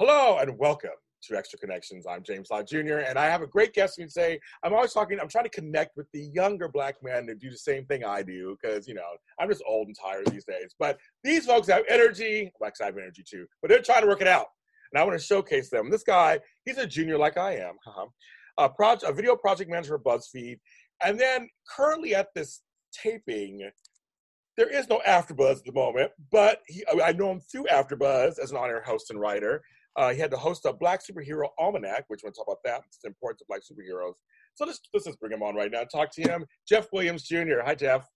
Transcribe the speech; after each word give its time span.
Hello 0.00 0.38
and 0.38 0.56
welcome 0.56 0.96
to 1.24 1.36
Extra 1.36 1.58
Connections. 1.58 2.06
I'm 2.08 2.22
James 2.22 2.48
Lott 2.50 2.66
Jr. 2.66 3.00
and 3.06 3.18
I 3.18 3.26
have 3.26 3.42
a 3.42 3.46
great 3.46 3.74
guest 3.74 4.00
who 4.00 4.08
say 4.08 4.40
I'm 4.62 4.72
always 4.72 4.94
talking, 4.94 5.20
I'm 5.20 5.28
trying 5.28 5.44
to 5.44 5.50
connect 5.50 5.94
with 5.94 6.06
the 6.14 6.22
younger 6.32 6.68
black 6.68 6.94
men 7.02 7.26
that 7.26 7.38
do 7.38 7.50
the 7.50 7.58
same 7.58 7.84
thing 7.84 8.02
I 8.02 8.22
do 8.22 8.56
because, 8.56 8.88
you 8.88 8.94
know, 8.94 9.02
I'm 9.38 9.50
just 9.50 9.62
old 9.68 9.88
and 9.88 9.96
tired 10.02 10.28
these 10.28 10.46
days. 10.46 10.74
But 10.78 10.98
these 11.22 11.44
folks 11.44 11.68
have 11.68 11.82
energy, 11.86 12.50
well, 12.58 12.72
I 12.80 12.84
have 12.86 12.96
energy 12.96 13.22
too, 13.30 13.44
but 13.60 13.68
they're 13.68 13.82
trying 13.82 14.00
to 14.00 14.06
work 14.06 14.22
it 14.22 14.26
out. 14.26 14.46
And 14.90 15.02
I 15.02 15.04
want 15.04 15.20
to 15.20 15.22
showcase 15.22 15.68
them. 15.68 15.90
This 15.90 16.02
guy, 16.02 16.40
he's 16.64 16.78
a 16.78 16.86
junior 16.86 17.18
like 17.18 17.36
I 17.36 17.56
am, 17.56 17.74
a, 18.56 18.70
project, 18.70 19.04
a 19.06 19.12
video 19.12 19.36
project 19.36 19.70
manager 19.70 19.98
for 19.98 20.18
BuzzFeed. 20.18 20.60
And 21.04 21.20
then 21.20 21.46
currently 21.76 22.14
at 22.14 22.28
this 22.34 22.62
taping, 22.90 23.68
there 24.56 24.70
is 24.70 24.88
no 24.88 25.02
AfterBuzz 25.06 25.58
at 25.58 25.64
the 25.66 25.72
moment, 25.72 26.10
but 26.32 26.62
he, 26.68 26.84
I 27.04 27.12
know 27.12 27.32
him 27.32 27.40
through 27.52 27.64
AfterBuzz 27.64 28.38
as 28.38 28.50
an 28.50 28.56
on-air 28.56 28.80
host 28.80 29.10
and 29.10 29.20
writer. 29.20 29.62
Uh, 29.96 30.12
he 30.12 30.20
had 30.20 30.30
to 30.30 30.36
host 30.36 30.64
a 30.66 30.72
Black 30.72 31.00
Superhero 31.04 31.48
Almanac, 31.58 32.04
which 32.08 32.20
we'll 32.22 32.32
talk 32.32 32.46
about 32.46 32.58
that. 32.64 32.82
It's 32.86 32.98
the 33.02 33.08
importance 33.08 33.42
of 33.42 33.48
Black 33.48 33.60
superheroes. 33.60 34.14
So 34.54 34.64
let's, 34.64 34.80
let's 34.94 35.06
just 35.06 35.18
bring 35.20 35.32
him 35.32 35.42
on 35.42 35.54
right 35.54 35.70
now. 35.70 35.84
Talk 35.84 36.12
to 36.14 36.22
him. 36.22 36.44
Jeff 36.68 36.88
Williams 36.92 37.24
Jr. 37.24 37.60
Hi, 37.64 37.74
Jeff. 37.74 38.06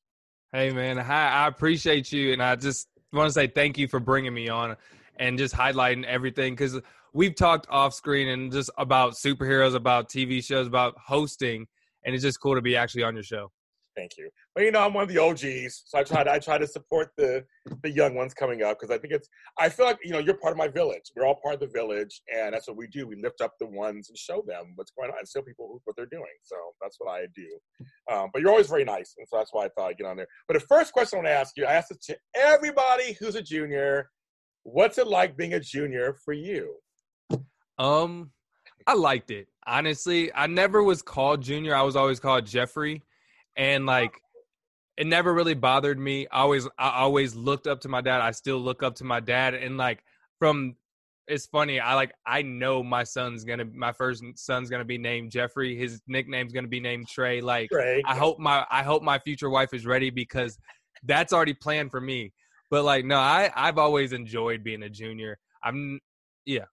Hey, 0.52 0.70
man. 0.70 0.96
Hi. 0.96 1.28
I 1.28 1.48
appreciate 1.48 2.12
you. 2.12 2.32
And 2.32 2.42
I 2.42 2.54
just 2.56 2.88
want 3.12 3.28
to 3.28 3.32
say 3.32 3.46
thank 3.48 3.76
you 3.76 3.88
for 3.88 3.98
bringing 4.00 4.34
me 4.34 4.48
on 4.48 4.76
and 5.16 5.38
just 5.38 5.54
highlighting 5.54 6.04
everything 6.04 6.54
because 6.54 6.80
we've 7.12 7.34
talked 7.34 7.66
off 7.70 7.94
screen 7.94 8.28
and 8.28 8.52
just 8.52 8.70
about 8.78 9.14
superheroes, 9.14 9.74
about 9.74 10.08
TV 10.08 10.44
shows, 10.44 10.66
about 10.66 10.94
hosting. 10.98 11.66
And 12.04 12.14
it's 12.14 12.22
just 12.22 12.40
cool 12.40 12.54
to 12.54 12.62
be 12.62 12.76
actually 12.76 13.02
on 13.02 13.14
your 13.14 13.22
show. 13.22 13.50
Thank 13.96 14.12
you. 14.18 14.28
But 14.54 14.64
you 14.64 14.72
know, 14.72 14.80
I'm 14.80 14.92
one 14.92 15.04
of 15.04 15.08
the 15.08 15.18
OGs, 15.18 15.84
so 15.86 15.98
I 15.98 16.02
try 16.02 16.24
to 16.24 16.32
I 16.32 16.38
try 16.38 16.58
to 16.58 16.66
support 16.66 17.10
the 17.16 17.44
the 17.82 17.90
young 17.90 18.14
ones 18.14 18.34
coming 18.34 18.62
up 18.62 18.78
because 18.78 18.94
I 18.94 18.98
think 18.98 19.14
it's 19.14 19.28
I 19.58 19.68
feel 19.68 19.86
like 19.86 19.98
you 20.02 20.10
know 20.10 20.18
you're 20.18 20.36
part 20.36 20.52
of 20.52 20.58
my 20.58 20.68
village. 20.68 21.02
We're 21.14 21.26
all 21.26 21.38
part 21.42 21.54
of 21.54 21.60
the 21.60 21.68
village, 21.68 22.22
and 22.34 22.54
that's 22.54 22.66
what 22.66 22.76
we 22.76 22.88
do. 22.88 23.06
We 23.06 23.16
lift 23.16 23.40
up 23.40 23.52
the 23.60 23.66
ones 23.66 24.08
and 24.08 24.18
show 24.18 24.42
them 24.46 24.72
what's 24.74 24.92
going 24.98 25.10
on 25.10 25.18
and 25.18 25.28
show 25.28 25.42
people 25.42 25.80
what 25.84 25.96
they're 25.96 26.06
doing. 26.06 26.24
So 26.42 26.56
that's 26.82 26.96
what 26.98 27.12
I 27.12 27.26
do. 27.34 27.58
Um, 28.12 28.30
but 28.32 28.42
you're 28.42 28.50
always 28.50 28.68
very 28.68 28.84
nice, 28.84 29.14
and 29.18 29.26
so 29.28 29.36
that's 29.38 29.52
why 29.52 29.66
I 29.66 29.68
thought 29.68 29.90
I'd 29.90 29.98
get 29.98 30.06
on 30.06 30.16
there. 30.16 30.28
But 30.48 30.54
the 30.54 30.66
first 30.66 30.92
question 30.92 31.18
I 31.18 31.22
want 31.22 31.28
to 31.28 31.38
ask 31.38 31.56
you, 31.56 31.66
I 31.66 31.74
asked 31.74 31.92
it 31.92 32.02
to 32.02 32.16
everybody 32.34 33.16
who's 33.20 33.36
a 33.36 33.42
junior. 33.42 34.10
What's 34.64 34.98
it 34.98 35.06
like 35.06 35.36
being 35.36 35.54
a 35.54 35.60
junior 35.60 36.16
for 36.24 36.32
you? 36.32 36.74
Um, 37.78 38.30
I 38.86 38.94
liked 38.94 39.30
it 39.30 39.48
honestly. 39.66 40.32
I 40.34 40.46
never 40.46 40.82
was 40.82 41.02
called 41.02 41.42
junior. 41.42 41.74
I 41.74 41.82
was 41.82 41.96
always 41.96 42.20
called 42.20 42.46
Jeffrey 42.46 43.02
and 43.56 43.86
like 43.86 44.20
it 44.96 45.06
never 45.06 45.32
really 45.32 45.54
bothered 45.54 45.98
me. 45.98 46.26
I 46.28 46.40
always 46.40 46.66
I 46.78 47.00
always 47.00 47.34
looked 47.34 47.66
up 47.66 47.80
to 47.82 47.88
my 47.88 48.00
dad. 48.00 48.20
I 48.20 48.30
still 48.30 48.58
look 48.58 48.82
up 48.82 48.96
to 48.96 49.04
my 49.04 49.20
dad 49.20 49.54
and 49.54 49.76
like 49.76 50.04
from 50.38 50.76
it's 51.26 51.46
funny. 51.46 51.80
I 51.80 51.94
like 51.94 52.12
I 52.26 52.42
know 52.42 52.82
my 52.82 53.04
son's 53.04 53.44
gonna 53.44 53.64
my 53.64 53.92
first 53.92 54.22
son's 54.36 54.70
gonna 54.70 54.84
be 54.84 54.98
named 54.98 55.32
Jeffrey. 55.32 55.76
His 55.76 56.00
nickname's 56.06 56.52
gonna 56.52 56.68
be 56.68 56.80
named 56.80 57.08
Trey. 57.08 57.40
Like 57.40 57.70
Trey. 57.70 58.02
I 58.06 58.14
hope 58.14 58.38
my 58.38 58.64
I 58.70 58.82
hope 58.82 59.02
my 59.02 59.18
future 59.18 59.50
wife 59.50 59.72
is 59.72 59.86
ready 59.86 60.10
because 60.10 60.58
that's 61.04 61.32
already 61.32 61.54
planned 61.54 61.90
for 61.90 62.00
me. 62.00 62.32
But 62.70 62.84
like 62.84 63.04
no, 63.04 63.18
I 63.18 63.50
I've 63.54 63.78
always 63.78 64.12
enjoyed 64.12 64.62
being 64.62 64.82
a 64.82 64.88
junior. 64.88 65.38
I'm 65.62 66.00
yeah. 66.44 66.66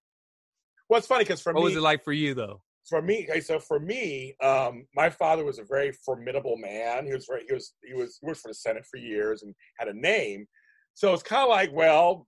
Well, 0.89 0.97
it's 0.97 1.07
funny 1.07 1.23
because 1.23 1.41
for 1.41 1.53
what 1.53 1.61
me, 1.61 1.65
was 1.65 1.75
it 1.77 1.81
like 1.81 2.03
for 2.03 2.13
you 2.13 2.33
though? 2.33 2.61
For 2.87 3.01
me, 3.01 3.27
okay, 3.29 3.41
so 3.41 3.59
for 3.59 3.79
me, 3.79 4.35
um, 4.43 4.85
my 4.95 5.09
father 5.09 5.45
was 5.45 5.59
a 5.59 5.63
very 5.63 5.91
formidable 6.05 6.57
man. 6.57 7.05
He 7.05 7.13
was 7.13 7.25
very, 7.25 7.43
he 7.47 7.53
was, 7.53 7.73
he 7.83 7.93
was, 7.93 8.17
he 8.19 8.27
worked 8.27 8.41
for 8.41 8.47
the 8.47 8.53
Senate 8.53 8.85
for 8.89 8.97
years 8.97 9.43
and 9.43 9.53
had 9.77 9.87
a 9.87 9.93
name. 9.93 10.47
So 10.93 11.13
it's 11.13 11.23
kind 11.23 11.43
of 11.43 11.49
like, 11.49 11.71
well, 11.73 12.27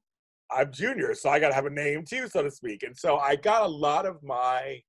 I'm 0.51 0.71
junior, 0.71 1.13
so 1.15 1.29
I 1.29 1.39
got 1.39 1.49
to 1.49 1.55
have 1.55 1.65
a 1.65 1.69
name 1.69 2.05
too, 2.07 2.27
so 2.27 2.43
to 2.43 2.51
speak. 2.51 2.83
And 2.83 2.95
so 2.95 3.17
I 3.17 3.35
got 3.35 3.63
a 3.63 3.67
lot 3.67 4.05
of 4.05 4.21
my 4.23 4.79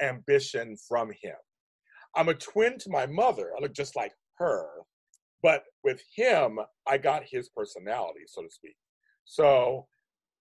ambition 0.00 0.76
from 0.88 1.10
him. 1.22 1.36
I'm 2.14 2.28
a 2.28 2.34
twin 2.34 2.78
to 2.78 2.90
my 2.90 3.06
mother. 3.06 3.52
I 3.56 3.62
look 3.62 3.74
just 3.74 3.96
like 3.96 4.12
her, 4.38 4.66
but 5.42 5.64
with 5.84 6.02
him, 6.14 6.58
I 6.86 6.98
got 6.98 7.24
his 7.24 7.48
personality, 7.48 8.20
so 8.26 8.42
to 8.42 8.50
speak. 8.50 8.76
So 9.24 9.86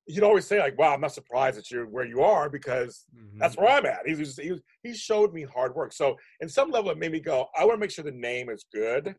he'd 0.07 0.23
always 0.23 0.45
say 0.45 0.59
like, 0.59 0.77
"Wow, 0.77 0.93
I'm 0.93 1.01
not 1.01 1.13
surprised 1.13 1.57
that 1.57 1.71
you're 1.71 1.87
where 1.87 2.05
you 2.05 2.21
are 2.21 2.49
because 2.49 3.05
mm-hmm. 3.15 3.39
that's 3.39 3.57
where 3.57 3.69
I'm 3.69 3.85
at." 3.85 4.05
He 4.05 4.15
was 4.15 4.37
he, 4.37 4.51
was, 4.51 4.61
he 4.83 4.93
showed 4.93 5.33
me 5.33 5.43
hard 5.43 5.75
work. 5.75 5.93
So 5.93 6.15
in 6.41 6.49
some 6.49 6.71
level, 6.71 6.91
it 6.91 6.97
made 6.97 7.11
me 7.11 7.19
go, 7.19 7.47
"I 7.57 7.65
want 7.65 7.75
to 7.75 7.79
make 7.79 7.91
sure 7.91 8.03
the 8.03 8.11
name 8.11 8.49
is 8.49 8.65
good." 8.73 9.15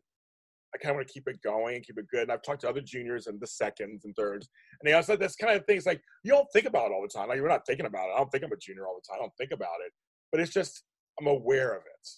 I 0.75 0.77
kind 0.77 0.91
of 0.91 0.97
want 0.97 1.07
to 1.07 1.13
keep 1.13 1.27
it 1.27 1.41
going, 1.41 1.75
and 1.75 1.85
keep 1.85 1.97
it 1.97 2.07
good. 2.09 2.23
And 2.23 2.31
I've 2.31 2.41
talked 2.41 2.61
to 2.61 2.69
other 2.69 2.81
juniors 2.81 3.27
and 3.27 3.39
the 3.39 3.47
seconds 3.47 4.05
and 4.05 4.15
thirds, 4.15 4.49
and 4.79 4.87
they 4.87 4.93
all 4.93 5.03
said 5.03 5.19
this 5.19 5.35
kind 5.35 5.55
of 5.55 5.65
things 5.65 5.85
like 5.85 6.01
you 6.23 6.31
don't 6.31 6.47
think 6.51 6.65
about 6.65 6.87
it 6.87 6.93
all 6.93 7.01
the 7.01 7.07
time. 7.07 7.29
Like 7.29 7.37
you're 7.37 7.47
not 7.47 7.65
thinking 7.65 7.85
about 7.85 8.09
it. 8.09 8.13
I 8.15 8.17
don't 8.17 8.31
think 8.31 8.43
I'm 8.43 8.51
a 8.51 8.57
junior 8.57 8.85
all 8.85 8.99
the 9.01 9.07
time. 9.07 9.19
I 9.19 9.23
don't 9.23 9.35
think 9.37 9.51
about 9.51 9.79
it, 9.85 9.91
but 10.31 10.41
it's 10.41 10.53
just 10.53 10.83
I'm 11.19 11.27
aware 11.27 11.73
of 11.73 11.81
it. 11.81 12.09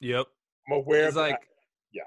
Yep, 0.00 0.26
I'm 0.68 0.76
aware. 0.78 1.08
It's 1.08 1.16
like, 1.16 1.40
that. 1.40 1.46
yeah. 1.92 2.02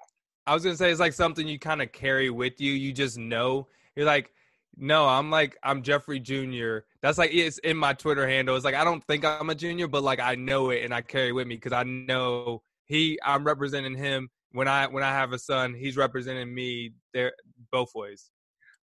I 0.48 0.54
was 0.54 0.64
gonna 0.64 0.78
say 0.78 0.92
it's 0.92 1.00
like 1.00 1.14
something 1.14 1.48
you 1.48 1.60
kind 1.60 1.82
of 1.82 1.92
carry 1.92 2.30
with 2.30 2.60
you. 2.60 2.72
You 2.72 2.94
just 2.94 3.18
know. 3.18 3.68
You're 3.96 4.06
like, 4.06 4.32
no, 4.81 5.08
I'm 5.08 5.30
like 5.30 5.58
I'm 5.64 5.84
Jeffrey 5.84 6.19
Jr. 6.19 6.80
That's 7.02 7.19
like 7.19 7.31
it's 7.34 7.59
in 7.59 7.78
my 7.78 7.94
Twitter 7.94 8.28
handle. 8.28 8.56
It's 8.56 8.66
like 8.66 8.75
I 8.75 8.84
don't 8.84 9.03
think 9.06 9.24
I'm 9.24 9.52
a 9.52 9.56
junior, 9.56 9.88
but 9.88 10.03
like 10.03 10.19
I 10.19 10.34
know 10.36 10.72
it 10.72 10.84
and 10.84 10.94
I 10.94 11.02
carry 11.02 11.31
with 11.31 11.47
me 11.47 11.56
because 11.56 11.72
I 11.72 11.84
know 11.84 12.64
he 12.88 13.20
I'm 13.24 13.44
representing 13.44 13.96
him 13.96 14.30
when 14.53 14.68
I 14.68 14.88
when 14.88 15.03
I 15.03 15.12
have 15.12 15.34
a 15.34 15.40
son. 15.40 15.75
He's 15.75 15.97
representing 15.97 16.53
me 16.53 16.94
there 17.14 17.34
both 17.72 17.91
ways. 17.94 18.31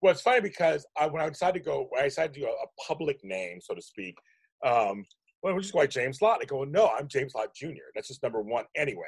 Well, 0.00 0.12
it's 0.12 0.22
funny 0.22 0.40
because 0.40 0.86
I, 0.96 1.08
when 1.08 1.20
I 1.20 1.28
decided 1.28 1.58
to 1.58 1.64
go, 1.64 1.90
I 1.98 2.04
decided 2.04 2.32
to 2.34 2.40
do 2.40 2.46
a, 2.46 2.50
a 2.50 2.86
public 2.86 3.18
name, 3.24 3.58
so 3.60 3.74
to 3.74 3.82
speak, 3.82 4.16
um, 4.64 5.04
well, 5.42 5.54
we 5.54 5.60
just 5.60 5.72
go 5.72 5.80
like 5.80 5.90
James 5.90 6.22
Lott. 6.22 6.38
I 6.40 6.44
go, 6.44 6.62
no, 6.62 6.88
I'm 6.96 7.08
James 7.08 7.32
Lott 7.34 7.52
Jr. 7.56 7.90
That's 7.96 8.06
just 8.06 8.22
number 8.22 8.40
one 8.40 8.64
anyway. 8.76 9.02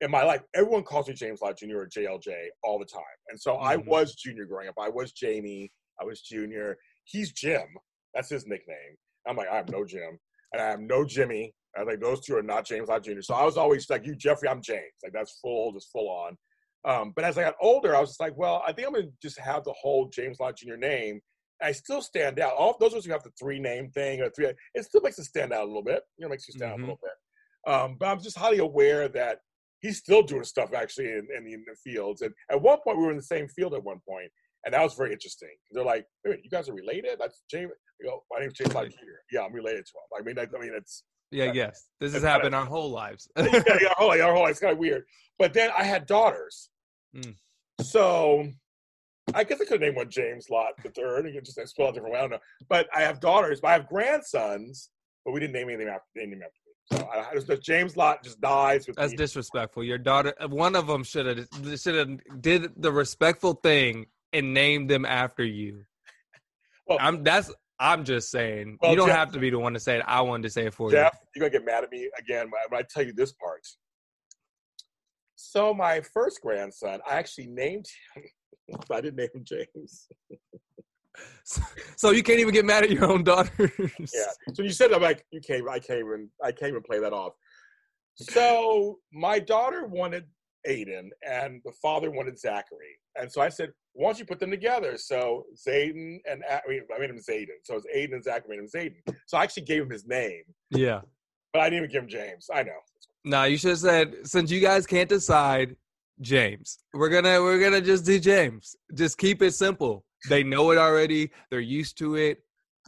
In 0.00 0.12
my 0.12 0.22
life, 0.22 0.42
everyone 0.54 0.84
calls 0.84 1.08
me 1.08 1.14
James 1.14 1.40
Lott 1.42 1.58
Jr. 1.58 1.78
or 1.78 1.88
JLJ 1.88 2.32
all 2.62 2.78
the 2.78 2.84
time, 2.84 3.02
and 3.30 3.40
so 3.40 3.54
mm-hmm. 3.54 3.66
I 3.66 3.76
was 3.76 4.14
Junior 4.14 4.44
growing 4.44 4.68
up. 4.68 4.74
I 4.78 4.88
was 4.88 5.10
Jamie. 5.10 5.72
I 6.00 6.04
was 6.04 6.20
junior. 6.20 6.76
He's 7.04 7.32
Jim. 7.32 7.66
That's 8.14 8.30
his 8.30 8.46
nickname. 8.46 8.96
I'm 9.26 9.36
like, 9.36 9.48
I 9.48 9.56
have 9.56 9.70
no 9.70 9.84
Jim. 9.84 10.18
And 10.52 10.62
I 10.62 10.66
have 10.66 10.80
no 10.80 11.04
Jimmy. 11.04 11.52
I 11.76 11.84
think 11.84 12.00
those 12.00 12.20
two 12.20 12.36
are 12.36 12.42
not 12.42 12.64
James 12.64 12.88
Lott 12.88 13.04
Jr. 13.04 13.20
So 13.20 13.34
I 13.34 13.44
was 13.44 13.56
always 13.56 13.88
like, 13.90 14.06
you, 14.06 14.14
Jeffrey, 14.14 14.48
I'm 14.48 14.62
James. 14.62 14.94
Like, 15.02 15.12
that's 15.12 15.38
full, 15.40 15.72
just 15.72 15.90
full 15.92 16.08
on. 16.08 16.36
Um, 16.86 17.12
but 17.14 17.24
as 17.24 17.36
I 17.36 17.42
got 17.42 17.54
older, 17.60 17.96
I 17.96 18.00
was 18.00 18.10
just 18.10 18.20
like, 18.20 18.36
well, 18.36 18.62
I 18.66 18.72
think 18.72 18.88
I'm 18.88 18.94
to 18.94 19.08
just 19.20 19.38
have 19.40 19.64
the 19.64 19.74
whole 19.78 20.08
James 20.08 20.38
Lott 20.40 20.56
Jr. 20.56 20.76
name. 20.76 21.20
I 21.62 21.72
still 21.72 22.00
stand 22.00 22.38
out. 22.38 22.52
All 22.52 22.76
those 22.78 22.92
of 22.92 22.98
us 22.98 23.04
who 23.04 23.12
have 23.12 23.22
the 23.22 23.32
three 23.38 23.58
name 23.58 23.90
thing 23.90 24.20
or 24.20 24.30
three, 24.30 24.46
it 24.74 24.84
still 24.84 25.00
makes 25.00 25.18
it 25.18 25.24
stand 25.24 25.52
out 25.52 25.64
a 25.64 25.66
little 25.66 25.82
bit. 25.82 26.02
You 26.16 26.24
know, 26.24 26.30
makes 26.30 26.46
you 26.46 26.52
stand 26.52 26.72
mm-hmm. 26.72 26.82
out 26.82 26.86
a 26.86 26.92
little 26.92 27.00
bit. 27.02 27.72
Um, 27.72 27.96
but 27.98 28.06
I'm 28.06 28.20
just 28.20 28.38
highly 28.38 28.58
aware 28.58 29.08
that 29.08 29.38
he's 29.80 29.98
still 29.98 30.22
doing 30.22 30.44
stuff 30.44 30.72
actually 30.74 31.06
in, 31.06 31.26
in, 31.36 31.44
the, 31.44 31.54
in 31.54 31.64
the 31.66 31.76
fields. 31.82 32.22
And 32.22 32.32
at 32.50 32.60
one 32.60 32.78
point, 32.84 32.98
we 32.98 33.04
were 33.04 33.10
in 33.10 33.16
the 33.16 33.22
same 33.22 33.48
field 33.48 33.74
at 33.74 33.82
one 33.82 34.00
point 34.08 34.30
and 34.66 34.74
that 34.74 34.82
was 34.82 34.94
very 34.94 35.12
interesting. 35.12 35.54
They're 35.70 35.84
like, 35.84 36.06
"Wait, 36.24 36.40
you 36.42 36.50
guys 36.50 36.68
are 36.68 36.74
related?" 36.74 37.18
That's 37.18 37.42
James. 37.50 37.70
You 38.00 38.08
go, 38.08 38.24
my 38.30 38.40
name's 38.40 38.52
James 38.52 38.74
Lott 38.74 38.90
Jr. 38.90 38.96
Yeah, 39.32 39.42
I'm 39.42 39.54
related 39.54 39.86
to 39.86 39.92
him. 39.92 40.20
I 40.20 40.22
mean, 40.22 40.38
I, 40.38 40.42
I 40.42 40.60
mean, 40.60 40.74
it's 40.76 41.04
yeah, 41.30 41.52
yes. 41.52 41.86
This 42.00 42.12
has 42.12 42.22
happened 42.22 42.54
our 42.54 42.66
whole 42.66 42.90
lives. 42.90 43.28
yeah, 43.38 43.46
yeah, 43.54 43.88
our 43.88 43.94
whole, 43.96 44.10
our 44.10 44.32
whole 44.34 44.42
life. 44.42 44.50
It's 44.50 44.60
kind 44.60 44.72
of 44.72 44.78
weird. 44.78 45.04
But 45.38 45.54
then 45.54 45.70
I 45.76 45.84
had 45.84 46.06
daughters, 46.06 46.68
mm. 47.16 47.34
so 47.80 48.48
I 49.34 49.44
guess 49.44 49.60
I 49.60 49.64
could 49.64 49.80
name 49.80 49.94
one 49.94 50.10
James 50.10 50.50
Lott 50.50 50.72
the 50.82 50.90
third. 50.90 51.26
You 51.26 51.32
could 51.32 51.44
just 51.44 51.58
spell 51.68 51.88
it 51.88 51.94
different 51.94 52.12
way. 52.12 52.18
I 52.18 52.22
don't 52.22 52.30
know. 52.32 52.38
But 52.68 52.88
I 52.94 53.02
have 53.02 53.20
daughters, 53.20 53.60
but 53.60 53.68
I 53.68 53.72
have 53.72 53.88
grandsons, 53.88 54.90
but 55.24 55.32
we 55.32 55.40
didn't 55.40 55.54
name 55.54 55.68
anything 55.68 55.88
after 55.88 56.04
name 56.16 56.30
them 56.30 56.40
after. 56.42 56.52
So 56.92 57.08
I, 57.08 57.30
I 57.30 57.34
just, 57.34 57.62
James 57.62 57.96
Lott 57.96 58.22
just 58.22 58.40
dies 58.40 58.86
with 58.86 58.96
That's 58.96 59.10
me. 59.10 59.16
disrespectful. 59.16 59.82
Your 59.82 59.98
daughter, 59.98 60.32
one 60.48 60.76
of 60.76 60.86
them 60.86 61.02
should 61.02 61.26
have 61.26 61.80
should 61.80 61.94
have 61.96 62.40
did 62.40 62.70
the 62.76 62.92
respectful 62.92 63.54
thing 63.54 64.06
and 64.36 64.52
name 64.54 64.86
them 64.86 65.04
after 65.04 65.44
you. 65.44 65.82
Well- 66.86 66.98
I'm 67.00 67.22
that's 67.22 67.52
I'm 67.78 68.04
just 68.04 68.30
saying. 68.30 68.78
Well, 68.80 68.90
you 68.92 68.96
don't 68.96 69.08
Jeff- 69.08 69.16
have 69.18 69.32
to 69.32 69.38
be 69.38 69.50
the 69.50 69.58
one 69.58 69.74
to 69.74 69.80
say 69.80 69.96
it. 69.98 70.04
I 70.06 70.20
wanted 70.22 70.44
to 70.44 70.50
say 70.50 70.66
it 70.66 70.74
for 70.74 70.88
you. 70.90 70.96
Jeff, 70.96 71.16
you're 71.34 71.40
gonna 71.48 71.58
get 71.58 71.64
mad 71.66 71.84
at 71.84 71.90
me 71.90 72.08
again 72.18 72.50
when 72.50 72.78
I 72.80 72.84
tell 72.88 73.04
you 73.04 73.12
this 73.12 73.32
part. 73.32 73.60
So 75.34 75.74
my 75.74 76.00
first 76.00 76.40
grandson, 76.40 77.00
I 77.08 77.14
actually 77.16 77.48
named 77.48 77.86
him. 78.14 78.22
but 78.88 78.90
I 78.96 79.00
didn't 79.02 79.16
name 79.16 79.28
him 79.34 79.44
James. 79.44 80.08
you. 80.30 80.38
So 81.96 82.10
you 82.10 82.22
can't 82.22 82.40
even 82.40 82.52
get 82.52 82.64
mad 82.64 82.84
at 82.84 82.90
your 82.90 83.04
own 83.10 83.24
daughters. 83.24 83.70
Yeah. 83.98 84.26
So 84.54 84.62
you 84.62 84.70
said 84.70 84.92
I'm 84.92 85.02
like, 85.02 85.24
you 85.30 85.40
can't. 85.40 85.68
I 85.68 85.78
can't 85.78 86.00
even. 86.00 86.30
I 86.42 86.52
can't 86.52 86.70
even 86.70 86.82
play 86.82 86.98
that 87.00 87.12
off. 87.12 87.32
So 88.16 88.98
my 89.12 89.38
daughter 89.38 89.86
wanted 89.86 90.24
Aiden, 90.66 91.08
and 91.28 91.60
the 91.64 91.72
father 91.82 92.10
wanted 92.10 92.38
Zachary, 92.38 92.98
and 93.20 93.30
so 93.30 93.40
I 93.42 93.48
said, 93.50 93.70
"Why 93.96 94.08
don't 94.10 94.18
you 94.18 94.24
put 94.24 94.38
them 94.40 94.50
together?" 94.50 94.96
So 94.98 95.46
Zayden 95.56 96.18
and 96.30 96.42
I 96.48 96.60
mean, 96.68 96.82
I 96.94 96.98
made 96.98 97.10
him 97.10 97.16
Zayden. 97.18 97.56
So 97.64 97.76
it's 97.76 97.86
Aiden 97.94 98.14
and 98.14 98.24
Zachary. 98.24 98.56
I 98.56 98.60
made 98.60 98.64
him 98.64 98.68
Zayden. 98.68 99.16
So 99.26 99.38
I 99.38 99.42
actually 99.42 99.64
gave 99.64 99.82
him 99.82 99.90
his 99.90 100.06
name, 100.06 100.42
Yeah. 100.70 101.00
but 101.52 101.60
I 101.62 101.70
didn't 101.70 101.84
even 101.84 101.90
give 101.92 102.02
him 102.04 102.08
James. 102.08 102.48
I 102.52 102.62
know. 102.62 102.78
No, 103.24 103.44
you 103.44 103.56
should 103.56 103.70
have 103.70 103.78
said 103.78 104.14
since 104.24 104.50
you 104.50 104.60
guys 104.60 104.86
can't 104.86 105.08
decide, 105.08 105.76
James. 106.20 106.78
We're 106.94 107.08
gonna 107.08 107.40
we're 107.42 107.58
gonna 107.60 107.80
just 107.80 108.04
do 108.04 108.18
James. 108.20 108.76
Just 108.94 109.18
keep 109.18 109.42
it 109.42 109.52
simple. 109.52 110.04
They 110.28 110.42
know 110.42 110.70
it 110.70 110.78
already. 110.78 111.30
They're 111.50 111.60
used 111.60 111.98
to 111.98 112.16
it. 112.16 112.38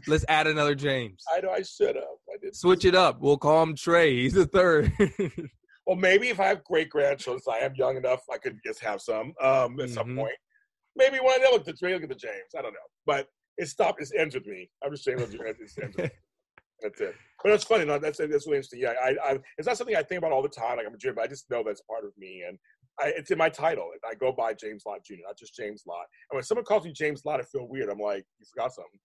Let's 0.07 0.25
add 0.29 0.47
another 0.47 0.75
James. 0.77 1.25
I 1.35 1.41
know. 1.41 1.51
I 1.51 1.63
should 1.63 1.97
have. 1.97 2.05
I 2.33 2.37
did. 2.41 2.55
Switch 2.55 2.85
it 2.85 2.95
up. 2.95 3.21
We'll 3.21 3.37
call 3.37 3.63
him 3.65 3.75
Trey. 3.75 4.15
He's 4.23 4.35
the 4.35 4.47
third. 4.47 4.93
Well, 5.87 5.97
maybe 5.97 6.29
if 6.29 6.39
I 6.39 6.45
have 6.49 6.63
great 6.65 6.91
grandchildren, 6.91 7.41
so 7.43 7.51
I 7.51 7.61
am 7.65 7.75
young 7.75 7.97
enough, 7.97 8.21
I 8.31 8.37
could 8.37 8.59
just 8.63 8.79
have 8.85 9.01
some 9.01 9.33
um, 9.41 9.81
at 9.81 9.89
some 9.89 10.09
Mhm. 10.09 10.17
point. 10.19 10.35
Maybe 10.99 11.19
one 11.19 11.37
of 11.37 11.43
them 11.43 11.53
look 11.53 11.69
at 11.69 11.79
the 11.79 11.89
look 11.89 12.03
at 12.03 12.09
the 12.09 12.15
James. 12.15 12.53
I 12.59 12.63
don't 12.63 12.73
know, 12.73 12.89
but 13.07 13.29
it 13.57 13.69
stopped. 13.69 14.03
It 14.03 14.11
ends 14.19 14.35
with 14.35 14.47
me. 14.47 14.69
I'm 14.85 14.91
just 14.91 15.05
saying. 15.05 15.19
It 15.19 15.23
ends 15.23 15.77
with 15.77 15.99
me. 15.99 16.11
That's 16.83 17.01
it. 17.01 17.15
But 17.43 17.53
it's 17.53 17.65
funny. 17.65 17.85
No, 17.85 17.99
that's 17.99 18.19
that's 18.19 18.47
really 18.47 18.59
interesting. 18.59 18.81
Yeah, 18.81 18.95
I, 19.03 19.17
I 19.25 19.39
it's 19.59 19.67
not 19.67 19.77
something 19.77 19.97
I 19.97 20.03
think 20.03 20.19
about 20.19 20.31
all 20.31 20.43
the 20.43 20.49
time. 20.49 20.77
Like 20.77 20.87
I'm 20.87 20.95
a 20.95 20.99
Jim, 20.99 21.15
but 21.17 21.25
I 21.25 21.27
just 21.27 21.51
know 21.51 21.65
that's 21.67 21.83
part 21.83 22.05
of 22.05 22.13
me, 22.17 22.45
and 22.47 22.57
I, 23.01 23.13
it's 23.17 23.31
in 23.31 23.39
my 23.39 23.49
title. 23.49 23.91
I 24.09 24.15
go 24.15 24.33
by 24.33 24.55
James 24.55 24.85
Lott 24.87 25.05
Jr., 25.05 25.15
not 25.27 25.37
just 25.37 25.55
James 25.55 25.83
Lott. 25.87 26.07
And 26.31 26.37
when 26.37 26.45
someone 26.45 26.65
calls 26.65 26.85
me 26.85 26.93
James 26.93 27.23
Lott, 27.25 27.41
I 27.41 27.45
feel 27.45 27.67
weird. 27.69 27.89
I'm 27.89 27.99
like, 27.99 28.25
you 28.39 28.47
forgot 28.55 28.73
something. 28.73 29.01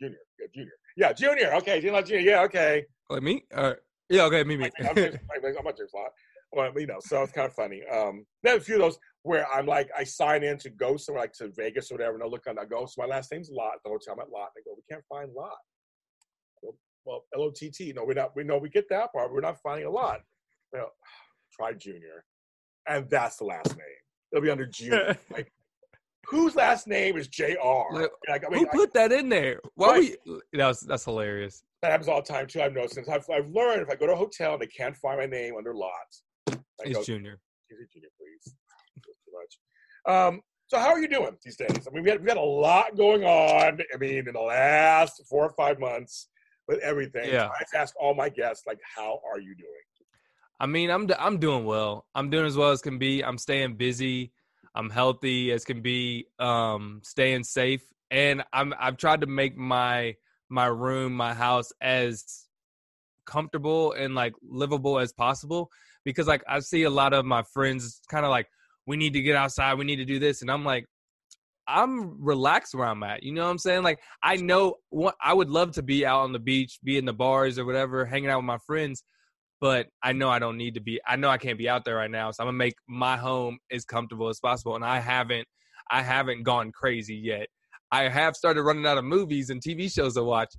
Junior, 0.00 0.18
yeah, 0.38 0.46
Junior, 0.54 0.72
yeah, 0.96 1.12
Junior. 1.12 1.54
Okay, 1.56 1.80
James 1.80 1.92
Lott 1.92 2.06
Jr. 2.06 2.14
Yeah, 2.16 2.42
okay. 2.42 2.84
like 3.10 3.22
me? 3.22 3.44
Uh, 3.52 3.74
yeah. 4.08 4.24
Okay. 4.24 4.44
Me. 4.44 4.56
Me. 4.56 4.70
I'm, 4.80 4.94
James, 4.94 5.16
I'm 5.32 5.64
not 5.64 5.76
James 5.76 5.90
Lott. 5.94 6.10
Well, 6.52 6.70
you 6.76 6.86
know, 6.86 6.98
so 7.00 7.22
it's 7.22 7.32
kind 7.32 7.46
of 7.46 7.54
funny. 7.54 7.82
Um, 7.90 8.26
then 8.42 8.58
a 8.58 8.60
few 8.60 8.74
of 8.76 8.80
those 8.82 8.98
where 9.22 9.46
I'm 9.50 9.66
like, 9.66 9.88
I 9.96 10.04
sign 10.04 10.42
in 10.42 10.58
to 10.58 10.70
go 10.70 10.96
somewhere 10.96 11.22
like 11.22 11.32
to 11.34 11.48
Vegas 11.56 11.90
or 11.90 11.94
whatever, 11.94 12.14
and 12.14 12.22
I 12.22 12.26
look 12.26 12.46
on, 12.46 12.58
I 12.58 12.64
go, 12.64 12.84
so 12.86 12.94
my 13.00 13.06
last 13.06 13.32
name's 13.32 13.50
Lot, 13.50 13.74
the 13.84 13.90
hotel 13.90 14.14
I'm 14.14 14.20
at 14.20 14.30
Lott. 14.30 14.50
And 14.54 14.62
they 14.64 14.70
go, 14.70 14.76
we 14.76 14.82
can't 14.90 15.04
find 15.08 15.32
Lot. 15.32 15.56
Go, 16.62 16.74
well, 17.04 17.24
L 17.34 17.42
O 17.42 17.50
T 17.50 17.70
T. 17.70 17.92
No, 17.96 18.04
we're 18.04 18.14
not. 18.14 18.36
We 18.36 18.44
know 18.44 18.58
we 18.58 18.68
get 18.68 18.88
that 18.90 19.12
part. 19.12 19.32
We're 19.32 19.40
not 19.40 19.58
finding 19.62 19.86
a 19.86 19.90
lot. 19.90 20.20
Well, 20.72 20.90
try 21.58 21.72
Junior, 21.72 22.24
and 22.88 23.08
that's 23.08 23.36
the 23.36 23.44
last 23.44 23.70
name. 23.70 23.86
It'll 24.32 24.42
be 24.42 24.50
under 24.50 24.66
Junior. 24.66 25.16
like, 25.30 25.50
whose 26.26 26.54
last 26.54 26.86
name 26.86 27.16
is 27.16 27.28
Jr. 27.28 27.44
Like, 27.92 28.10
Like, 28.28 28.44
I 28.46 28.50
mean, 28.50 28.60
Who 28.60 28.68
I- 28.68 28.72
put 28.76 28.92
that 28.94 29.10
in 29.12 29.28
there? 29.28 29.60
Why 29.74 29.88
Right. 29.90 30.16
we? 30.26 30.40
That 30.58 30.66
was 30.68 30.80
that's 30.80 31.04
hilarious. 31.04 31.62
that 31.82 31.90
happens 31.92 32.08
all 32.08 32.20
the 32.22 32.28
time 32.32 32.46
too. 32.46 32.60
I've 32.62 32.72
noticed 32.74 32.94
since 32.96 33.08
I've, 33.08 33.24
I've 33.30 33.48
learned 33.50 33.82
if 33.82 33.88
I 33.90 33.94
go 33.94 34.06
to 34.06 34.12
a 34.12 34.16
hotel 34.16 34.52
and 34.54 34.62
they 34.62 34.66
can't 34.66 34.96
find 34.96 35.18
my 35.18 35.26
name 35.26 35.54
under 35.56 35.74
lots, 35.74 36.22
I 36.82 36.88
He's 36.88 36.96
go, 36.96 37.02
Junior. 37.04 37.40
Easy 37.72 37.86
Junior, 37.92 38.08
please. 38.18 38.54
Too 39.04 39.12
much. 39.32 40.14
Um, 40.14 40.40
so 40.66 40.78
how 40.78 40.88
are 40.88 40.98
you 40.98 41.08
doing 41.08 41.36
these 41.44 41.56
days? 41.56 41.86
I 41.86 41.90
mean, 41.92 42.02
we 42.02 42.10
had 42.10 42.22
we 42.22 42.28
had 42.28 42.38
a 42.38 42.40
lot 42.40 42.96
going 42.96 43.24
on. 43.24 43.78
I 43.92 43.96
mean, 43.98 44.26
in 44.26 44.32
the 44.32 44.40
last 44.40 45.22
four 45.28 45.44
or 45.44 45.52
five 45.56 45.78
months 45.78 46.28
with 46.68 46.78
everything. 46.80 47.28
Yeah. 47.28 47.48
I 47.48 47.76
ask 47.76 47.94
all 48.00 48.14
my 48.14 48.28
guests, 48.28 48.64
like, 48.66 48.78
how 48.96 49.20
are 49.30 49.40
you 49.40 49.54
doing? 49.54 49.70
I 50.60 50.66
mean, 50.66 50.90
I'm 50.90 51.08
I'm 51.18 51.38
doing 51.38 51.64
well. 51.64 52.06
I'm 52.14 52.30
doing 52.30 52.46
as 52.46 52.56
well 52.56 52.70
as 52.70 52.80
can 52.80 52.98
be. 52.98 53.22
I'm 53.22 53.38
staying 53.38 53.74
busy. 53.74 54.32
I'm 54.74 54.90
healthy 54.90 55.50
as 55.52 55.64
can 55.64 55.82
be. 55.82 56.26
Um, 56.38 57.00
staying 57.02 57.44
safe, 57.44 57.82
and 58.10 58.44
I'm 58.52 58.72
I've 58.78 58.96
tried 58.96 59.22
to 59.22 59.26
make 59.26 59.56
my 59.56 60.14
my 60.48 60.66
room, 60.66 61.14
my 61.14 61.34
house 61.34 61.72
as 61.80 62.44
comfortable 63.26 63.92
and 63.92 64.14
like 64.14 64.34
livable 64.42 64.98
as 64.98 65.12
possible 65.12 65.70
because 66.04 66.26
like 66.26 66.42
I 66.48 66.60
see 66.60 66.82
a 66.84 66.90
lot 66.90 67.12
of 67.12 67.24
my 67.24 67.42
friends 67.52 68.00
kind 68.10 68.24
of 68.24 68.30
like 68.30 68.46
we 68.86 68.96
need 68.96 69.12
to 69.12 69.22
get 69.22 69.36
outside, 69.36 69.74
we 69.74 69.84
need 69.84 69.96
to 69.96 70.04
do 70.04 70.18
this 70.18 70.42
and 70.42 70.50
I'm 70.50 70.64
like 70.64 70.86
I'm 71.68 72.22
relaxed 72.22 72.74
where 72.74 72.88
I'm 72.88 73.02
at. 73.04 73.22
You 73.22 73.32
know 73.32 73.44
what 73.44 73.50
I'm 73.50 73.58
saying? 73.58 73.82
Like 73.82 74.00
I 74.22 74.36
know 74.36 74.76
what 74.90 75.14
I 75.22 75.32
would 75.32 75.50
love 75.50 75.72
to 75.72 75.82
be 75.82 76.04
out 76.04 76.20
on 76.20 76.32
the 76.32 76.38
beach, 76.38 76.78
be 76.82 76.98
in 76.98 77.04
the 77.04 77.12
bars 77.12 77.58
or 77.58 77.64
whatever, 77.64 78.04
hanging 78.04 78.30
out 78.30 78.38
with 78.38 78.46
my 78.46 78.58
friends, 78.66 79.04
but 79.60 79.86
I 80.02 80.12
know 80.12 80.28
I 80.28 80.38
don't 80.38 80.56
need 80.56 80.74
to 80.74 80.80
be 80.80 81.00
I 81.06 81.16
know 81.16 81.28
I 81.28 81.38
can't 81.38 81.58
be 81.58 81.68
out 81.68 81.84
there 81.84 81.96
right 81.96 82.10
now. 82.10 82.30
So 82.30 82.42
I'm 82.42 82.48
to 82.48 82.52
make 82.52 82.74
my 82.88 83.16
home 83.16 83.58
as 83.70 83.84
comfortable 83.84 84.28
as 84.28 84.40
possible 84.40 84.74
and 84.74 84.84
I 84.84 85.00
haven't 85.00 85.46
I 85.90 86.02
haven't 86.02 86.42
gone 86.42 86.72
crazy 86.72 87.16
yet. 87.16 87.48
I 87.92 88.08
have 88.08 88.34
started 88.34 88.62
running 88.62 88.86
out 88.86 88.98
of 88.98 89.04
movies 89.04 89.50
and 89.50 89.60
TV 89.60 89.92
shows 89.92 90.14
to 90.14 90.24
watch. 90.24 90.52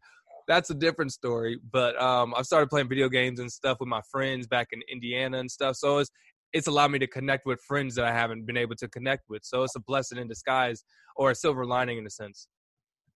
That's 0.48 0.70
a 0.70 0.74
different 0.74 1.12
story. 1.12 1.60
But 1.72 2.00
um, 2.02 2.34
I've 2.36 2.46
started 2.46 2.70
playing 2.70 2.90
video 2.90 3.10
games 3.10 3.40
and 3.40 3.52
stuff 3.52 3.80
with 3.80 3.90
my 3.90 4.02
friends 4.12 4.48
back 4.48 4.70
in 4.72 4.82
Indiana 4.92 5.40
and 5.40 5.50
stuff. 5.50 5.76
So 5.78 6.00
it's 6.00 6.12
it's 6.54 6.68
allowed 6.68 6.92
me 6.92 7.00
to 7.00 7.08
connect 7.08 7.46
with 7.48 7.60
friends 7.62 7.96
that 7.96 8.06
I 8.06 8.12
haven't 8.12 8.46
been 8.46 8.58
able 8.58 8.76
to 8.76 8.88
connect 8.88 9.24
with. 9.28 9.44
So 9.44 9.64
it's 9.64 9.76
a 9.76 9.80
blessing 9.80 10.20
in 10.20 10.28
disguise 10.28 10.84
or 11.16 11.32
a 11.32 11.36
silver 11.36 11.66
lining 11.66 11.98
in 11.98 12.06
a 12.06 12.12
sense. 12.12 12.48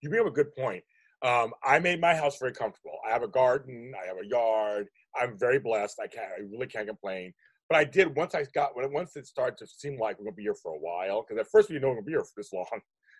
You 0.01 0.09
bring 0.09 0.21
up 0.21 0.27
a 0.27 0.31
good 0.31 0.55
point. 0.55 0.83
Um, 1.23 1.53
I 1.63 1.79
made 1.79 2.01
my 2.01 2.15
house 2.15 2.37
very 2.39 2.53
comfortable. 2.53 2.97
I 3.07 3.11
have 3.11 3.23
a 3.23 3.27
garden. 3.27 3.93
I 4.01 4.07
have 4.07 4.17
a 4.17 4.25
yard. 4.25 4.87
I'm 5.15 5.37
very 5.37 5.59
blessed. 5.59 5.99
I 6.01 6.07
can't. 6.07 6.31
I 6.37 6.41
really 6.51 6.67
can't 6.67 6.87
complain. 6.87 7.33
But 7.69 7.77
I 7.77 7.83
did 7.83 8.15
once 8.15 8.33
I 8.33 8.45
got 8.53 8.75
when 8.75 8.91
once 8.91 9.15
it 9.15 9.27
started 9.27 9.57
to 9.59 9.67
seem 9.67 9.99
like 9.99 10.17
we're 10.17 10.25
gonna 10.25 10.35
be 10.35 10.43
here 10.43 10.55
for 10.55 10.73
a 10.73 10.79
while. 10.79 11.23
Because 11.23 11.39
at 11.39 11.51
first 11.51 11.69
we 11.69 11.73
didn't 11.73 11.83
know 11.83 11.89
we're 11.89 11.95
gonna 11.95 12.05
be 12.05 12.11
here 12.13 12.23
for 12.23 12.33
this 12.35 12.53
long. 12.53 12.65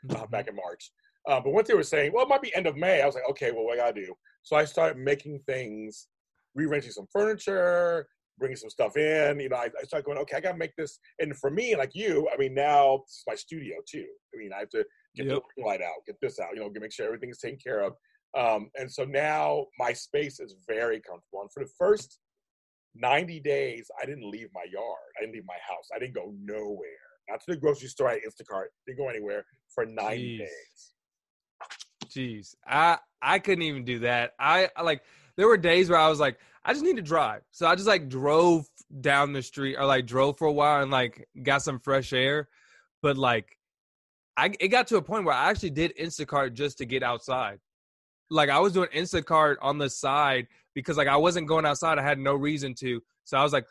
uh, 0.15 0.27
back 0.27 0.47
in 0.47 0.55
March. 0.55 0.91
Uh, 1.27 1.41
but 1.41 1.51
once 1.51 1.67
they 1.67 1.73
were 1.73 1.83
saying, 1.83 2.11
well, 2.13 2.23
it 2.25 2.29
might 2.29 2.41
be 2.41 2.55
end 2.55 2.67
of 2.67 2.77
May, 2.77 3.01
I 3.01 3.05
was 3.05 3.15
like, 3.15 3.29
okay, 3.31 3.51
well, 3.51 3.65
what 3.65 3.73
I 3.73 3.77
gotta 3.83 4.01
do? 4.05 4.13
So 4.43 4.55
I 4.55 4.63
started 4.65 4.97
making 4.97 5.39
things, 5.45 6.07
rearranging 6.55 6.91
some 6.91 7.07
furniture, 7.11 8.07
bringing 8.39 8.55
some 8.55 8.69
stuff 8.69 8.95
in. 8.95 9.39
You 9.39 9.49
know, 9.49 9.57
I, 9.57 9.69
I 9.79 9.83
started 9.83 10.05
going, 10.05 10.17
okay, 10.19 10.37
I 10.37 10.39
gotta 10.39 10.57
make 10.57 10.75
this. 10.77 10.99
And 11.19 11.35
for 11.37 11.49
me, 11.49 11.75
like 11.75 11.91
you, 11.93 12.29
I 12.33 12.37
mean, 12.37 12.53
now 12.53 13.03
is 13.07 13.23
my 13.27 13.35
studio 13.35 13.75
too. 13.89 14.05
I 14.33 14.37
mean, 14.37 14.51
I 14.53 14.59
have 14.59 14.69
to 14.69 14.85
get 15.15 15.25
Yep. 15.25 15.41
the 15.57 15.63
light 15.63 15.81
out, 15.81 16.05
get 16.05 16.15
this 16.21 16.39
out, 16.39 16.49
you 16.53 16.59
know, 16.61 16.71
make 16.79 16.93
sure 16.93 17.05
everything's 17.05 17.39
taken 17.39 17.59
care 17.59 17.81
of. 17.81 17.93
Um, 18.37 18.69
and 18.75 18.91
so 18.91 19.03
now 19.03 19.65
my 19.79 19.91
space 19.93 20.39
is 20.39 20.55
very 20.67 21.01
comfortable. 21.01 21.41
And 21.41 21.51
for 21.51 21.63
the 21.63 21.71
first 21.77 22.19
90 22.95 23.39
days, 23.41 23.89
I 24.01 24.05
didn't 24.05 24.29
leave 24.29 24.49
my 24.53 24.65
yard. 24.71 25.09
I 25.17 25.21
didn't 25.21 25.33
leave 25.35 25.45
my 25.45 25.57
house. 25.67 25.87
I 25.93 25.99
didn't 25.99 26.15
go 26.15 26.33
nowhere. 26.39 26.87
Not 27.29 27.39
to 27.41 27.45
the 27.53 27.57
grocery 27.57 27.89
store, 27.89 28.09
I 28.09 28.19
Instacart, 28.19 28.67
didn't 28.85 28.99
go 28.99 29.09
anywhere 29.09 29.43
for 29.73 29.85
90 29.85 30.23
Jeez. 30.23 30.37
days. 30.39 30.93
Jeez, 32.09 32.55
I 32.65 32.97
I 33.21 33.39
couldn't 33.39 33.63
even 33.63 33.83
do 33.83 33.99
that. 33.99 34.33
I, 34.39 34.69
like 34.81 35.01
there 35.35 35.47
were 35.47 35.57
days 35.57 35.89
where 35.89 35.99
I 35.99 36.09
was 36.09 36.19
like, 36.19 36.37
I 36.63 36.73
just 36.73 36.83
need 36.83 36.97
to 36.97 37.01
drive. 37.01 37.41
So 37.51 37.67
I 37.67 37.75
just 37.75 37.87
like 37.87 38.09
drove 38.09 38.67
down 39.01 39.33
the 39.33 39.41
street 39.41 39.75
or 39.77 39.85
like 39.85 40.05
drove 40.05 40.37
for 40.37 40.47
a 40.47 40.51
while 40.51 40.81
and 40.81 40.91
like 40.91 41.27
got 41.43 41.61
some 41.61 41.79
fresh 41.79 42.13
air. 42.13 42.49
But 43.01 43.17
like, 43.17 43.57
I 44.35 44.51
it 44.59 44.69
got 44.69 44.87
to 44.87 44.97
a 44.97 45.01
point 45.01 45.25
where 45.25 45.35
I 45.35 45.49
actually 45.49 45.71
did 45.71 45.95
Instacart 45.97 46.53
just 46.53 46.77
to 46.79 46.85
get 46.85 47.03
outside. 47.03 47.59
Like 48.29 48.49
I 48.49 48.59
was 48.59 48.73
doing 48.73 48.89
Instacart 48.95 49.55
on 49.61 49.77
the 49.77 49.89
side 49.89 50.47
because 50.73 50.97
like 50.97 51.07
I 51.07 51.17
wasn't 51.17 51.47
going 51.47 51.65
outside. 51.65 51.97
I 51.97 52.03
had 52.03 52.19
no 52.19 52.35
reason 52.35 52.73
to. 52.75 53.01
So 53.23 53.37
I 53.37 53.43
was 53.43 53.53
like, 53.53 53.65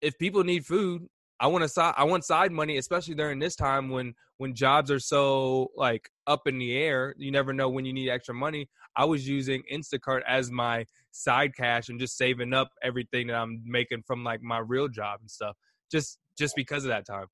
if 0.00 0.18
people 0.18 0.44
need 0.44 0.66
food, 0.66 1.06
I 1.44 1.46
want 1.46 1.60
to 1.60 1.68
side. 1.68 1.92
I 1.98 2.04
want 2.04 2.24
side 2.24 2.52
money, 2.52 2.78
especially 2.78 3.14
during 3.14 3.38
this 3.38 3.54
time 3.54 3.90
when 3.90 4.14
when 4.38 4.54
jobs 4.54 4.90
are 4.90 4.98
so 4.98 5.70
like 5.76 6.08
up 6.26 6.46
in 6.46 6.58
the 6.58 6.74
air. 6.74 7.14
You 7.18 7.30
never 7.30 7.52
know 7.52 7.68
when 7.68 7.84
you 7.84 7.92
need 7.92 8.08
extra 8.08 8.34
money. 8.34 8.70
I 8.96 9.04
was 9.04 9.28
using 9.28 9.62
Instacart 9.70 10.22
as 10.26 10.50
my 10.50 10.86
side 11.10 11.54
cash 11.54 11.90
and 11.90 12.00
just 12.00 12.16
saving 12.16 12.54
up 12.54 12.70
everything 12.82 13.26
that 13.26 13.36
I'm 13.36 13.60
making 13.66 14.04
from 14.06 14.24
like 14.24 14.40
my 14.40 14.60
real 14.60 14.88
job 14.88 15.20
and 15.20 15.30
stuff. 15.30 15.54
Just 15.92 16.18
just 16.38 16.56
because 16.56 16.86
of 16.86 16.88
that 16.88 17.04
time. 17.04 17.26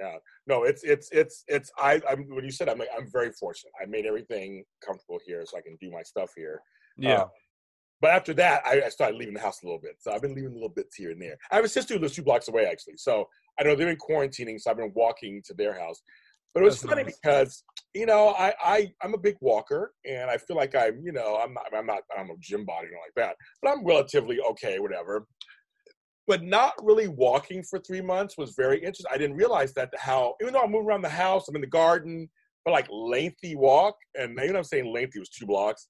Yeah. 0.00 0.16
No, 0.46 0.62
it's 0.62 0.82
it's 0.82 1.10
it's 1.12 1.44
it's 1.46 1.70
I 1.76 2.00
I'm 2.08 2.24
when 2.30 2.46
you 2.46 2.52
said 2.52 2.70
I'm 2.70 2.78
like, 2.78 2.88
I'm 2.96 3.10
very 3.12 3.32
fortunate. 3.32 3.74
I 3.78 3.84
made 3.84 4.06
everything 4.06 4.64
comfortable 4.82 5.20
here 5.26 5.44
so 5.44 5.58
I 5.58 5.60
can 5.60 5.76
do 5.78 5.90
my 5.90 6.02
stuff 6.02 6.30
here. 6.34 6.62
Yeah. 6.96 7.24
Uh, 7.24 7.26
but 8.02 8.10
after 8.10 8.34
that, 8.34 8.62
I, 8.66 8.82
I 8.86 8.88
started 8.88 9.16
leaving 9.16 9.34
the 9.34 9.40
house 9.40 9.62
a 9.62 9.66
little 9.66 9.80
bit. 9.80 9.94
So 10.00 10.10
I've 10.10 10.20
been 10.22 10.34
leaving 10.34 10.50
a 10.50 10.54
little 10.54 10.68
bits 10.68 10.96
here 10.96 11.12
and 11.12 11.22
there. 11.22 11.36
I 11.52 11.54
have 11.54 11.64
a 11.64 11.68
sister 11.68 11.94
who 11.94 12.00
lives 12.00 12.16
two 12.16 12.24
blocks 12.24 12.48
away, 12.48 12.66
actually. 12.66 12.96
So 12.96 13.28
I 13.58 13.64
know 13.64 13.74
they've 13.74 13.86
been 13.86 13.96
quarantining, 13.96 14.60
so 14.60 14.70
I've 14.70 14.76
been 14.76 14.92
walking 14.94 15.42
to 15.46 15.54
their 15.54 15.78
house. 15.78 16.00
But 16.54 16.62
it 16.62 16.64
was 16.64 16.80
That's 16.80 16.90
funny 16.90 17.04
nice. 17.04 17.18
because 17.22 17.64
you 17.94 18.06
know 18.06 18.34
I, 18.38 18.54
I 18.62 18.92
I'm 19.02 19.14
a 19.14 19.18
big 19.18 19.36
walker, 19.40 19.92
and 20.06 20.30
I 20.30 20.36
feel 20.36 20.56
like 20.56 20.74
I'm 20.74 21.00
you 21.02 21.12
know 21.12 21.40
I'm 21.42 21.54
not 21.54 21.64
I'm 21.74 21.86
not 21.86 22.02
I'm 22.16 22.30
a 22.30 22.36
gym 22.40 22.64
body 22.64 22.88
or 22.88 22.98
like 22.98 23.14
that, 23.16 23.36
but 23.62 23.70
I'm 23.70 23.84
relatively 23.84 24.38
okay, 24.50 24.78
whatever. 24.78 25.26
But 26.26 26.42
not 26.42 26.74
really 26.82 27.08
walking 27.08 27.64
for 27.64 27.80
three 27.80 28.00
months 28.00 28.38
was 28.38 28.54
very 28.56 28.78
interesting. 28.78 29.10
I 29.12 29.18
didn't 29.18 29.36
realize 29.36 29.72
that 29.74 29.90
how 29.98 30.34
even 30.40 30.52
though 30.52 30.62
I'm 30.62 30.70
moving 30.70 30.86
around 30.86 31.02
the 31.02 31.08
house, 31.08 31.48
I'm 31.48 31.56
in 31.56 31.62
the 31.62 31.66
garden, 31.66 32.28
but 32.64 32.72
like 32.72 32.86
lengthy 32.90 33.56
walk, 33.56 33.96
and 34.14 34.38
even 34.38 34.56
I'm 34.56 34.64
saying 34.64 34.92
lengthy 34.92 35.18
was 35.18 35.30
two 35.30 35.46
blocks, 35.46 35.88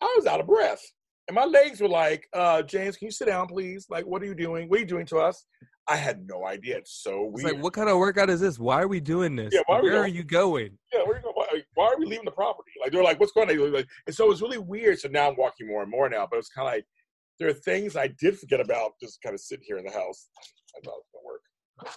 I 0.00 0.12
was 0.16 0.26
out 0.26 0.40
of 0.40 0.46
breath. 0.46 0.82
And 1.28 1.34
my 1.34 1.44
legs 1.44 1.80
were 1.80 1.88
like, 1.88 2.28
uh, 2.34 2.62
James, 2.62 2.96
can 2.96 3.06
you 3.06 3.10
sit 3.10 3.26
down, 3.26 3.46
please? 3.46 3.86
Like, 3.88 4.04
what 4.06 4.22
are 4.22 4.26
you 4.26 4.34
doing? 4.34 4.68
What 4.68 4.76
are 4.76 4.80
you 4.80 4.86
doing 4.86 5.06
to 5.06 5.18
us? 5.18 5.46
I 5.86 5.96
had 5.96 6.26
no 6.26 6.46
idea. 6.46 6.78
It's 6.78 7.02
so 7.02 7.30
It's 7.34 7.42
weird. 7.44 7.54
like, 7.56 7.62
what 7.64 7.72
kind 7.72 7.88
of 7.88 7.98
workout 7.98 8.30
is 8.30 8.40
this? 8.40 8.58
Why 8.58 8.82
are 8.82 8.88
we 8.88 9.00
doing 9.00 9.36
this? 9.36 9.52
Yeah, 9.52 9.60
why 9.66 9.78
are 9.78 9.82
we 9.82 9.90
Where 9.90 10.00
are 10.00 10.08
you 10.08 10.24
going? 10.24 10.78
yeah, 10.92 11.00
where 11.00 11.12
are 11.14 11.16
you 11.16 11.22
going? 11.22 11.34
Why, 11.36 11.62
why 11.74 11.86
are 11.86 11.98
we 11.98 12.06
leaving 12.06 12.24
the 12.24 12.30
property? 12.30 12.70
Like 12.82 12.92
they're 12.92 13.02
like, 13.02 13.20
what's 13.20 13.32
going 13.32 13.50
on? 13.50 13.72
Like, 13.72 13.86
and 14.06 14.14
so 14.14 14.24
it 14.26 14.28
was 14.28 14.42
really 14.42 14.58
weird. 14.58 14.98
So 14.98 15.08
now 15.08 15.28
I'm 15.28 15.36
walking 15.36 15.66
more 15.68 15.82
and 15.82 15.90
more 15.90 16.08
now, 16.08 16.26
but 16.30 16.38
it's 16.38 16.48
kind 16.48 16.68
of 16.68 16.74
like 16.74 16.84
there 17.38 17.48
are 17.48 17.52
things 17.54 17.96
I 17.96 18.08
did 18.18 18.38
forget 18.38 18.60
about 18.60 18.92
just 19.02 19.20
kind 19.22 19.34
of 19.34 19.40
sitting 19.40 19.64
here 19.66 19.76
in 19.78 19.84
the 19.84 19.92
house. 19.92 20.28
I 20.76 20.80
thought 20.84 20.94
it 20.94 21.04
was 21.04 21.06
gonna 21.12 21.24
work. 21.26 21.94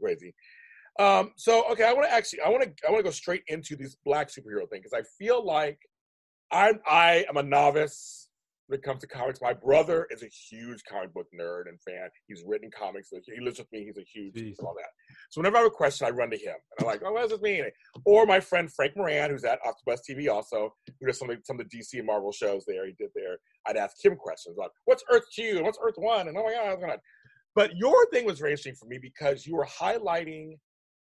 Crazy. 0.00 0.34
Um, 0.98 1.32
so 1.36 1.70
okay, 1.72 1.84
I 1.84 1.92
want 1.92 2.06
to 2.08 2.12
actually, 2.14 2.40
I 2.42 2.48
want 2.48 2.62
to, 2.64 2.72
I 2.86 2.90
want 2.90 3.00
to 3.00 3.04
go 3.04 3.10
straight 3.10 3.42
into 3.48 3.76
this 3.76 3.96
black 4.04 4.28
superhero 4.28 4.68
thing 4.70 4.80
because 4.82 4.92
I 4.94 5.02
feel 5.18 5.44
like 5.44 5.78
I'm, 6.50 6.80
I 6.86 7.24
am 7.28 7.36
a 7.36 7.42
novice 7.42 8.28
when 8.72 8.78
it 8.78 8.82
comes 8.82 9.02
to 9.02 9.06
comics. 9.06 9.38
My 9.42 9.52
brother 9.52 10.06
is 10.10 10.22
a 10.22 10.28
huge 10.28 10.82
comic 10.88 11.12
book 11.12 11.26
nerd 11.38 11.68
and 11.68 11.78
fan. 11.82 12.08
He's 12.26 12.42
written 12.46 12.70
comics. 12.76 13.10
He 13.10 13.40
lives 13.42 13.58
with 13.58 13.70
me. 13.70 13.84
He's 13.84 13.98
a 13.98 14.04
huge 14.10 14.34
Jeez. 14.34 14.64
all 14.64 14.74
that. 14.74 14.88
So 15.28 15.40
whenever 15.40 15.58
I 15.58 15.60
have 15.60 15.66
a 15.66 15.70
question, 15.70 16.06
I 16.06 16.10
run 16.10 16.30
to 16.30 16.38
him, 16.38 16.54
and 16.54 16.80
I'm 16.80 16.86
like, 16.86 17.02
"Oh, 17.04 17.12
what 17.12 17.20
does 17.20 17.30
this 17.32 17.42
mean?" 17.42 17.64
Or 18.06 18.24
my 18.24 18.40
friend 18.40 18.72
Frank 18.72 18.96
Moran, 18.96 19.30
who's 19.30 19.44
at 19.44 19.58
Buzz 19.86 20.00
TV, 20.08 20.32
also 20.32 20.74
who 20.98 21.06
does 21.06 21.18
some 21.18 21.28
of, 21.28 21.36
the, 21.36 21.42
some 21.44 21.60
of 21.60 21.68
the 21.68 21.78
DC 21.78 21.98
and 21.98 22.06
Marvel 22.06 22.32
shows 22.32 22.64
there. 22.66 22.86
He 22.86 22.94
did 22.98 23.10
there. 23.14 23.36
I'd 23.66 23.76
ask 23.76 24.02
him 24.02 24.16
questions 24.16 24.56
like, 24.56 24.70
"What's 24.86 25.04
Earth 25.12 25.24
Two? 25.34 25.56
and 25.56 25.66
What's 25.66 25.78
Earth 25.82 25.96
One?" 25.98 26.28
And 26.28 26.38
oh 26.38 26.44
my 26.44 26.52
god, 26.52 26.68
what's 26.68 26.80
going 26.80 26.92
on? 26.92 26.98
But 27.54 27.76
your 27.76 28.06
thing 28.06 28.24
was 28.24 28.38
very 28.38 28.52
interesting 28.52 28.74
for 28.74 28.86
me 28.86 28.98
because 29.02 29.46
you 29.46 29.54
were 29.54 29.66
highlighting 29.66 30.52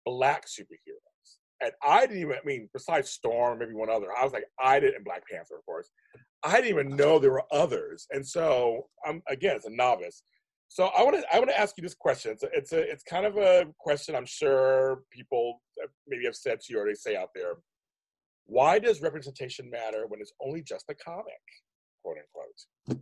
black 0.05 0.45
superheroes, 0.45 1.38
and 1.62 1.71
I 1.81 2.01
didn't 2.01 2.21
even. 2.21 2.33
I 2.33 2.45
mean, 2.45 2.67
besides 2.74 3.12
Storm, 3.12 3.59
maybe 3.59 3.74
one 3.74 3.89
other. 3.89 4.07
I 4.19 4.25
was 4.25 4.33
like, 4.33 4.43
I 4.59 4.81
did, 4.81 4.93
and 4.93 5.05
Black 5.05 5.24
Panther, 5.31 5.55
of 5.55 5.65
course. 5.65 5.89
I 6.46 6.56
didn't 6.56 6.70
even 6.70 6.96
know 6.96 7.18
there 7.18 7.32
were 7.32 7.44
others, 7.52 8.08
and 8.12 8.25
so 8.25 8.88
I'm 9.06 9.22
again, 9.28 9.56
as 9.56 9.66
a 9.66 9.72
novice. 9.72 10.24
So 10.68 10.86
I 10.98 11.04
want 11.04 11.16
to 11.16 11.36
I 11.36 11.40
want 11.40 11.50
to 11.50 11.60
ask 11.60 11.75
you 11.78 11.82
this 11.82 11.96
question. 11.96 12.32
It's 12.32 12.44
a, 12.44 12.50
it's 12.54 12.72
a 12.72 12.92
it's 12.92 13.04
kind 13.04 13.25
of 13.25 13.38
a 13.38 13.66
question 13.80 14.16
I'm 14.16 14.25
sure 14.25 15.02
people 15.12 15.62
maybe 16.08 16.25
have 16.25 16.36
said 16.36 16.60
to 16.62 16.74
you 16.74 16.80
or 16.80 16.86
they 16.86 16.94
say 16.94 17.16
out 17.16 17.30
there. 17.34 17.54
Why 18.46 18.78
does 18.78 19.02
representation 19.02 19.70
matter 19.70 20.06
when 20.08 20.22
it's 20.22 20.34
only 20.40 20.62
just 20.62 20.86
a 20.90 20.96
comic, 20.96 21.25
quote 22.04 22.18
unquote? 22.18 23.02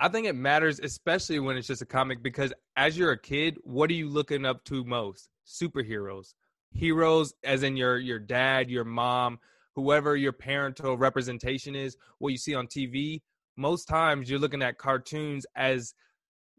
I 0.00 0.08
think 0.08 0.26
it 0.26 0.34
matters, 0.34 0.80
especially 0.80 1.38
when 1.38 1.56
it's 1.56 1.68
just 1.68 1.82
a 1.82 1.86
comic, 1.86 2.22
because 2.22 2.52
as 2.76 2.98
you're 2.98 3.12
a 3.12 3.18
kid, 3.18 3.56
what 3.62 3.88
are 3.90 3.94
you 3.94 4.08
looking 4.08 4.44
up 4.44 4.62
to 4.64 4.84
most? 4.84 5.28
Superheroes, 5.46 6.34
heroes, 6.72 7.32
as 7.44 7.62
in 7.62 7.76
your 7.76 7.98
your 7.98 8.18
dad, 8.18 8.70
your 8.70 8.84
mom, 8.84 9.38
whoever 9.76 10.16
your 10.16 10.32
parental 10.32 10.96
representation 10.96 11.76
is. 11.76 11.96
What 12.18 12.30
you 12.30 12.38
see 12.38 12.54
on 12.54 12.66
TV, 12.66 13.20
most 13.56 13.84
times 13.84 14.28
you're 14.28 14.40
looking 14.40 14.62
at 14.62 14.78
cartoons 14.78 15.46
as 15.54 15.94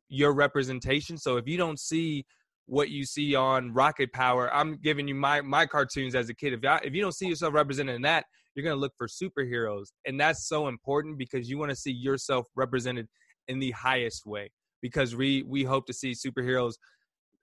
your 0.08 0.34
representation. 0.34 1.18
So 1.18 1.36
if 1.36 1.48
you 1.48 1.58
don't 1.58 1.80
see 1.80 2.26
what 2.68 2.90
you 2.90 3.06
see 3.06 3.36
on 3.36 3.74
Rocket 3.74 4.14
Power, 4.14 4.54
I'm 4.54 4.78
giving 4.78 5.08
you 5.08 5.16
my 5.16 5.42
my 5.42 5.66
cartoons 5.66 6.16
as 6.16 6.30
a 6.30 6.34
kid. 6.34 6.54
If 6.54 6.64
I, 6.64 6.80
if 6.84 6.94
you 6.94 7.02
don't 7.02 7.16
see 7.16 7.28
yourself 7.28 7.54
represented 7.54 7.96
in 7.96 8.04
that, 8.04 8.26
you're 8.56 8.64
gonna 8.64 8.76
look 8.76 8.94
for 8.98 9.08
superheroes, 9.08 9.88
and 10.06 10.20
that's 10.20 10.48
so 10.48 10.68
important 10.68 11.18
because 11.18 11.50
you 11.50 11.58
want 11.58 11.72
to 11.72 11.76
see 11.76 11.92
yourself 11.92 12.48
represented 12.56 13.08
in 13.48 13.60
the 13.60 13.72
highest 13.72 14.26
way. 14.26 14.52
Because 14.82 15.16
we 15.16 15.44
we 15.44 15.64
hope 15.64 15.88
to 15.88 15.94
see 15.94 16.12
superheroes 16.12 16.76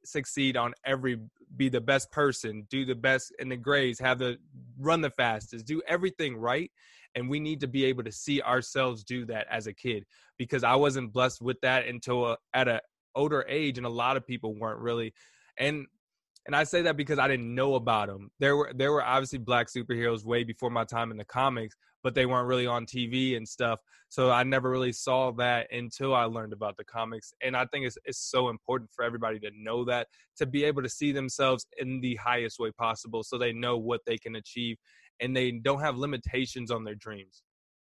succeed 0.05 0.57
on 0.57 0.75
every 0.85 1.19
be 1.57 1.69
the 1.69 1.81
best 1.81 2.11
person, 2.11 2.67
do 2.71 2.85
the 2.85 2.95
best 2.95 3.33
in 3.39 3.49
the 3.49 3.57
grades, 3.57 4.01
have 4.01 4.19
the 4.19 4.39
run 4.79 5.01
the 5.01 5.11
fastest, 5.11 5.67
do 5.67 5.83
everything 5.87 6.37
right. 6.37 6.71
And 7.15 7.29
we 7.29 7.39
need 7.39 7.61
to 7.61 7.69
be 7.69 7.85
able 7.85 8.03
to 8.05 8.13
see 8.13 8.43
ourselves 8.43 9.05
do 9.05 9.25
that 9.27 9.47
as 9.49 9.69
a 9.69 9.73
kid 9.73 10.05
because 10.37 10.65
I 10.65 10.75
wasn't 10.75 11.13
blessed 11.13 11.41
with 11.41 11.61
that 11.61 11.87
until 11.87 12.27
a, 12.27 12.37
at 12.53 12.67
a 12.67 12.81
older 13.15 13.45
age, 13.49 13.79
and 13.79 13.87
a 13.87 13.91
lot 13.91 14.17
of 14.17 14.27
people 14.27 14.55
weren't 14.55 14.81
really. 14.81 15.15
And 15.57 15.87
and 16.47 16.55
I 16.55 16.65
say 16.65 16.83
that 16.83 16.97
because 16.97 17.19
I 17.19 17.29
didn't 17.29 17.55
know 17.55 17.75
about 17.75 18.09
them. 18.09 18.31
There 18.39 18.57
were 18.57 18.73
there 18.75 18.93
were 18.93 19.03
obviously 19.03 19.39
black 19.39 19.69
superheroes 19.69 20.25
way 20.25 20.45
before 20.45 20.71
my 20.71 20.85
time 20.85 21.11
in 21.11 21.17
the 21.17 21.25
comics, 21.25 21.77
but 22.03 22.15
they 22.15 22.27
weren't 22.27 22.49
really 22.49 22.67
on 22.67 22.85
TV 22.85 23.37
and 23.37 23.49
stuff. 23.49 23.81
So 24.11 24.31
I 24.31 24.45
never 24.45 24.71
really 24.71 24.93
saw 24.93 25.33
that 25.33 25.73
until 25.73 26.15
I 26.15 26.25
learned 26.25 26.53
about 26.53 26.77
the 26.77 26.85
comics. 26.85 27.33
And 27.43 27.57
I 27.57 27.65
think 27.67 27.87
it's 27.87 27.97
it's 28.05 28.31
so 28.31 28.51
important 28.51 28.91
for 28.95 29.05
everybody 29.05 29.39
to 29.41 29.51
know 29.57 29.85
that 29.87 30.09
to 30.37 30.47
be 30.47 30.65
able 30.65 30.83
to 30.83 30.89
see 30.89 31.13
themselves 31.13 31.67
in 31.79 32.01
the 32.01 32.17
highest 32.17 32.59
way 32.59 32.71
possible, 32.73 33.23
so 33.23 33.39
they 33.39 33.53
know 33.53 33.79
what 33.79 34.03
they 34.07 34.19
can 34.19 34.37
achieve, 34.37 34.77
and 35.21 35.35
they 35.35 35.51
don't 35.51 35.81
have 35.81 35.97
limitations 35.97 36.71
on 36.71 36.85
their 36.85 36.95
dreams. 36.95 37.43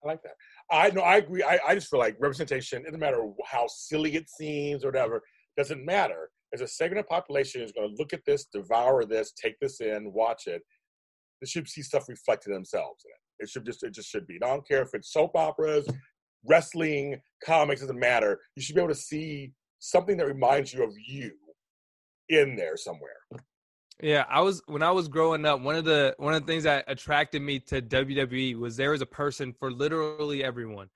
I 0.04 0.08
like 0.08 0.22
that. 0.22 0.34
I 0.70 0.90
know. 0.90 1.02
I 1.02 1.16
agree. 1.16 1.42
I, 1.42 1.58
I 1.66 1.74
just 1.74 1.88
feel 1.88 1.98
like 1.98 2.16
representation. 2.20 2.82
It 2.82 2.86
doesn't 2.86 3.00
matter 3.00 3.28
how 3.44 3.66
silly 3.66 4.14
it 4.14 4.30
seems 4.30 4.84
or 4.84 4.88
whatever. 4.88 5.22
Doesn't 5.56 5.84
matter. 5.84 6.30
There's 6.50 6.70
a 6.70 6.72
segment 6.72 7.00
of 7.00 7.08
population 7.08 7.60
who's 7.60 7.72
going 7.72 7.90
to 7.90 7.96
look 7.96 8.12
at 8.12 8.24
this, 8.24 8.46
devour 8.46 9.04
this, 9.04 9.32
take 9.32 9.58
this 9.60 9.80
in, 9.80 10.12
watch 10.12 10.46
it. 10.46 10.62
They 11.40 11.46
should 11.46 11.68
see 11.68 11.82
stuff 11.82 12.08
reflected 12.08 12.54
themselves 12.54 13.04
in 13.04 13.10
it. 13.10 13.44
It 13.44 13.50
should 13.50 13.66
just. 13.66 13.82
It 13.82 13.92
just 13.92 14.08
should 14.08 14.26
be. 14.26 14.36
I 14.36 14.46
don't 14.46 14.66
care 14.66 14.82
if 14.82 14.94
it's 14.94 15.12
soap 15.12 15.32
operas, 15.34 15.86
wrestling, 16.44 17.20
comics. 17.44 17.82
Doesn't 17.82 17.98
matter. 17.98 18.40
You 18.54 18.62
should 18.62 18.74
be 18.74 18.80
able 18.80 18.94
to 18.94 19.00
see 19.00 19.52
something 19.78 20.16
that 20.16 20.26
reminds 20.26 20.72
you 20.72 20.82
of 20.82 20.94
you 20.96 21.32
in 22.28 22.56
there 22.56 22.76
somewhere. 22.76 23.20
Yeah, 24.02 24.24
I 24.28 24.40
was 24.42 24.62
when 24.66 24.82
I 24.82 24.90
was 24.90 25.08
growing 25.08 25.44
up. 25.46 25.60
One 25.60 25.74
of 25.74 25.84
the 25.84 26.14
one 26.18 26.34
of 26.34 26.42
the 26.42 26.46
things 26.46 26.64
that 26.64 26.84
attracted 26.86 27.40
me 27.42 27.58
to 27.60 27.80
WWE 27.80 28.58
was 28.58 28.76
there 28.76 28.90
was 28.90 29.00
a 29.00 29.06
person 29.06 29.54
for 29.58 29.70
literally 29.70 30.44
everyone. 30.44 30.88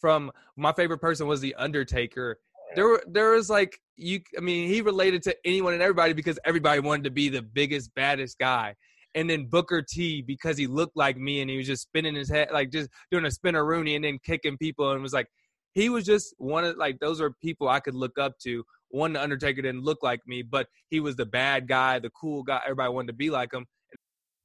From 0.00 0.32
my 0.56 0.72
favorite 0.72 0.98
person 0.98 1.26
was 1.26 1.40
the 1.40 1.54
Undertaker. 1.56 2.40
There 2.76 2.86
were 2.86 3.02
there 3.06 3.30
was 3.30 3.50
like 3.50 3.78
you. 3.96 4.20
I 4.36 4.40
mean, 4.40 4.68
he 4.68 4.80
related 4.80 5.22
to 5.24 5.36
anyone 5.44 5.74
and 5.74 5.82
everybody 5.82 6.12
because 6.12 6.38
everybody 6.44 6.80
wanted 6.80 7.04
to 7.04 7.10
be 7.10 7.28
the 7.28 7.42
biggest, 7.42 7.94
baddest 7.94 8.38
guy. 8.38 8.74
And 9.14 9.28
then 9.28 9.46
Booker 9.46 9.82
T 9.82 10.22
because 10.22 10.56
he 10.56 10.66
looked 10.66 10.96
like 10.96 11.16
me 11.16 11.40
and 11.40 11.50
he 11.50 11.56
was 11.56 11.66
just 11.66 11.82
spinning 11.82 12.14
his 12.14 12.30
head 12.30 12.48
like 12.52 12.70
just 12.70 12.88
doing 13.10 13.24
a 13.24 13.28
Spinaroonie 13.28 13.96
and 13.96 14.04
then 14.04 14.18
kicking 14.24 14.56
people 14.56 14.92
and 14.92 15.02
was 15.02 15.12
like 15.12 15.26
he 15.74 15.88
was 15.88 16.04
just 16.04 16.34
one 16.38 16.64
of 16.64 16.76
like 16.76 16.98
those 17.00 17.20
are 17.20 17.32
people 17.42 17.68
I 17.68 17.80
could 17.80 17.94
look 17.94 18.18
up 18.18 18.38
to. 18.44 18.64
One, 18.90 19.12
the 19.12 19.22
Undertaker 19.22 19.62
didn't 19.62 19.84
look 19.84 20.02
like 20.02 20.20
me, 20.26 20.42
but 20.42 20.66
he 20.88 20.98
was 21.00 21.14
the 21.14 21.26
bad 21.26 21.68
guy, 21.68 21.98
the 21.98 22.10
cool 22.10 22.42
guy. 22.42 22.60
Everybody 22.64 22.92
wanted 22.92 23.08
to 23.08 23.12
be 23.14 23.30
like 23.30 23.52
him. 23.52 23.66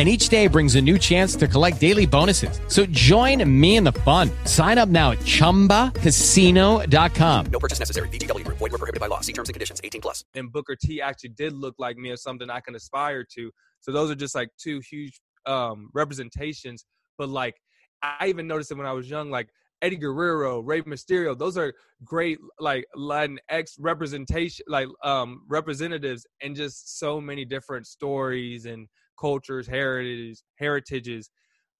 and 0.00 0.08
each 0.08 0.30
day 0.30 0.46
brings 0.46 0.76
a 0.76 0.80
new 0.80 0.98
chance 0.98 1.36
to 1.36 1.46
collect 1.46 1.78
daily 1.78 2.06
bonuses. 2.06 2.58
So 2.68 2.86
join 2.86 3.44
me 3.60 3.76
in 3.76 3.84
the 3.84 3.92
fun. 3.92 4.30
Sign 4.46 4.78
up 4.78 4.88
now 4.88 5.10
at 5.10 5.18
ChumbaCasino.com. 5.18 7.46
No 7.52 7.58
purchase 7.58 7.78
necessary. 7.78 8.08
VGW. 8.08 8.44
Void 8.44 8.60
were 8.60 8.70
prohibited 8.70 8.98
by 8.98 9.08
law. 9.08 9.20
See 9.20 9.34
terms 9.34 9.50
and 9.50 9.54
conditions. 9.54 9.78
18 9.84 10.00
plus. 10.00 10.24
And 10.32 10.50
Booker 10.50 10.74
T 10.74 11.02
actually 11.02 11.34
did 11.36 11.52
look 11.52 11.74
like 11.78 11.98
me 11.98 12.12
as 12.12 12.22
something 12.22 12.48
I 12.48 12.60
can 12.60 12.74
aspire 12.74 13.26
to. 13.34 13.50
So 13.80 13.92
those 13.92 14.10
are 14.10 14.14
just 14.14 14.34
like 14.34 14.48
two 14.58 14.80
huge 14.90 15.20
um, 15.44 15.90
representations. 15.92 16.86
But 17.18 17.28
like, 17.28 17.56
I 18.02 18.28
even 18.28 18.46
noticed 18.46 18.70
it 18.70 18.78
when 18.78 18.86
I 18.86 18.92
was 18.92 19.10
young. 19.10 19.30
Like 19.30 19.50
Eddie 19.82 19.98
Guerrero, 19.98 20.60
Rey 20.60 20.80
Mysterio, 20.80 21.38
those 21.38 21.58
are 21.58 21.74
great 22.06 22.38
like 22.58 22.86
Latin 22.94 23.38
X 23.50 23.76
representation, 23.78 24.64
like 24.66 24.88
um 25.04 25.42
representatives, 25.46 26.26
and 26.40 26.56
just 26.56 26.98
so 26.98 27.20
many 27.20 27.44
different 27.44 27.86
stories 27.86 28.64
and 28.64 28.88
cultures, 29.20 29.66
heritages, 29.66 30.42
heritages 30.56 31.30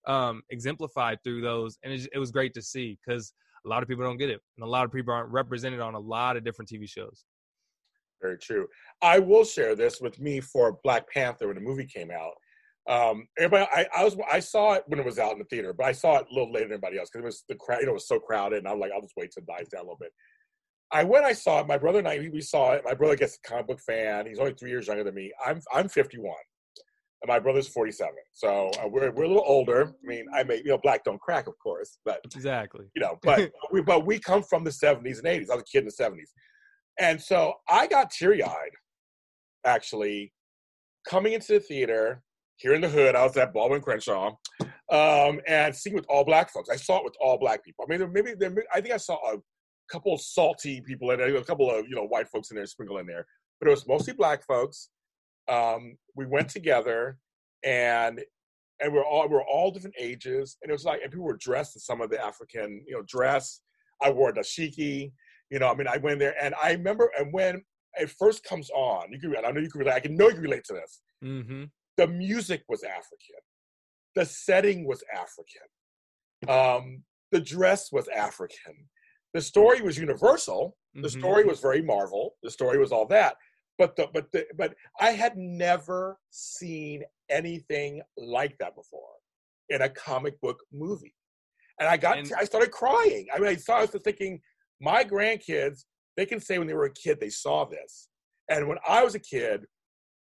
um, 0.07 0.43
exemplified 0.51 1.19
through 1.23 1.43
those, 1.43 1.79
and 1.83 1.93
it, 1.93 2.09
it 2.15 2.19
was 2.19 2.31
great 2.31 2.55
to 2.55 2.63
see 2.63 2.99
because 3.05 3.33
a 3.65 3.69
lot 3.69 3.83
of 3.83 3.89
people 3.89 4.05
don't 4.05 4.17
get 4.17 4.31
it, 4.31 4.41
and 4.57 4.65
a 4.65 4.69
lot 4.69 4.85
of 4.85 4.93
people 4.93 5.13
aren't 5.13 5.31
represented 5.31 5.81
on 5.81 5.95
a 5.95 5.99
lot 5.99 6.37
of 6.37 6.45
different 6.45 6.71
TV 6.71 6.89
shows. 6.89 7.25
Very 8.23 8.39
true. 8.39 8.67
I 9.03 9.19
will 9.19 9.45
share 9.45 9.75
this 9.75 10.01
with 10.01 10.21
me 10.21 10.41
for 10.41 10.79
Black 10.85 11.11
Panther 11.11 11.47
when 11.47 11.57
the 11.57 11.63
movie 11.63 11.87
came 11.87 12.11
out. 12.11 12.33
Um, 12.89 13.27
everybody, 13.39 13.69
I, 13.73 13.87
I, 13.97 14.05
was 14.05 14.17
I 14.31 14.41
saw 14.41 14.75
it 14.75 14.85
when 14.87 14.99
it 14.99 15.07
was 15.07 15.19
out 15.19 15.33
in 15.33 15.39
the 15.39 15.45
theater, 15.45 15.73
but 15.73 15.87
I 15.87 15.93
saw 15.93 16.17
it 16.19 16.27
a 16.31 16.35
little 16.35 16.53
later 16.53 16.67
than 16.67 16.75
everybody 16.75 16.99
else 16.99 17.09
because 17.11 17.23
it 17.23 17.27
was 17.27 17.45
the 17.49 17.55
crowd. 17.55 17.81
You 17.81 17.87
know, 17.87 17.93
it 17.93 17.95
was 17.95 18.09
so 18.09 18.19
crowded, 18.19 18.59
and 18.59 18.69
I'm 18.69 18.81
like, 18.81 18.91
I'll 18.93 19.01
just 19.01 19.15
wait 19.17 19.31
till 19.33 19.43
it 19.43 19.47
dies 19.47 19.69
down 19.69 19.81
a 19.81 19.85
little 19.85 19.99
bit. 20.01 20.13
I 20.93 21.05
went, 21.05 21.25
I 21.25 21.33
saw 21.33 21.61
it. 21.61 21.69
My 21.69 21.79
brother 21.79 22.01
and 22.01 22.09
I, 22.09 22.29
we 22.33 22.41
saw 22.41 22.73
it. 22.73 22.83
My 22.85 22.95
brother 22.95 23.15
gets 23.15 23.37
a 23.37 23.49
comic 23.49 23.69
book 23.69 23.81
fan. 23.81 24.27
He's 24.27 24.41
only 24.41 24.55
three 24.55 24.71
years 24.71 24.89
younger 24.89 25.05
than 25.05 25.15
me. 25.15 25.33
I'm 25.45 25.61
I'm 25.73 25.89
51 25.89 26.35
and 27.23 27.29
my 27.29 27.39
brother's 27.39 27.69
47. 27.69 28.13
So 28.33 28.71
uh, 28.83 28.89
we're, 28.89 29.11
we're 29.11 29.25
a 29.25 29.29
little 29.29 29.45
older. 29.47 29.89
I 29.89 30.07
mean, 30.07 30.27
I 30.35 30.43
may, 30.43 30.57
you 30.57 30.69
know, 30.69 30.79
black 30.79 31.05
don't 31.05 31.21
crack, 31.21 31.47
of 31.47 31.55
course, 31.59 31.99
but 32.05 32.21
exactly, 32.35 32.87
you 32.95 33.03
know, 33.03 33.19
but 33.23 33.51
we, 33.73 33.83
but 33.83 34.07
we 34.07 34.19
come 34.19 34.43
from 34.43 34.65
the 34.65 34.71
70s 34.71 35.19
and 35.19 35.27
80s. 35.27 35.51
I 35.51 35.55
was 35.55 35.63
a 35.63 35.65
kid 35.65 35.81
in 35.81 35.85
the 35.87 35.93
70s. 35.93 36.31
And 36.99 37.21
so 37.21 37.55
I 37.69 37.87
got 37.87 38.11
teary 38.11 38.43
eyed 38.43 38.73
actually 39.65 40.33
coming 41.09 41.35
into 41.35 41.55
the 41.55 41.61
theater 41.61 42.23
here 42.57 42.75
in 42.75 42.81
the 42.81 42.89
hood. 42.89 43.15
I 43.15 43.25
was 43.25 43.37
at 43.37 43.53
Baldwin 43.53 43.81
Crenshaw 43.81 44.35
um, 44.91 45.41
and 45.47 45.75
seeing 45.75 45.97
with 45.97 46.07
all 46.09 46.25
black 46.25 46.51
folks. 46.51 46.69
I 46.69 46.77
saw 46.77 46.99
it 46.99 47.05
with 47.05 47.15
all 47.21 47.39
black 47.39 47.65
people. 47.65 47.85
I 47.89 47.97
mean, 47.97 48.13
maybe 48.13 48.35
there, 48.39 48.53
I 48.73 48.81
think 48.81 48.95
I 48.95 48.99
saw 48.99 49.17
a 49.33 49.39
couple 49.91 50.15
of 50.15 50.21
salty 50.21 50.81
people 50.81 51.11
in 51.11 51.19
there, 51.19 51.35
a 51.35 51.45
couple 51.45 51.71
of, 51.71 51.87
you 51.89 51.97
know, 51.97 52.07
white 52.07 52.29
folks 52.29 52.51
in 52.51 52.57
there 52.57 52.67
sprinkled 52.67 53.01
in 53.01 53.07
there, 53.07 53.27
but 53.61 53.69
it 53.69 53.71
was 53.71 53.87
mostly 53.87 54.13
black 54.13 54.45
folks 54.47 54.91
um, 55.49 55.97
we 56.15 56.27
went 56.27 56.49
together 56.49 57.19
and 57.65 58.21
and 58.81 58.93
we're 58.93 59.05
all 59.05 59.29
we 59.29 59.37
are 59.37 59.45
all 59.45 59.71
different 59.71 59.97
ages 59.99 60.57
and 60.63 60.71
it 60.71 60.73
was 60.73 60.85
like 60.85 61.01
and 61.03 61.11
people 61.11 61.27
were 61.27 61.37
dressed 61.37 61.77
in 61.77 61.81
some 61.81 62.01
of 62.01 62.11
the 62.11 62.23
african 62.23 62.83
you 62.87 62.95
know 62.95 63.03
dress. 63.07 63.61
I 64.03 64.11
wore 64.11 64.33
dashiki 64.33 65.13
you 65.51 65.59
know 65.59 65.69
i 65.69 65.75
mean 65.75 65.87
i 65.87 65.99
went 65.99 66.19
there 66.19 66.35
and 66.43 66.55
i 66.63 66.73
remember 66.73 67.11
and 67.19 67.33
when 67.33 67.63
it 67.95 68.11
first 68.19 68.43
comes 68.45 68.71
on 68.71 69.13
you 69.13 69.19
can 69.19 69.35
i 69.45 69.51
know 69.51 69.61
you 69.61 69.71
can 69.71 69.81
relate 69.81 69.95
i 69.95 70.01
can 70.01 70.17
know 70.17 70.29
you 70.29 70.35
can 70.35 70.43
relate 70.43 70.65
to 70.65 70.73
this. 70.75 71.03
Mm-hmm. 71.23 71.65
the 71.99 72.07
music 72.07 72.63
was 72.69 72.83
african. 72.83 73.43
The 74.15 74.25
setting 74.25 74.87
was 74.87 75.05
african. 75.13 75.69
Um, 76.49 77.03
the 77.31 77.41
dress 77.41 77.93
was 77.93 78.09
african. 78.09 78.89
The 79.35 79.43
story 79.43 79.83
was 79.83 79.99
universal. 79.99 80.77
The 80.95 81.03
mm-hmm. 81.03 81.21
story 81.21 81.45
was 81.45 81.61
very 81.61 81.83
marvel. 81.83 82.35
The 82.43 82.51
story 82.51 82.79
was 82.79 82.91
all 82.91 83.07
that 83.09 83.37
but 83.81 83.97
the, 83.97 84.09
but 84.13 84.31
the, 84.31 84.47
but 84.59 84.75
I 85.01 85.13
had 85.13 85.39
never 85.39 86.19
seen 86.29 87.03
anything 87.31 88.03
like 88.19 88.59
that 88.59 88.77
before 88.77 89.09
in 89.71 89.81
a 89.81 89.89
comic 89.89 90.39
book 90.43 90.59
movie, 90.71 91.15
and 91.79 91.89
I 91.89 91.97
got 91.97 92.19
and, 92.19 92.31
I 92.39 92.45
started 92.45 92.73
crying. 92.73 93.27
I 93.35 93.39
mean, 93.39 93.49
I 93.49 93.55
started 93.55 94.05
thinking, 94.05 94.43
my 94.83 95.03
grandkids 95.03 95.85
they 96.19 96.27
can 96.27 96.41
say 96.41 96.59
when 96.59 96.67
they 96.67 96.75
were 96.75 96.85
a 96.85 96.93
kid 96.93 97.19
they 97.21 97.31
saw 97.31 97.65
this, 97.65 98.09
and 98.51 98.69
when 98.69 98.77
I 98.87 99.03
was 99.03 99.15
a 99.15 99.19
kid, 99.19 99.63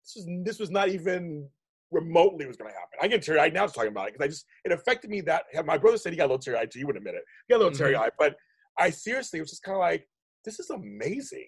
this 0.04 0.14
was 0.16 0.28
this 0.44 0.60
was 0.60 0.70
not 0.70 0.90
even 0.90 1.50
remotely 1.90 2.46
was 2.46 2.58
going 2.58 2.70
to 2.70 2.78
happen. 2.78 3.00
I 3.02 3.08
get 3.08 3.24
teary 3.24 3.40
eyed 3.40 3.56
now 3.56 3.66
talking 3.66 3.90
about 3.90 4.10
it 4.10 4.14
because 4.14 4.26
I 4.26 4.30
just 4.30 4.46
it 4.66 4.72
affected 4.72 5.10
me 5.10 5.22
that 5.22 5.46
my 5.66 5.80
brother 5.80 5.98
said 5.98 6.14
he 6.14 6.18
got 6.18 6.26
a 6.26 6.32
little 6.32 6.38
teary 6.38 6.60
eyed 6.60 6.70
too. 6.70 6.78
You 6.78 6.86
wouldn't 6.86 7.02
admit 7.02 7.16
it. 7.16 7.24
He 7.48 7.54
got 7.54 7.58
a 7.58 7.64
little 7.64 7.72
mm-hmm. 7.72 7.84
teary 7.84 7.96
eyed, 7.96 8.12
but 8.20 8.36
I 8.78 8.92
seriously 8.92 9.40
was 9.40 9.50
just 9.50 9.64
kind 9.64 9.78
of 9.78 9.80
like, 9.80 10.08
this 10.46 10.60
is 10.60 10.70
amazing. 10.70 11.48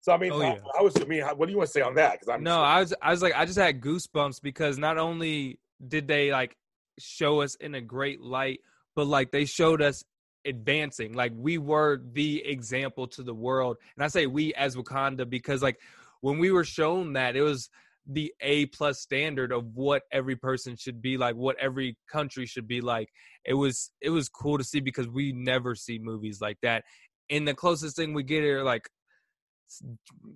So 0.00 0.12
I 0.12 0.16
mean, 0.16 0.32
oh, 0.32 0.40
yeah. 0.40 0.56
I, 0.74 0.78
I, 0.78 0.82
was. 0.82 0.96
I 0.96 1.04
mean, 1.04 1.22
what 1.22 1.46
do 1.46 1.52
you 1.52 1.58
want 1.58 1.68
to 1.68 1.72
say 1.72 1.82
on 1.82 1.94
that? 1.94 2.12
Because 2.12 2.28
I'm 2.28 2.42
no, 2.42 2.60
I 2.60 2.80
was. 2.80 2.94
I 3.02 3.10
was 3.10 3.22
like, 3.22 3.34
I 3.36 3.44
just 3.44 3.58
had 3.58 3.80
goosebumps 3.80 4.40
because 4.42 4.78
not 4.78 4.98
only 4.98 5.60
did 5.86 6.08
they 6.08 6.32
like 6.32 6.56
show 6.98 7.42
us 7.42 7.54
in 7.56 7.74
a 7.74 7.80
great 7.80 8.20
light, 8.20 8.60
but 8.96 9.06
like 9.06 9.30
they 9.30 9.44
showed 9.44 9.82
us 9.82 10.02
advancing. 10.46 11.12
Like 11.12 11.32
we 11.34 11.58
were 11.58 12.00
the 12.12 12.42
example 12.46 13.08
to 13.08 13.22
the 13.22 13.34
world, 13.34 13.76
and 13.96 14.04
I 14.04 14.08
say 14.08 14.26
we 14.26 14.54
as 14.54 14.74
Wakanda 14.74 15.28
because 15.28 15.62
like 15.62 15.78
when 16.22 16.38
we 16.38 16.50
were 16.50 16.64
shown 16.64 17.12
that 17.14 17.36
it 17.36 17.42
was 17.42 17.68
the 18.06 18.32
A 18.40 18.66
plus 18.66 19.00
standard 19.00 19.52
of 19.52 19.74
what 19.74 20.02
every 20.10 20.36
person 20.36 20.76
should 20.76 21.02
be 21.02 21.16
like, 21.16 21.36
what 21.36 21.56
every 21.60 21.96
country 22.10 22.46
should 22.46 22.66
be 22.66 22.80
like. 22.80 23.08
It 23.44 23.54
was 23.54 23.92
it 24.00 24.10
was 24.10 24.28
cool 24.28 24.56
to 24.56 24.64
see 24.64 24.80
because 24.80 25.08
we 25.08 25.32
never 25.32 25.74
see 25.74 25.98
movies 25.98 26.40
like 26.40 26.58
that. 26.62 26.84
And 27.28 27.46
the 27.46 27.54
closest 27.54 27.96
thing 27.96 28.14
we 28.14 28.22
get 28.22 28.44
are 28.44 28.64
like 28.64 28.88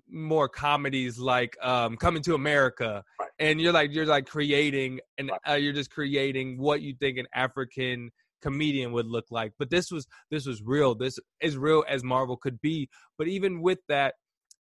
more 0.09 0.49
comedies 0.49 1.19
like 1.19 1.57
um, 1.63 1.97
Coming 1.97 2.23
to 2.23 2.35
America, 2.35 3.05
right. 3.19 3.31
and 3.39 3.61
you're 3.61 3.73
like 3.73 3.93
you're 3.93 4.07
like 4.07 4.27
creating 4.27 5.01
and 5.19 5.31
right. 5.31 5.41
uh, 5.49 5.55
you're 5.55 5.73
just 5.73 5.91
creating 5.91 6.59
what 6.59 6.81
you 6.81 6.95
think 6.99 7.19
an 7.19 7.27
African 7.35 8.11
comedian 8.43 8.93
would 8.93 9.07
look 9.07 9.27
like. 9.31 9.53
But 9.59 9.71
this 9.71 9.91
was 9.91 10.07
this 10.31 10.47
was 10.47 10.63
real. 10.63 10.95
This 10.95 11.19
as 11.43 11.57
real 11.57 11.85
as 11.89 12.05
Marvel 12.05 12.37
could 12.37 12.61
be. 12.61 12.89
But 13.19 13.29
even 13.29 13.63
with 13.63 13.79
that, 13.89 14.15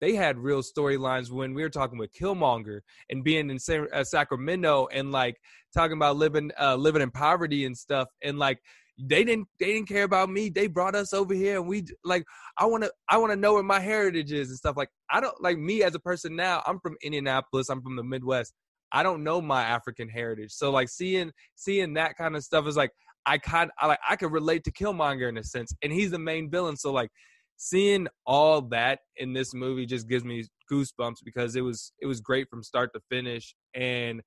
they 0.00 0.14
had 0.14 0.38
real 0.38 0.62
storylines 0.62 1.30
when 1.30 1.54
we 1.54 1.62
were 1.62 1.70
talking 1.70 1.98
with 1.98 2.12
Killmonger 2.12 2.80
and 3.10 3.24
being 3.24 3.50
in 3.50 3.58
uh, 3.92 4.04
Sacramento 4.04 4.88
and 4.92 5.12
like 5.12 5.36
talking 5.74 5.96
about 5.96 6.16
living 6.16 6.50
uh, 6.60 6.76
living 6.76 7.02
in 7.02 7.10
poverty 7.10 7.64
and 7.64 7.76
stuff 7.76 8.08
and 8.22 8.38
like 8.38 8.58
they 8.98 9.24
didn't 9.24 9.48
they 9.58 9.72
didn't 9.72 9.88
care 9.88 10.04
about 10.04 10.30
me. 10.30 10.48
They 10.48 10.66
brought 10.66 10.94
us 10.94 11.12
over 11.12 11.34
here 11.34 11.56
and 11.56 11.66
we 11.66 11.84
like 12.04 12.24
i 12.58 12.66
want 12.66 12.84
to 12.84 12.92
i 13.08 13.16
want 13.16 13.32
to 13.32 13.36
know 13.36 13.54
where 13.54 13.62
my 13.62 13.80
heritage 13.80 14.32
is 14.32 14.48
and 14.48 14.58
stuff 14.58 14.76
like 14.76 14.88
i 15.10 15.20
don't 15.20 15.40
like 15.40 15.58
me 15.58 15.82
as 15.82 15.94
a 15.94 16.00
person 16.00 16.36
now 16.36 16.62
i'm 16.66 16.78
from 16.80 16.96
indianapolis 17.02 17.68
i'm 17.68 17.82
from 17.82 17.96
the 17.96 18.04
midwest. 18.04 18.54
I 18.92 19.04
don't 19.04 19.22
know 19.22 19.40
my 19.40 19.62
african 19.62 20.08
heritage. 20.08 20.50
So 20.52 20.70
like 20.70 20.88
seeing 20.88 21.30
seeing 21.54 21.94
that 21.94 22.16
kind 22.16 22.34
of 22.36 22.42
stuff 22.42 22.66
is 22.66 22.76
like 22.76 22.90
i 23.26 23.38
kind 23.38 23.70
i 23.78 23.86
like 23.86 24.00
i 24.08 24.16
could 24.16 24.32
relate 24.32 24.64
to 24.64 24.72
killmonger 24.72 25.28
in 25.28 25.38
a 25.38 25.44
sense 25.44 25.72
and 25.82 25.92
he's 25.92 26.10
the 26.10 26.18
main 26.18 26.50
villain. 26.50 26.76
So 26.76 26.92
like 26.92 27.10
seeing 27.56 28.08
all 28.26 28.62
that 28.62 29.00
in 29.18 29.34
this 29.34 29.52
movie 29.52 29.84
just 29.84 30.08
gives 30.08 30.24
me 30.24 30.44
goosebumps 30.72 31.18
because 31.24 31.56
it 31.56 31.60
was 31.60 31.92
it 32.00 32.06
was 32.06 32.20
great 32.20 32.48
from 32.48 32.62
start 32.62 32.90
to 32.94 33.00
finish 33.10 33.54
and 33.74 34.22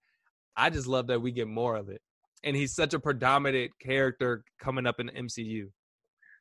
i 0.56 0.69
just 0.69 0.86
love 0.86 1.08
that 1.08 1.19
we 1.19 1.32
get 1.32 1.47
more 1.47 1.76
of 1.76 1.89
it 1.89 1.99
and 2.43 2.56
he's 2.56 2.73
such 2.73 2.93
a 2.93 2.99
predominant 2.99 3.71
character 3.82 4.43
coming 4.62 4.86
up 4.86 4.99
in 4.99 5.08
the 5.08 5.13
MCU. 5.13 5.67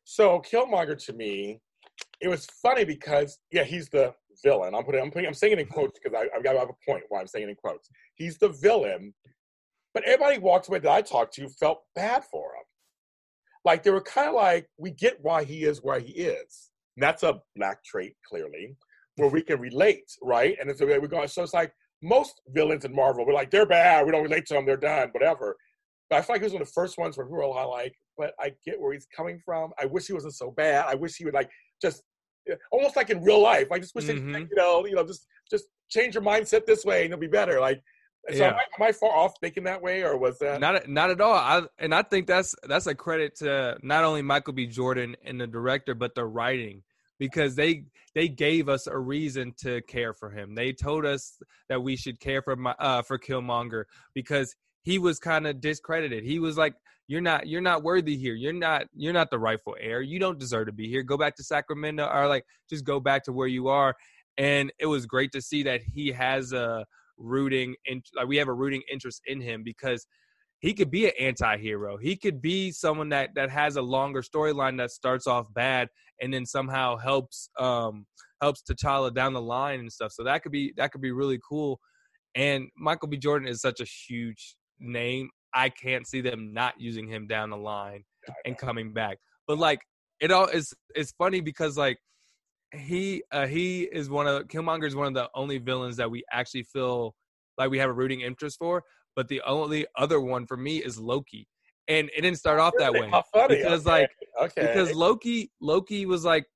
So 0.05 0.41
Killmonger 0.41 1.03
to 1.07 1.13
me, 1.13 1.61
it 2.21 2.29
was 2.29 2.47
funny 2.63 2.85
because 2.85 3.39
yeah, 3.51 3.65
he's 3.65 3.89
the 3.89 4.15
villain. 4.45 4.75
I'm 4.75 4.85
putting 4.85 5.01
I'm 5.01 5.11
putting 5.11 5.27
I'm 5.27 5.35
saying 5.35 5.55
it 5.55 5.59
in 5.59 5.67
mm-hmm. 5.67 5.75
quotes 5.75 5.99
because 6.03 6.19
I, 6.19 6.37
I've 6.37 6.43
got 6.43 6.55
to 6.55 6.59
have 6.59 6.71
a 6.71 6.91
point 6.91 7.05
why 7.09 7.21
I'm 7.21 7.27
saying 7.27 7.47
it 7.47 7.51
in 7.51 7.57
quotes. 7.57 7.89
He's 8.15 8.39
the 8.39 8.49
villain, 8.49 9.15
but 9.95 10.05
everybody 10.05 10.39
walked 10.39 10.69
away 10.69 10.79
that 10.81 10.91
I 10.91 11.03
talked 11.03 11.35
to 11.35 11.49
felt 11.49 11.83
bad 11.95 12.25
for 12.25 12.55
him. 12.55 12.65
Like 13.65 13.83
they 13.83 13.91
were 13.91 14.01
kind 14.01 14.29
of 14.29 14.35
like, 14.35 14.67
we 14.77 14.91
get 14.91 15.19
why 15.21 15.45
he 15.45 15.65
is 15.65 15.83
where 15.83 16.01
he 16.01 16.13
is. 16.13 16.71
And 16.97 17.03
that's 17.03 17.23
a 17.23 17.41
black 17.57 17.83
trait, 17.85 18.15
clearly, 18.29 18.77
where 19.17 19.29
we 19.29 19.43
can 19.43 19.61
relate, 19.61 20.11
right? 20.23 20.57
And 20.61 20.69
way 20.69 20.99
we're 20.99 21.07
going. 21.07 21.29
So 21.29 21.43
it's 21.43 21.55
like 21.55 21.73
most 22.03 22.41
villains 22.49 22.85
in 22.85 22.95
Marvel, 22.95 23.25
we're 23.25 23.33
like, 23.33 23.51
they're 23.51 23.67
bad, 23.67 24.05
we 24.05 24.13
don't 24.13 24.23
relate 24.23 24.47
to 24.47 24.55
them, 24.55 24.67
they're 24.67 24.77
done, 24.77 25.09
whatever. 25.13 25.57
But 26.13 26.19
I 26.19 26.23
feel 26.23 26.35
like 26.35 26.43
he 26.43 26.45
was 26.45 26.53
one 26.53 26.61
of 26.61 26.69
the 26.69 26.75
first 26.75 26.99
ones 26.99 27.17
where 27.17 27.25
people 27.25 27.39
were 27.39 27.45
all 27.45 27.71
like, 27.71 27.95
but 28.19 28.35
I 28.39 28.53
get 28.67 28.79
where 28.79 28.93
he's 28.93 29.07
coming 29.17 29.41
from. 29.43 29.73
I 29.81 29.87
wish 29.87 30.09
he 30.09 30.13
wasn't 30.13 30.35
so 30.35 30.51
bad. 30.51 30.85
I 30.87 30.95
wish 30.95 31.17
he 31.17 31.25
would 31.25 31.33
like 31.33 31.49
just 31.81 32.03
almost 32.71 32.97
like 32.97 33.09
in 33.09 33.25
real 33.25 33.41
life. 33.41 33.73
I 33.73 33.79
just 33.79 33.95
wish 33.95 34.05
mm-hmm. 34.05 34.35
you 34.35 34.55
know, 34.55 34.85
you 34.85 34.95
know, 34.95 35.07
just 35.07 35.27
just 35.51 35.65
change 35.89 36.13
your 36.13 36.23
mindset 36.23 36.67
this 36.67 36.85
way 36.85 37.05
and 37.05 37.15
it'll 37.15 37.19
be 37.19 37.29
better. 37.29 37.61
Like 37.61 37.81
so 38.29 38.37
yeah. 38.37 38.49
am, 38.49 38.55
I, 38.57 38.85
am 38.85 38.89
I 38.89 38.93
far 38.93 39.11
off 39.11 39.33
thinking 39.41 39.65
that 39.65 39.81
way, 39.81 40.03
or 40.03 40.19
was 40.19 40.39
that 40.41 40.61
not 40.61 40.87
not 40.87 41.09
at 41.09 41.23
all? 41.23 41.33
I, 41.33 41.63
and 41.79 41.95
I 41.95 42.03
think 42.03 42.27
that's 42.27 42.55
that's 42.65 42.87
a 42.87 42.95
credit 42.95 43.37
to 43.37 43.79
not 43.83 44.05
only 44.05 44.21
Michael 44.21 44.53
B. 44.53 44.67
Jordan 44.67 45.17
and 45.25 45.41
the 45.41 45.47
director, 45.47 45.95
but 45.95 46.15
the 46.15 46.27
writing, 46.27 46.83
because 47.19 47.57
they 47.57 47.85
they 48.15 48.29
gave 48.29 48.69
us 48.69 48.87
a 48.87 48.99
reason 48.99 49.55
to 49.63 49.81
care 49.89 50.13
for 50.13 50.29
him. 50.29 50.55
They 50.55 50.75
told 50.75 51.07
us 51.07 51.39
that 51.71 51.83
we 51.83 51.97
should 51.97 52.21
care 52.21 52.43
for 52.43 52.55
my 52.55 52.75
uh, 52.79 53.01
for 53.01 53.19
Killmonger 53.19 53.85
because 54.15 54.55
he 54.83 54.99
was 54.99 55.19
kind 55.19 55.47
of 55.47 55.61
discredited. 55.61 56.25
He 56.25 56.39
was 56.39 56.57
like, 56.57 56.75
"You're 57.07 57.21
not 57.21 57.47
you're 57.47 57.61
not 57.61 57.83
worthy 57.83 58.17
here. 58.17 58.35
You're 58.35 58.53
not 58.53 58.87
you're 58.95 59.13
not 59.13 59.31
the 59.31 59.39
rightful 59.39 59.77
heir. 59.81 60.03
You 60.03 60.19
don't 60.19 60.39
deserve 60.39 60.67
to 60.67 60.73
be 60.73 60.89
here. 60.89 61.03
Go 61.03 61.17
back 61.17 61.37
to 61.37 61.45
Sacramento 61.45 62.07
or 62.07 62.29
like 62.29 62.45
just 62.69 62.85
go 62.85 63.01
back 63.01 63.25
to 63.25 63.33
where 63.33 63.49
you 63.49 63.69
are." 63.69 63.95
And 64.39 64.73
it 64.79 64.87
was 64.87 65.07
great 65.07 65.33
to 65.33 65.43
see 65.43 65.63
that 65.65 65.83
he 65.83 66.09
has 66.13 66.53
a 66.53 66.85
rooting 67.19 67.75
in 67.87 68.03
like 68.17 68.27
we 68.27 68.37
have 68.37 68.49
a 68.49 68.55
rooting 68.55 68.83
interest 68.91 69.23
in 69.27 69.41
him 69.41 69.63
because 69.65 70.07
he 70.61 70.73
could 70.75 70.91
be 70.91 71.07
an 71.07 71.13
anti-hero. 71.19 71.97
He 71.97 72.17
could 72.17 72.41
be 72.41 72.71
someone 72.71 73.09
that 73.11 73.35
that 73.35 73.51
has 73.51 73.77
a 73.77 73.83
longer 73.83 74.23
storyline 74.23 74.79
that 74.79 74.91
starts 74.91 75.27
off 75.27 75.53
bad 75.53 75.89
and 76.21 76.33
then 76.33 76.47
somehow 76.47 76.97
helps 76.97 77.49
um 77.59 78.07
helps 78.41 78.63
T'Challa 78.63 79.15
down 79.15 79.33
the 79.33 79.41
line 79.41 79.81
and 79.81 79.93
stuff. 79.93 80.13
So 80.13 80.25
that 80.25 80.43
could 80.43 80.53
be 80.53 80.73
that 80.77 80.93
could 80.93 81.03
be 81.03 81.13
really 81.13 81.39
cool. 81.47 81.79
And 82.35 82.69
Michael 82.77 83.09
B. 83.09 83.19
Jordan 83.19 83.47
is 83.47 83.61
such 83.61 83.81
a 83.81 83.85
huge 83.85 84.57
name. 84.83 85.31
I 85.55 85.69
can't 85.69 86.07
see 86.07 86.21
them 86.21 86.53
not 86.53 86.75
using 86.79 87.07
him 87.07 87.27
down 87.27 87.51
the 87.51 87.57
line 87.57 88.05
and 88.45 88.57
coming 88.57 88.93
back. 88.93 89.19
But 89.47 89.59
like 89.59 89.81
it 90.21 90.31
all 90.31 90.47
is 90.47 90.73
it's 90.95 91.13
funny 91.19 91.41
because 91.41 91.77
like 91.77 91.99
he 92.73 93.23
uh, 93.33 93.47
he 93.47 93.83
is 93.83 94.09
one 94.09 94.27
of 94.27 94.49
Killmonger 94.49 94.87
is 94.87 94.97
one 94.97 95.09
of 95.09 95.15
the 95.15 95.29
only 95.35 95.59
villains 95.59 95.97
that 95.97 96.11
we 96.11 96.23
actually 96.33 96.63
feel 96.65 97.15
like 97.59 97.71
we 97.71 97.79
have 97.79 97.91
a 97.91 97.93
rooting 97.93 98.23
interest 98.23 98.59
for. 98.59 98.83
But 99.15 99.29
the 99.29 99.43
only 99.43 99.87
other 99.97 100.21
one 100.21 100.47
for 100.47 100.57
me 100.57 100.79
is 100.79 100.99
Loki, 100.99 101.47
and 101.89 102.09
it 102.17 102.23
didn't 102.23 102.39
start 102.39 102.61
off 102.61 102.73
that 102.79 102.93
way 102.93 103.11
because 103.49 103.87
okay. 103.87 103.91
like 103.91 104.11
okay. 104.41 104.67
because 104.69 104.95
Loki 104.95 105.51
Loki 105.61 106.07
was 106.07 106.25
like 106.25 106.47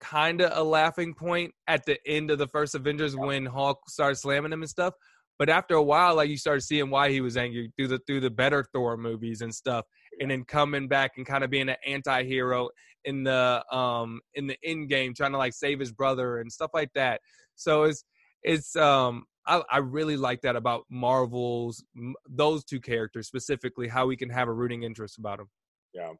kind 0.00 0.40
of 0.40 0.56
a 0.56 0.62
laughing 0.62 1.14
point 1.14 1.52
at 1.68 1.84
the 1.86 1.98
end 2.06 2.30
of 2.30 2.38
the 2.38 2.48
first 2.48 2.74
Avengers 2.74 3.16
when 3.16 3.46
Hulk 3.46 3.78
started 3.88 4.16
slamming 4.16 4.52
him 4.52 4.62
and 4.62 4.70
stuff. 4.70 4.94
But 5.40 5.48
after 5.48 5.74
a 5.74 5.82
while, 5.82 6.16
like 6.16 6.28
you 6.28 6.36
started 6.36 6.60
seeing 6.60 6.90
why 6.90 7.10
he 7.10 7.22
was 7.22 7.38
angry 7.38 7.72
through 7.74 7.88
the 7.88 7.98
through 8.06 8.20
the 8.20 8.28
better 8.28 8.62
Thor 8.74 8.98
movies 8.98 9.40
and 9.40 9.52
stuff, 9.54 9.86
and 10.20 10.30
then 10.30 10.44
coming 10.44 10.86
back 10.86 11.12
and 11.16 11.24
kind 11.24 11.42
of 11.42 11.48
being 11.48 11.70
an 11.70 11.76
anti-hero 11.86 12.68
in 13.06 13.24
the 13.24 13.64
um 13.74 14.20
in 14.34 14.46
the 14.46 14.58
end 14.62 14.90
game, 14.90 15.14
trying 15.14 15.32
to 15.32 15.38
like 15.38 15.54
save 15.54 15.80
his 15.80 15.92
brother 15.92 16.40
and 16.40 16.52
stuff 16.52 16.72
like 16.74 16.90
that. 16.94 17.22
So 17.54 17.84
it's 17.84 18.04
it's 18.42 18.76
um 18.76 19.24
I, 19.46 19.62
I 19.72 19.78
really 19.78 20.18
like 20.18 20.42
that 20.42 20.56
about 20.56 20.84
Marvel's 20.90 21.82
those 22.28 22.62
two 22.62 22.78
characters 22.78 23.26
specifically, 23.26 23.88
how 23.88 24.04
we 24.06 24.18
can 24.18 24.28
have 24.28 24.46
a 24.46 24.52
rooting 24.52 24.82
interest 24.82 25.16
about 25.16 25.38
them. 25.38 25.48
Yeah. 25.94 26.12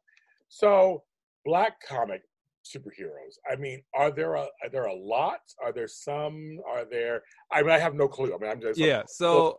So 0.49 1.03
black 1.45 1.73
comic 1.87 2.23
superheroes. 2.65 3.37
I 3.49 3.55
mean, 3.55 3.81
are 3.95 4.11
there 4.11 4.35
a 4.35 4.47
are 4.63 4.69
there 4.71 4.85
a 4.85 4.93
lot? 4.93 5.39
Are 5.63 5.71
there 5.71 5.87
some? 5.87 6.59
Are 6.67 6.85
there? 6.85 7.23
I 7.51 7.61
mean, 7.61 7.71
I 7.71 7.79
have 7.79 7.95
no 7.95 8.07
clue. 8.07 8.33
I 8.33 8.37
mean, 8.37 8.51
I'm 8.51 8.61
just 8.61 8.79
Yeah, 8.79 9.03
so 9.07 9.57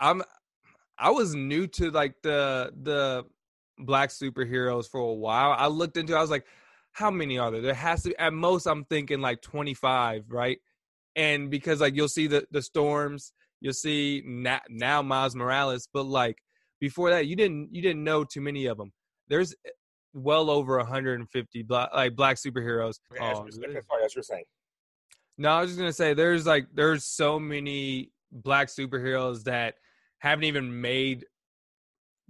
I'm 0.00 0.22
I 0.98 1.10
was 1.10 1.34
new 1.34 1.66
to 1.68 1.90
like 1.90 2.14
the 2.22 2.72
the 2.82 3.24
black 3.78 4.10
superheroes 4.10 4.86
for 4.86 5.00
a 5.00 5.14
while. 5.14 5.54
I 5.56 5.66
looked 5.66 5.96
into 5.96 6.16
I 6.16 6.20
was 6.20 6.30
like, 6.30 6.46
how 6.92 7.10
many 7.10 7.38
are 7.38 7.50
there? 7.50 7.62
There 7.62 7.74
has 7.74 8.02
to 8.02 8.10
be, 8.10 8.18
at 8.18 8.32
most 8.32 8.66
I'm 8.66 8.84
thinking 8.84 9.20
like 9.20 9.42
25, 9.42 10.24
right? 10.28 10.58
And 11.16 11.50
because 11.50 11.80
like 11.80 11.94
you'll 11.94 12.08
see 12.08 12.26
the 12.26 12.46
the 12.50 12.62
storms, 12.62 13.32
you'll 13.60 13.72
see 13.72 14.22
now, 14.24 14.60
now 14.68 15.02
Miles 15.02 15.34
Morales, 15.34 15.88
but 15.92 16.04
like 16.04 16.38
before 16.80 17.10
that 17.10 17.26
you 17.26 17.36
didn't 17.36 17.68
you 17.72 17.82
didn't 17.82 18.04
know 18.04 18.24
too 18.24 18.40
many 18.40 18.66
of 18.66 18.76
them. 18.76 18.92
There's 19.28 19.54
well 20.14 20.50
over 20.50 20.76
150 20.78 21.62
black 21.62 21.90
like 21.94 22.14
black 22.16 22.36
superheroes. 22.36 22.98
Okay, 23.12 23.24
as 23.24 23.38
Oh, 23.38 23.46
you're- 23.60 23.82
as 24.04 24.14
you're 24.14 24.22
saying. 24.22 24.44
no, 25.38 25.50
I 25.50 25.60
was 25.62 25.70
just 25.70 25.78
gonna 25.78 25.92
say 25.92 26.14
there's 26.14 26.46
like 26.46 26.66
there's 26.74 27.04
so 27.04 27.38
many 27.38 28.12
black 28.30 28.68
superheroes 28.68 29.44
that 29.44 29.74
haven't 30.18 30.44
even 30.44 30.80
made 30.80 31.24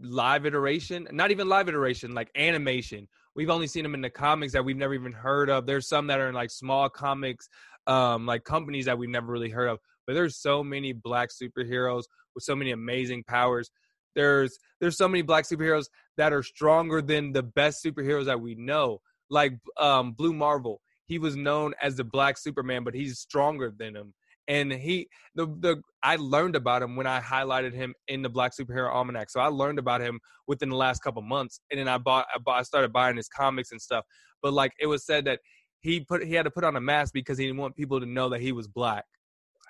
live 0.01 0.47
iteration, 0.47 1.07
not 1.12 1.31
even 1.31 1.49
live 1.49 1.68
iteration, 1.68 2.14
like 2.14 2.31
animation. 2.37 3.09
We've 3.35 3.51
only 3.51 3.66
seen 3.66 3.83
them 3.83 3.95
in 3.95 4.01
the 4.01 4.11
comics 4.11 4.53
that 4.53 4.64
we've 4.64 4.77
never 4.77 4.95
even 4.95 5.12
heard 5.12 5.49
of. 5.49 5.66
There's 5.66 5.88
some 5.88 6.07
that 6.09 6.21
are 6.21 6.29
in 6.29 6.35
like 6.35 6.51
small 6.51 6.88
comics, 6.88 7.49
um, 7.87 8.27
like 8.27 8.45
companies 8.45 8.85
that 8.87 8.97
we've 8.99 9.11
never 9.11 9.31
really 9.31 9.51
heard 9.51 9.68
of. 9.68 9.79
But 10.07 10.14
there's 10.14 10.37
so 10.37 10.64
many 10.64 10.92
black 10.92 11.29
superheroes 11.31 12.05
with 12.35 12.45
so 12.45 12.57
many 12.57 12.73
amazing 12.73 13.25
powers. 13.25 13.71
There's 14.14 14.59
there's 14.81 14.96
so 14.96 15.09
many 15.09 15.22
black 15.22 15.44
superheroes 15.44 15.87
that 16.16 16.33
are 16.33 16.42
stronger 16.42 17.01
than 17.01 17.33
the 17.33 17.42
best 17.42 17.85
superheroes 17.85 18.27
that 18.27 18.40
we 18.40 18.55
know. 18.55 19.01
Like 19.31 19.55
um, 19.79 20.12
Blue 20.12 20.33
Marvel, 20.33 20.81
he 21.07 21.18
was 21.18 21.37
known 21.37 21.72
as 21.81 21.96
the 21.96 22.05
Black 22.05 22.37
Superman, 22.37 22.85
but 22.85 22.94
he's 22.94 23.18
stronger 23.18 23.72
than 23.77 23.96
him. 23.96 24.14
And 24.48 24.72
he 24.72 25.09
the 25.35 25.46
the 25.46 25.83
I 26.03 26.16
learned 26.16 26.57
about 26.57 26.83
him 26.83 26.96
when 26.96 27.07
I 27.07 27.20
highlighted 27.20 27.72
him 27.72 27.94
in 28.09 28.22
the 28.22 28.29
Black 28.29 28.53
Superhero 28.59 28.92
Almanac. 28.92 29.31
So 29.31 29.40
I 29.40 29.46
learned 29.46 29.79
about 29.79 30.01
him 30.01 30.18
within 30.48 30.68
the 30.68 30.77
last 30.77 31.03
couple 31.03 31.22
months, 31.22 31.61
and 31.70 31.79
then 31.79 31.88
I 31.88 31.98
bought 31.98 32.27
I, 32.35 32.38
bought, 32.38 32.59
I 32.59 32.62
started 32.62 32.92
buying 32.92 33.16
his 33.16 33.29
comics 33.29 33.70
and 33.70 33.81
stuff. 33.81 34.05
But 34.42 34.53
like 34.53 34.72
it 34.81 34.87
was 34.87 35.07
said 35.07 35.27
that 35.27 35.38
he 35.81 36.01
put 36.01 36.25
he 36.25 36.35
had 36.35 36.44
to 36.44 36.51
put 36.51 36.64
on 36.64 36.77
a 36.77 36.81
mask 36.81 37.12
because 37.14 37.38
he 37.38 37.46
didn't 37.46 37.61
want 37.61 37.77
people 37.77 38.01
to 38.01 38.07
know 38.07 38.29
that 38.31 38.40
he 38.40 38.53
was 38.53 38.66
black. 38.66 39.05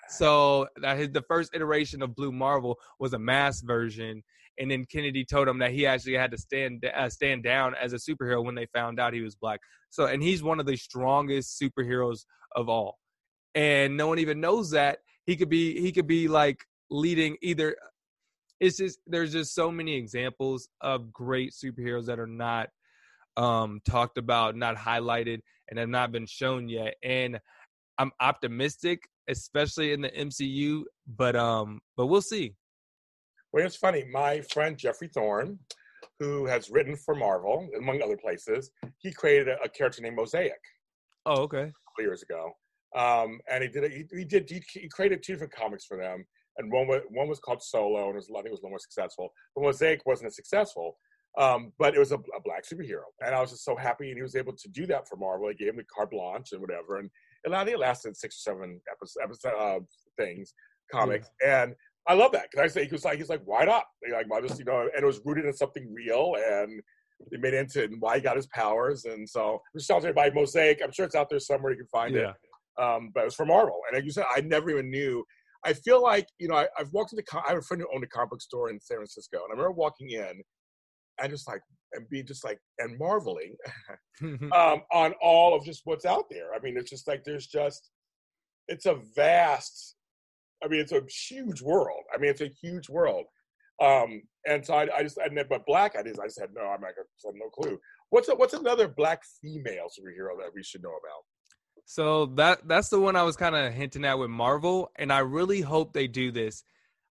So 0.09 0.69
that 0.81 0.99
his 0.99 1.11
the 1.11 1.23
first 1.23 1.55
iteration 1.55 2.03
of 2.03 2.15
Blue 2.15 2.33
Marvel 2.33 2.79
was 2.99 3.13
a 3.13 3.19
mass 3.19 3.61
version, 3.61 4.23
and 4.59 4.71
then 4.71 4.85
Kennedy 4.85 5.25
told 5.25 5.49
him 5.49 5.59
that 5.59 5.73
he 5.73 5.87
actually 5.87 6.15
had 6.15 6.31
to 6.33 6.39
stand 6.39 6.85
uh, 6.85 7.09
stand 7.09 7.43
down 7.45 7.75
as 7.81 7.93
a 7.93 7.97
superhero 7.97 8.45
when 8.45 8.55
they 8.55 8.67
found 8.67 9.01
out 9.01 9.15
he 9.15 9.23
was 9.23 9.35
black. 9.35 9.61
So 9.91 10.07
and 10.07 10.23
he's 10.23 10.43
one 10.43 10.61
of 10.61 10.67
the 10.67 10.77
strongest 10.77 11.61
superheroes 11.61 12.25
of 12.55 12.69
all, 12.69 12.99
and 13.55 13.97
no 13.97 14.07
one 14.07 14.19
even 14.19 14.41
knows 14.41 14.71
that 14.71 14.99
he 15.25 15.37
could 15.37 15.49
be 15.49 15.81
he 15.81 15.93
could 15.93 16.07
be 16.07 16.29
like 16.29 16.65
leading 16.91 17.37
either. 17.43 17.77
It's 18.61 18.77
just 18.77 18.99
there's 19.07 19.33
just 19.33 19.55
so 19.55 19.71
many 19.71 19.97
examples 19.97 20.69
of 20.81 21.13
great 21.13 21.53
superheroes 21.53 22.07
that 22.07 22.19
are 22.21 22.27
not 22.27 22.69
um 23.37 23.81
talked 23.89 24.19
about, 24.19 24.57
not 24.57 24.77
highlighted, 24.77 25.41
and 25.69 25.79
have 25.79 25.89
not 25.89 26.13
been 26.13 26.27
shown 26.27 26.69
yet. 26.69 26.95
And 27.03 27.41
I'm 27.99 28.11
optimistic, 28.21 29.03
especially 29.29 29.93
in 29.93 30.01
the 30.01 30.11
MCU, 30.11 30.83
but 31.07 31.37
um, 31.37 31.81
but 31.97 32.07
we'll 32.07 32.23
see. 32.23 32.55
Well, 33.53 33.67
it's 33.67 33.77
funny. 33.77 34.05
My 34.11 34.41
friend 34.41 34.79
Geoffrey 34.79 35.09
Thorne, 35.09 35.59
who 36.19 36.47
has 36.47 36.71
written 36.71 36.97
for 36.97 37.15
Marvel, 37.15 37.69
among 37.79 38.03
other 38.03 38.17
places, 38.17 38.71
he 38.99 39.13
created 39.13 39.49
a, 39.49 39.63
a 39.63 39.69
character 39.69 40.03
named 40.03 40.17
Mosaic 40.17 40.53
Oh, 41.27 41.43
okay. 41.43 41.59
a 41.59 41.73
couple 41.91 42.05
years 42.05 42.23
ago. 42.23 42.53
Um, 42.97 43.41
and 43.51 43.63
he 43.63 43.69
did, 43.69 43.85
a, 43.85 43.89
he, 43.89 44.05
he 44.11 44.25
did, 44.25 44.49
he, 44.49 44.63
he 44.73 44.89
created 44.89 45.23
two 45.23 45.35
different 45.35 45.53
comics 45.53 45.85
for 45.85 45.97
them. 45.97 46.25
And 46.59 46.71
one 46.71 46.87
was, 46.87 47.03
one 47.11 47.29
was 47.29 47.41
called 47.41 47.63
Solo, 47.63 48.07
and 48.07 48.13
it 48.13 48.17
was, 48.17 48.29
I 48.31 48.37
think 48.37 48.47
it 48.47 48.51
was 48.51 48.61
a 48.61 48.63
little 48.63 48.71
more 48.71 48.79
successful. 48.79 49.33
But 49.55 49.63
Mosaic 49.63 50.05
wasn't 50.05 50.27
as 50.27 50.37
successful, 50.37 50.99
um, 51.39 51.73
but 51.79 51.95
it 51.95 51.99
was 51.99 52.13
a, 52.13 52.17
a 52.17 52.41
black 52.45 52.65
superhero. 52.71 53.05
And 53.25 53.35
I 53.35 53.41
was 53.41 53.51
just 53.51 53.65
so 53.65 53.75
happy, 53.77 54.09
and 54.09 54.19
he 54.19 54.23
was 54.23 54.37
able 54.37 54.53
to 54.55 54.69
do 54.69 54.87
that 54.87 55.09
for 55.09 55.17
Marvel. 55.17 55.49
He 55.49 55.55
gave 55.55 55.71
him 55.71 55.77
the 55.77 55.85
carte 55.85 56.11
blanche 56.11 56.53
and 56.53 56.61
whatever. 56.61 56.99
And 56.99 57.11
it, 57.45 57.53
I 57.53 57.65
think 57.65 57.77
it 57.77 57.81
lasted 57.81 58.17
six 58.17 58.37
or 58.37 58.53
seven 58.53 58.81
episodes, 58.91 59.19
episode, 59.23 59.59
uh, 59.59 59.81
things, 60.19 60.55
comics. 60.91 61.29
And 61.47 61.75
I 62.09 62.15
love 62.15 62.33
that 62.33 62.47
because 62.51 62.65
I 62.65 62.69
say 62.69 62.85
he 62.87 62.93
was 62.93 63.05
like 63.05 63.19
he's 63.19 63.29
like 63.29 63.43
why 63.45 63.65
not? 63.65 63.85
Like 64.13 64.29
why 64.29 64.41
just 64.41 64.59
you 64.59 64.65
know, 64.65 64.81
and 64.95 65.03
it 65.03 65.07
was 65.07 65.21
rooted 65.25 65.45
in 65.47 65.53
something 65.53 65.93
real, 65.93 66.35
and 66.37 66.81
they 67.31 67.39
made 67.39 67.55
it 67.55 67.59
into 67.59 67.85
and 67.85 68.01
why 68.01 68.17
he 68.17 68.21
got 68.23 68.37
his 68.37 68.49
powers, 68.49 69.05
and 69.05 69.29
so 69.29 69.61
just 69.77 69.89
tells 69.89 70.05
everybody 70.05 70.31
Mosaic. 70.33 70.81
I'm 70.83 70.93
sure 70.93 71.05
it's 71.05 71.15
out 71.15 71.29
there 71.31 71.39
somewhere 71.39 71.73
you 71.73 71.79
can 71.79 71.87
find 71.87 72.15
Yeah. 72.15 72.31
it. 72.31 72.83
Um, 72.83 73.11
but 73.15 73.21
it 73.21 73.25
was 73.27 73.35
from 73.35 73.49
Marvel, 73.49 73.81
and 73.89 73.97
like 73.97 74.05
you 74.05 74.11
said, 74.11 74.25
I 74.35 74.41
never 74.41 74.71
even 74.71 74.91
knew. 74.91 75.25
I 75.65 75.75
feel 75.75 76.03
like 76.03 76.27
you 76.39 76.49
know 76.49 76.57
I, 76.57 76.67
I've 76.79 76.93
walked 76.93 77.13
into. 77.13 77.23
I 77.35 77.51
have 77.51 77.59
a 77.59 77.63
friend 77.63 77.81
who 77.83 77.89
owned 77.95 78.03
a 78.03 78.09
comic 78.09 78.31
book 78.31 78.41
store 78.43 78.71
in 78.71 78.81
San 78.81 78.97
Francisco, 78.97 79.37
and 79.39 79.47
I 79.51 79.53
remember 79.53 79.73
walking 79.73 80.11
in 80.11 80.43
and 81.23 81.31
just 81.31 81.49
like 81.49 81.63
and 81.93 82.09
be 82.09 82.23
just 82.23 82.45
like 82.45 82.59
and 82.79 82.99
marveling 82.99 83.55
um, 84.23 84.83
on 84.93 85.15
all 85.23 85.55
of 85.55 85.65
just 85.65 85.83
what's 85.85 86.05
out 86.05 86.25
there. 86.31 86.55
I 86.55 86.59
mean, 86.61 86.77
it's 86.77 86.91
just 86.91 87.07
like 87.09 87.23
there's 87.25 87.47
just 87.47 87.91
it's 88.69 88.87
a 88.87 88.99
vast. 89.17 89.97
I 90.65 90.69
mean, 90.69 90.81
it's 90.81 90.93
a 90.93 91.03
huge 91.29 91.61
world. 91.61 92.03
I 92.15 92.19
mean, 92.19 92.31
it's 92.31 92.41
a 92.41 92.51
huge 92.63 92.89
world. 92.89 93.25
Um, 93.83 94.23
and 94.47 94.65
so 94.65 94.75
I, 94.75 94.97
I 94.97 95.03
just, 95.03 95.19
and 95.19 95.37
then, 95.37 95.47
but 95.51 95.67
black, 95.67 95.97
I 95.99 96.03
just, 96.05 96.21
I 96.21 96.29
said 96.29 96.51
no. 96.55 96.63
I'm 96.63 96.81
not 96.81 96.95
gonna, 96.95 97.09
I 97.25 97.29
have 97.29 97.35
no 97.35 97.49
clue. 97.51 97.79
What's 98.11 98.29
a, 98.29 98.35
what's 98.35 98.55
another 98.55 98.87
black 98.87 99.21
female 99.41 99.87
superhero 99.87 100.39
that 100.39 100.51
we 100.55 100.63
should 100.63 100.83
know 100.83 100.91
about? 100.91 101.25
So 101.85 102.27
that 102.37 102.69
that's 102.69 102.91
the 102.91 103.01
one 103.01 103.17
I 103.17 103.23
was 103.25 103.37
kind 103.37 103.57
of 103.57 103.73
hinting 103.73 104.05
at 104.05 104.19
with 104.19 104.31
Marvel, 104.31 104.91
and 104.97 105.13
I 105.13 105.19
really 105.19 105.61
hope 105.61 105.93
they 105.93 106.07
do 106.07 106.31
this. 106.31 106.63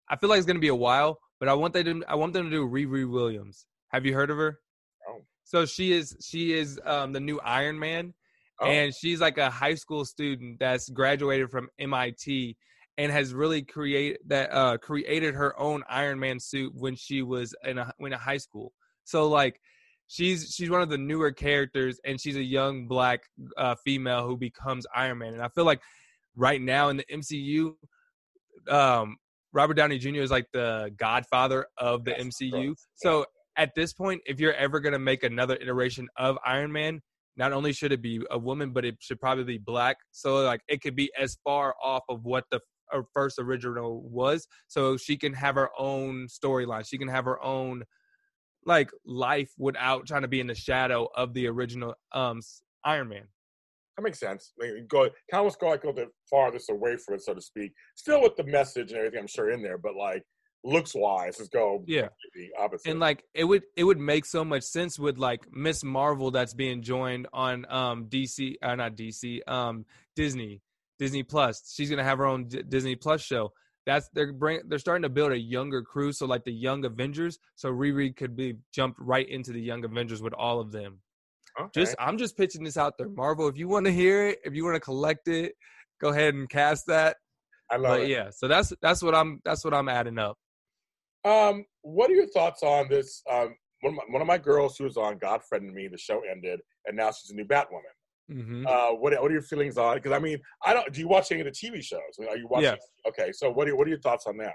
I 0.09 0.15
feel 0.15 0.29
like 0.29 0.37
it's 0.37 0.47
gonna 0.47 0.59
be 0.59 0.69
a 0.69 0.75
while, 0.75 1.19
but 1.39 1.49
I 1.49 1.53
want 1.55 1.73
them. 1.73 2.03
I 2.07 2.15
want 2.15 2.33
them 2.33 2.45
to 2.45 2.51
do 2.51 2.67
Riri 2.67 3.09
Williams. 3.09 3.65
Have 3.91 4.05
you 4.05 4.13
heard 4.13 4.29
of 4.29 4.37
her? 4.37 4.59
Oh. 5.09 5.19
So 5.43 5.65
she 5.65 5.91
is 5.93 6.15
she 6.21 6.53
is 6.53 6.79
um, 6.85 7.13
the 7.13 7.19
new 7.19 7.39
Iron 7.41 7.77
Man, 7.77 8.13
Oh. 8.61 8.67
and 8.67 8.93
she's 8.93 9.19
like 9.19 9.37
a 9.39 9.49
high 9.49 9.73
school 9.75 10.05
student 10.05 10.59
that's 10.59 10.87
graduated 10.89 11.49
from 11.49 11.67
MIT 11.79 12.55
and 12.97 13.11
has 13.11 13.33
really 13.33 13.63
create 13.63 14.17
that 14.27 14.53
uh, 14.53 14.77
created 14.77 15.33
her 15.33 15.59
own 15.59 15.83
Iron 15.89 16.19
Man 16.19 16.39
suit 16.39 16.71
when 16.75 16.95
she 16.95 17.23
was 17.23 17.55
in 17.65 17.79
a, 17.79 17.91
when 17.97 18.13
in 18.13 18.19
high 18.19 18.37
school. 18.37 18.71
So 19.03 19.27
like 19.27 19.59
she's 20.07 20.53
she's 20.55 20.69
one 20.69 20.81
of 20.81 20.89
the 20.89 20.97
newer 20.97 21.31
characters, 21.31 21.99
and 22.05 22.21
she's 22.21 22.35
a 22.37 22.43
young 22.43 22.87
black 22.87 23.21
uh, 23.57 23.75
female 23.83 24.27
who 24.27 24.37
becomes 24.37 24.85
Iron 24.95 25.17
Man. 25.17 25.33
And 25.33 25.41
I 25.41 25.47
feel 25.49 25.65
like 25.65 25.81
right 26.35 26.61
now 26.61 26.89
in 26.89 26.97
the 26.97 27.05
MCU, 27.11 27.73
um, 28.69 29.17
Robert 29.53 29.73
Downey 29.73 29.97
Jr. 29.97 30.17
is 30.21 30.31
like 30.31 30.47
the 30.53 30.93
godfather 30.97 31.65
of 31.77 32.05
the 32.05 32.11
Yes, 32.11 32.21
MCU. 32.41 32.75
So 32.95 33.25
at 33.57 33.71
this 33.75 33.93
point, 33.93 34.21
if 34.25 34.39
you're 34.39 34.53
ever 34.53 34.79
gonna 34.79 34.99
make 34.99 35.23
another 35.23 35.57
iteration 35.61 36.07
of 36.17 36.37
Iron 36.45 36.71
Man, 36.71 37.01
not 37.37 37.53
only 37.53 37.73
should 37.73 37.91
it 37.91 38.01
be 38.01 38.21
a 38.29 38.37
woman, 38.37 38.71
but 38.71 38.85
it 38.85 38.95
should 38.99 39.19
probably 39.19 39.43
be 39.43 39.57
black. 39.57 39.97
So 40.11 40.43
like 40.43 40.61
it 40.67 40.81
could 40.81 40.95
be 40.95 41.11
as 41.19 41.37
far 41.43 41.75
off 41.83 42.03
of 42.09 42.23
what 42.23 42.45
the 42.51 42.59
uh, 42.93 43.01
first 43.13 43.39
original 43.39 44.01
was, 44.09 44.47
so 44.67 44.97
she 44.97 45.17
can 45.17 45.33
have 45.33 45.55
her 45.55 45.69
own 45.77 46.27
storyline. 46.27 46.87
She 46.87 46.97
can 46.97 47.07
have 47.07 47.25
her 47.25 47.41
own 47.43 47.83
like 48.65 48.91
life 49.05 49.49
without 49.57 50.05
trying 50.05 50.21
to 50.21 50.27
be 50.27 50.39
in 50.39 50.47
the 50.47 50.55
shadow 50.55 51.07
of 51.15 51.33
the 51.33 51.47
original 51.47 51.95
um 52.13 52.41
Iron 52.83 53.09
Man. 53.09 53.27
That 53.97 54.03
makes 54.03 54.19
sense. 54.19 54.53
Like, 54.59 54.87
go, 54.87 55.01
kind 55.01 55.13
of 55.33 55.39
almost 55.39 55.59
go 55.59 55.67
like 55.67 55.83
a 55.83 55.87
little 55.87 56.05
bit 56.05 56.09
farthest 56.29 56.69
away 56.69 56.97
from 56.97 57.15
it, 57.15 57.21
so 57.21 57.33
to 57.33 57.41
speak. 57.41 57.73
Still 57.95 58.21
with 58.21 58.35
the 58.35 58.45
message 58.45 58.91
and 58.91 58.97
everything, 58.97 59.19
I'm 59.19 59.27
sure 59.27 59.51
in 59.51 59.61
there, 59.61 59.77
but 59.77 59.95
like 59.95 60.23
looks 60.63 60.93
wise, 60.93 61.37
let's 61.39 61.49
go 61.49 61.83
Yeah. 61.87 62.09
the 62.35 62.49
opposite. 62.59 62.89
and 62.91 62.99
like 62.99 63.23
it 63.33 63.43
would 63.43 63.63
it 63.75 63.83
would 63.83 63.97
make 63.99 64.25
so 64.25 64.43
much 64.45 64.63
sense 64.63 64.99
with 64.99 65.17
like 65.17 65.41
Miss 65.51 65.83
Marvel 65.83 66.29
that's 66.31 66.53
being 66.53 66.81
joined 66.81 67.27
on 67.33 67.65
um 67.69 68.05
DC 68.07 68.55
uh, 68.61 68.75
not 68.75 68.95
DC 68.95 69.39
um 69.47 69.85
Disney 70.15 70.61
Disney 70.99 71.23
Plus. 71.23 71.73
She's 71.75 71.89
gonna 71.89 72.03
have 72.03 72.19
her 72.19 72.25
own 72.27 72.47
D- 72.47 72.63
Disney 72.67 72.95
Plus 72.95 73.21
show. 73.21 73.51
That's 73.87 74.07
they're 74.13 74.31
bring 74.33 74.61
they're 74.67 74.77
starting 74.77 75.01
to 75.01 75.09
build 75.09 75.31
a 75.31 75.39
younger 75.39 75.81
crew, 75.81 76.11
so 76.11 76.27
like 76.27 76.43
the 76.43 76.53
Young 76.53 76.85
Avengers. 76.85 77.39
So 77.55 77.69
Riri 77.71 78.15
could 78.15 78.35
be 78.35 78.57
jumped 78.71 78.99
right 78.99 79.27
into 79.27 79.51
the 79.51 79.61
Young 79.61 79.83
Avengers 79.83 80.21
with 80.21 80.33
all 80.33 80.59
of 80.59 80.71
them. 80.71 80.99
okay. 81.59 81.71
Just 81.73 81.95
I'm 81.97 82.19
just 82.19 82.37
pitching 82.37 82.63
this 82.63 82.77
out 82.77 82.99
there, 82.99 83.09
Marvel. 83.09 83.47
If 83.47 83.57
you 83.57 83.67
want 83.67 83.87
to 83.87 83.91
hear 83.91 84.27
it, 84.27 84.39
if 84.45 84.53
you 84.53 84.63
want 84.63 84.75
to 84.75 84.79
collect 84.79 85.27
it, 85.27 85.53
go 85.99 86.09
ahead 86.09 86.35
and 86.35 86.47
cast 86.47 86.85
that. 86.87 87.17
I 87.71 87.77
love 87.77 87.93
But 87.97 88.01
it. 88.01 88.09
yeah, 88.09 88.29
so 88.29 88.47
that's 88.47 88.71
that's 88.83 89.01
what 89.01 89.15
I'm 89.15 89.39
that's 89.43 89.65
what 89.65 89.73
I'm 89.73 89.89
adding 89.89 90.19
up. 90.19 90.37
Um, 91.23 91.65
what 91.81 92.09
are 92.09 92.15
your 92.15 92.27
thoughts 92.27 92.63
on 92.63 92.87
this? 92.89 93.21
Um, 93.29 93.55
one 93.81 93.93
of 93.93 93.97
my, 93.97 94.03
one 94.09 94.21
of 94.21 94.27
my 94.27 94.37
girls 94.37 94.77
who 94.77 94.83
was 94.85 94.97
on 94.97 95.17
God 95.17 95.41
Friended 95.47 95.73
Me, 95.73 95.87
the 95.87 95.97
show 95.97 96.21
ended, 96.29 96.59
and 96.85 96.95
now 96.97 97.11
she's 97.11 97.31
a 97.31 97.35
new 97.35 97.45
Batwoman. 97.45 97.95
hmm 98.29 98.65
Uh, 98.67 98.89
what 98.91 99.13
what 99.21 99.29
are 99.29 99.33
your 99.33 99.41
feelings 99.41 99.77
on? 99.77 99.95
Because 99.97 100.11
I 100.11 100.19
mean, 100.19 100.37
I 100.65 100.73
don't. 100.73 100.91
Do 100.93 100.99
you 100.99 101.07
watch 101.07 101.31
any 101.31 101.41
of 101.41 101.45
the 101.45 101.51
TV 101.51 101.81
shows? 101.83 101.99
I 102.19 102.21
mean, 102.21 102.29
are 102.29 102.37
you 102.37 102.47
watching? 102.47 102.63
Yes. 102.63 102.79
Okay, 103.07 103.31
so 103.31 103.51
what 103.51 103.67
are 103.67 103.75
what 103.75 103.87
are 103.87 103.89
your 103.89 103.99
thoughts 103.99 104.25
on 104.27 104.37
that? 104.37 104.53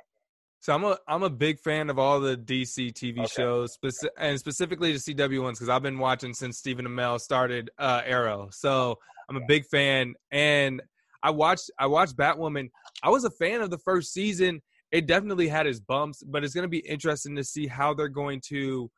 So 0.60 0.74
I'm 0.74 0.84
a 0.84 0.98
I'm 1.06 1.22
a 1.22 1.30
big 1.30 1.60
fan 1.60 1.90
of 1.90 1.98
all 1.98 2.18
the 2.20 2.36
DC 2.36 2.92
TV 2.92 3.18
Okay. 3.18 3.26
shows, 3.28 3.76
speci- 3.76 4.08
and 4.18 4.38
specifically 4.38 4.92
the 4.92 4.98
CW 4.98 5.42
ones 5.42 5.58
because 5.58 5.68
I've 5.68 5.82
been 5.82 5.98
watching 5.98 6.34
since 6.34 6.58
Stephen 6.58 6.86
Amell 6.86 7.20
started 7.20 7.70
uh, 7.78 8.02
Arrow. 8.04 8.48
So 8.50 8.96
I'm 9.28 9.36
a 9.36 9.44
big 9.46 9.64
fan, 9.66 10.14
and 10.30 10.82
I 11.22 11.30
watched 11.30 11.70
I 11.78 11.86
watched 11.86 12.16
Batwoman. 12.16 12.70
I 13.02 13.10
was 13.10 13.24
a 13.24 13.30
fan 13.30 13.60
of 13.60 13.70
the 13.70 13.78
first 13.78 14.12
season. 14.12 14.62
It 14.92 15.06
definitely 15.06 15.48
had 15.48 15.66
its 15.66 15.80
bumps, 15.80 16.22
but 16.22 16.44
it's 16.44 16.54
going 16.54 16.62
to 16.62 16.68
be 16.68 16.78
interesting 16.78 17.36
to 17.36 17.44
see 17.44 17.66
how 17.66 17.94
they're 17.94 18.08
going 18.08 18.40
to 18.48 18.90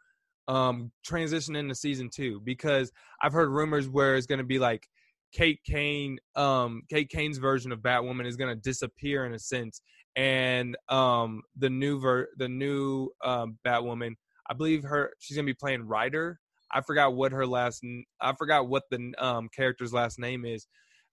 um, 0.49 0.91
transition 1.05 1.57
into 1.57 1.75
season 1.75 2.11
two 2.15 2.41
because 2.45 2.91
I've 3.23 3.33
heard 3.33 3.51
rumors 3.51 3.89
where 3.89 4.17
it's 4.17 4.27
going 4.27 4.39
to 4.39 4.45
be 4.45 4.59
like 4.59 4.87
Kate 5.33 5.61
Kane, 5.65 6.19
um, 6.37 6.83
Kate 6.91 7.09
Kane's 7.09 7.39
version 7.39 7.71
of 7.71 7.81
Batwoman 7.81 8.27
is 8.27 8.37
going 8.37 8.55
to 8.55 8.61
disappear 8.61 9.27
in 9.27 9.35
a 9.35 9.39
sense, 9.39 9.83
and 10.17 10.77
um, 10.89 11.43
the 11.57 11.71
new 11.71 12.01
ver- 12.01 12.29
the 12.37 12.49
new 12.49 13.11
um, 13.25 13.59
Batwoman, 13.67 14.15
I 14.49 14.55
believe 14.55 14.85
her 14.85 15.13
she's 15.19 15.37
going 15.37 15.47
to 15.47 15.53
be 15.53 15.57
playing 15.57 15.83
Ryder. 15.83 16.41
I 16.73 16.81
forgot 16.81 17.15
what 17.15 17.33
her 17.33 17.47
last 17.47 17.85
I 18.21 18.33
forgot 18.35 18.69
what 18.69 18.85
the 18.91 19.13
um, 19.19 19.49
character's 19.55 19.93
last 19.93 20.19
name 20.19 20.45
is, 20.45 20.67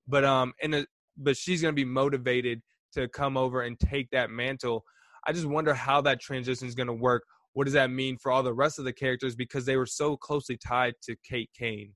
but 0.08 0.24
um, 0.24 0.54
and 0.62 0.88
but 1.18 1.36
she's 1.36 1.62
going 1.62 1.74
to 1.74 1.76
be 1.76 1.86
motivated 1.86 2.62
to 2.96 3.08
come 3.08 3.38
over 3.38 3.62
and 3.62 3.80
take 3.80 4.10
that 4.12 4.30
mantle. 4.30 4.84
I 5.28 5.32
just 5.32 5.46
wonder 5.46 5.74
how 5.74 6.02
that 6.02 6.20
transition 6.20 6.68
is 6.68 6.76
going 6.76 6.88
to 6.88 6.94
work. 6.94 7.24
What 7.54 7.66
does 7.66 7.74
that 7.74 7.90
mean 7.90 8.18
for 8.18 8.32
all 8.32 8.44
the 8.44 8.54
rest 8.54 8.80
of 8.80 8.86
the 8.86 8.94
characters 8.94 9.36
because 9.36 9.66
they 9.66 9.78
were 9.78 9.86
so 9.86 10.18
closely 10.18 10.58
tied 10.58 10.96
to 11.04 11.16
Kate 11.24 11.50
Kane? 11.58 11.94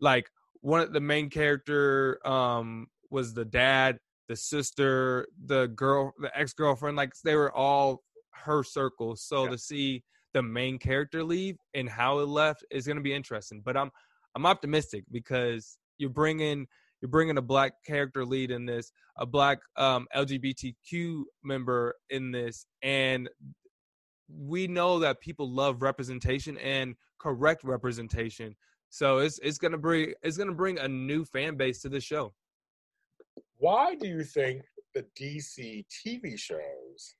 Like 0.00 0.30
one 0.60 0.80
of 0.80 0.92
the 0.92 1.00
main 1.00 1.30
character 1.30 2.20
um 2.26 2.86
was 3.10 3.34
the 3.34 3.44
dad, 3.44 3.98
the 4.28 4.36
sister, 4.36 5.26
the 5.46 5.68
girl, 5.68 6.12
the 6.18 6.36
ex-girlfriend, 6.38 6.96
like 6.96 7.12
they 7.24 7.34
were 7.34 7.52
all 7.54 8.02
her 8.44 8.62
circle. 8.62 9.16
So 9.16 9.44
Yeah. 9.44 9.50
to 9.50 9.58
see 9.58 10.04
the 10.34 10.42
main 10.42 10.78
character 10.78 11.24
leave 11.24 11.56
and 11.74 11.88
how 11.88 12.18
it 12.18 12.28
left 12.28 12.64
is 12.70 12.86
going 12.86 12.96
to 12.98 13.02
be 13.02 13.14
interesting. 13.14 13.62
But 13.64 13.76
I'm 13.76 13.90
I'm 14.34 14.46
optimistic 14.46 15.04
because 15.10 15.78
you're 15.98 16.10
bringing 16.10 16.66
you're 17.00 17.10
bringing 17.10 17.38
a 17.38 17.42
black 17.42 17.72
character 17.84 18.24
lead 18.24 18.50
in 18.50 18.66
this, 18.66 18.92
a 19.16 19.26
black 19.26 19.58
um, 19.76 20.06
LGBTQ 20.14 21.22
member 21.44 21.94
in 22.10 22.30
this, 22.30 22.66
and 22.82 23.28
we 24.28 24.66
know 24.66 24.98
that 24.98 25.20
people 25.20 25.50
love 25.50 25.82
representation 25.82 26.58
and 26.58 26.94
correct 27.18 27.62
representation. 27.64 28.54
So 28.88 29.18
it's 29.18 29.38
it's 29.40 29.58
gonna 29.58 29.78
bring 29.78 30.14
it's 30.22 30.36
gonna 30.36 30.52
bring 30.52 30.78
a 30.78 30.88
new 30.88 31.24
fan 31.24 31.56
base 31.56 31.80
to 31.82 31.88
the 31.88 32.00
show. 32.00 32.32
Why 33.58 33.94
do 33.94 34.06
you 34.06 34.22
think 34.22 34.62
the 34.94 35.04
DC 35.18 35.84
TV 35.90 36.38
shows 36.38 37.16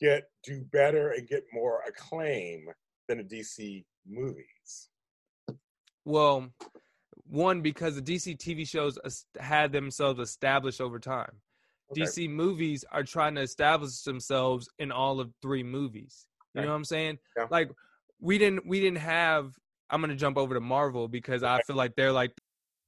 get 0.00 0.24
do 0.44 0.64
better 0.72 1.10
and 1.10 1.28
get 1.28 1.44
more 1.52 1.82
acclaim 1.86 2.66
than 3.08 3.18
the 3.18 3.24
DC 3.24 3.84
movies? 4.06 4.88
Well, 6.04 6.52
one 7.32 7.62
because 7.62 7.94
the 7.94 8.02
DC 8.02 8.36
TV 8.36 8.68
shows 8.68 8.98
had 9.40 9.72
themselves 9.72 10.20
established 10.20 10.82
over 10.82 10.98
time. 10.98 11.32
Okay. 11.90 12.02
DC 12.02 12.28
movies 12.28 12.84
are 12.92 13.02
trying 13.02 13.34
to 13.36 13.40
establish 13.40 14.02
themselves 14.02 14.68
in 14.78 14.92
all 14.92 15.18
of 15.18 15.32
three 15.40 15.62
movies. 15.62 16.26
You 16.54 16.60
Okay. 16.60 16.66
know 16.66 16.72
what 16.72 16.76
I'm 16.76 16.84
saying? 16.84 17.18
Yeah. 17.36 17.46
Like 17.50 17.70
we 18.20 18.36
didn't 18.36 18.66
we 18.66 18.80
didn't 18.80 18.98
have 18.98 19.54
I'm 19.88 20.02
gonna 20.02 20.14
jump 20.14 20.36
over 20.36 20.52
to 20.54 20.60
Marvel 20.60 21.08
because 21.08 21.42
I 21.42 21.60
feel 21.62 21.76
like 21.76 21.94
they're 21.96 22.12
like 22.12 22.32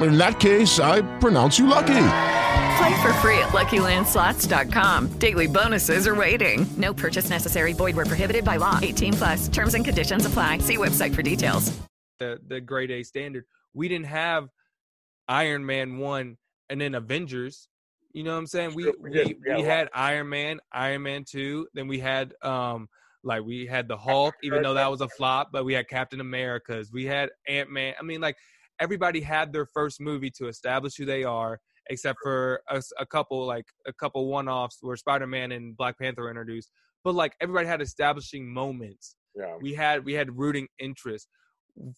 In 0.00 0.18
that 0.18 0.40
case, 0.40 0.80
I 0.80 1.02
pronounce 1.18 1.58
you 1.58 1.66
lucky. 1.66 2.06
Play 2.76 3.02
for 3.02 3.12
free 3.14 3.38
at 3.38 3.50
LuckyLandSlots.com. 3.50 5.18
Daily 5.18 5.46
bonuses 5.46 6.08
are 6.08 6.14
waiting. 6.14 6.66
No 6.76 6.92
purchase 6.92 7.30
necessary. 7.30 7.72
Void 7.72 7.94
where 7.94 8.04
prohibited 8.06 8.44
by 8.44 8.56
law. 8.56 8.78
18 8.82 9.12
plus. 9.14 9.48
Terms 9.48 9.74
and 9.74 9.84
conditions 9.84 10.26
apply. 10.26 10.58
See 10.58 10.76
website 10.76 11.14
for 11.14 11.22
details. 11.22 11.72
the 12.18 12.38
the 12.48 12.60
grade 12.60 12.90
A 12.90 13.02
standard. 13.04 13.44
We 13.72 13.88
didn't 13.88 14.06
have 14.06 14.48
Iron 15.28 15.64
Man 15.64 15.98
one 15.98 16.36
and 16.68 16.80
then 16.80 16.94
Avengers. 16.96 17.68
You 18.12 18.24
know 18.24 18.32
what 18.32 18.38
I'm 18.38 18.46
saying? 18.46 18.74
We 18.74 18.92
we 19.00 19.10
we. 19.10 19.10
We 19.10 19.18
had 19.18 19.36
we 19.46 19.52
a 19.52 19.56
lot. 19.58 19.64
had 19.66 19.88
Iron 19.94 20.28
Man, 20.28 20.60
Iron 20.72 21.02
Man 21.02 21.24
two, 21.24 21.66
then 21.74 21.86
we 21.88 21.98
had 22.00 22.34
um 22.42 22.88
Like 23.22 23.42
we 23.44 23.66
had 23.66 23.88
the 23.88 23.96
Hulk, 23.96 24.34
even 24.42 24.62
though 24.62 24.74
that 24.74 24.90
was 24.90 25.00
a 25.00 25.08
flop, 25.08 25.50
but 25.52 25.64
we 25.64 25.72
had 25.72 25.88
Captain 25.88 26.20
America's, 26.20 26.92
we 26.92 27.04
had 27.06 27.30
Ant 27.48 27.70
Man. 27.70 27.94
I 27.98 28.02
mean, 28.02 28.20
like 28.20 28.36
everybody 28.80 29.20
had 29.20 29.52
their 29.52 29.66
first 29.66 30.00
movie 30.00 30.30
to 30.38 30.48
establish 30.48 30.96
who 30.96 31.04
they 31.04 31.24
are, 31.24 31.60
except 31.90 32.18
for 32.22 32.62
a, 32.68 32.82
a 32.98 33.06
couple, 33.06 33.46
like 33.46 33.66
a 33.86 33.92
couple 33.92 34.26
one 34.28 34.48
offs 34.48 34.78
where 34.80 34.96
Spider 34.96 35.26
Man 35.26 35.52
and 35.52 35.76
Black 35.76 35.98
Panther 35.98 36.22
were 36.22 36.30
introduced. 36.30 36.70
But 37.02 37.14
like 37.14 37.34
everybody 37.40 37.66
had 37.66 37.82
establishing 37.82 38.52
moments. 38.52 39.16
Yeah. 39.36 39.56
We 39.60 39.74
had 39.74 40.04
we 40.04 40.14
had 40.14 40.38
rooting 40.38 40.68
interest 40.78 41.28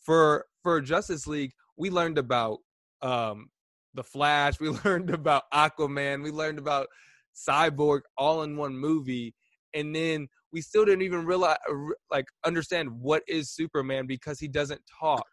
for 0.04 0.46
for 0.62 0.80
Justice 0.80 1.26
League. 1.26 1.52
We 1.76 1.90
learned 1.90 2.18
about 2.18 2.58
um 3.02 3.50
the 3.94 4.04
Flash. 4.04 4.54
We 4.60 4.68
learned 4.84 5.10
about 5.10 5.44
Aquaman. 5.52 6.22
We 6.22 6.30
learned 6.30 6.58
about 6.58 6.88
Cyborg 7.34 8.00
all 8.16 8.42
in 8.42 8.56
one 8.56 8.76
movie, 8.76 9.34
and 9.74 9.94
then 9.94 10.28
we 10.52 10.60
still 10.60 10.84
didn't 10.84 11.02
even 11.02 11.24
realize 11.26 11.58
like 12.10 12.26
understand 12.44 12.90
what 12.90 13.22
is 13.28 13.50
Superman 13.50 14.06
because 14.06 14.40
he 14.40 14.48
doesn't 14.48 14.80
talk. 15.00 15.26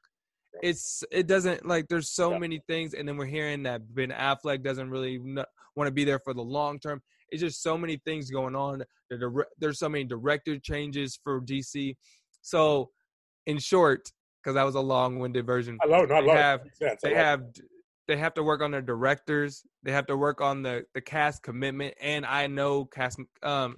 It's 0.61 1.03
it 1.11 1.27
doesn't 1.27 1.65
like 1.65 1.87
there's 1.87 2.09
so 2.11 2.31
Yeah. 2.31 2.39
many 2.39 2.59
things, 2.67 2.93
and 2.93 3.07
then 3.07 3.17
we're 3.17 3.25
hearing 3.25 3.63
that 3.63 3.81
Ben 3.93 4.09
Affleck 4.09 4.63
doesn't 4.63 4.89
really 4.89 5.17
want 5.19 5.87
to 5.87 5.91
be 5.91 6.03
there 6.03 6.19
for 6.19 6.33
the 6.33 6.43
long 6.43 6.79
term. 6.79 7.01
It's 7.29 7.41
just 7.41 7.63
so 7.63 7.77
many 7.77 7.97
things 8.05 8.29
going 8.29 8.55
on. 8.55 8.83
The 9.09 9.17
dire- 9.17 9.47
There's 9.57 9.79
so 9.79 9.89
many 9.89 10.03
director 10.03 10.59
changes 10.59 11.19
for 11.23 11.41
DC. 11.41 11.95
So, 12.41 12.91
in 13.47 13.57
short, 13.57 14.11
because 14.43 14.55
that 14.55 14.63
was 14.63 14.75
a 14.75 14.81
long-winded 14.81 15.45
version, 15.45 15.79
I 15.81 15.87
love. 15.87 16.09
No, 16.09 16.15
I 16.15 16.21
they 16.21 16.27
love 16.27 16.37
have 16.37 16.61
sense. 16.73 17.03
I 17.03 17.09
they 17.09 17.15
love 17.15 17.25
have 17.25 17.43
they 18.07 18.17
have 18.17 18.33
to 18.35 18.43
work 18.43 18.61
on 18.61 18.69
their 18.69 18.81
directors 18.81 19.63
they 19.83 19.91
have 19.91 20.05
to 20.07 20.17
work 20.17 20.41
on 20.41 20.61
the 20.61 20.85
the 20.93 20.99
cast 20.99 21.41
commitment 21.41 21.93
and 22.01 22.25
i 22.25 22.45
know 22.45 22.83
cast 22.83 23.17
um 23.43 23.77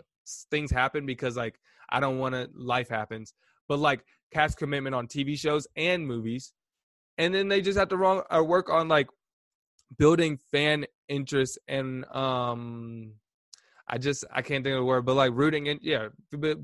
things 0.49 0.71
happen 0.71 1.05
because 1.05 1.37
like 1.37 1.59
i 1.89 1.99
don't 1.99 2.17
want 2.17 2.33
to 2.33 2.49
life 2.55 2.89
happens 2.89 3.35
but 3.67 3.77
like 3.77 4.03
cast 4.33 4.57
commitment 4.57 4.95
on 4.95 5.07
tv 5.07 5.37
shows 5.37 5.67
and 5.75 6.05
movies 6.07 6.53
and 7.17 7.33
then 7.33 7.47
they 7.47 7.61
just 7.61 7.77
have 7.77 7.89
to 7.89 7.97
wrong, 7.97 8.21
uh, 8.35 8.43
work 8.43 8.69
on 8.69 8.87
like 8.87 9.07
building 9.97 10.37
fan 10.51 10.85
interest 11.09 11.59
and 11.67 12.03
um 12.13 13.11
i 13.87 13.97
just 13.97 14.25
i 14.33 14.41
can't 14.41 14.63
think 14.63 14.73
of 14.73 14.79
the 14.79 14.85
word 14.85 15.05
but 15.05 15.13
like 15.15 15.31
rooting 15.33 15.67
in 15.67 15.77
yeah 15.81 16.07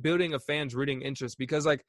building 0.01 0.33
a 0.33 0.39
fan's 0.39 0.73
rooting 0.73 1.01
interest 1.03 1.37
because 1.37 1.65
like 1.65 1.83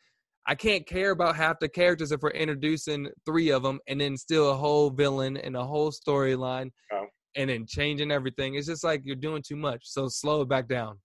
I 0.44 0.57
can't 0.57 0.85
care 0.85 1.12
about 1.12 1.37
half 1.37 1.61
the 1.61 1.68
characters 1.68 2.11
if 2.11 2.20
we're 2.20 2.31
introducing 2.31 3.09
three 3.25 3.51
of 3.51 3.62
them 3.62 3.79
and 3.87 4.01
then 4.01 4.16
still 4.16 4.51
a 4.51 4.57
whole 4.57 4.90
villain 4.90 5.37
and 5.37 5.57
a 5.57 5.62
whole 5.64 5.92
storyline 5.92 6.70
Oh. 6.92 7.07
and 7.37 7.48
then 7.48 7.64
changing 7.64 8.11
everything. 8.11 8.57
It's 8.57 8.66
just 8.66 8.83
like 8.83 9.03
you're 9.05 9.14
doing 9.14 9.42
too 9.46 9.55
much. 9.55 9.83
So 9.85 10.09
slow 10.09 10.42
it 10.42 10.48
back 10.48 10.66
down. 10.66 10.98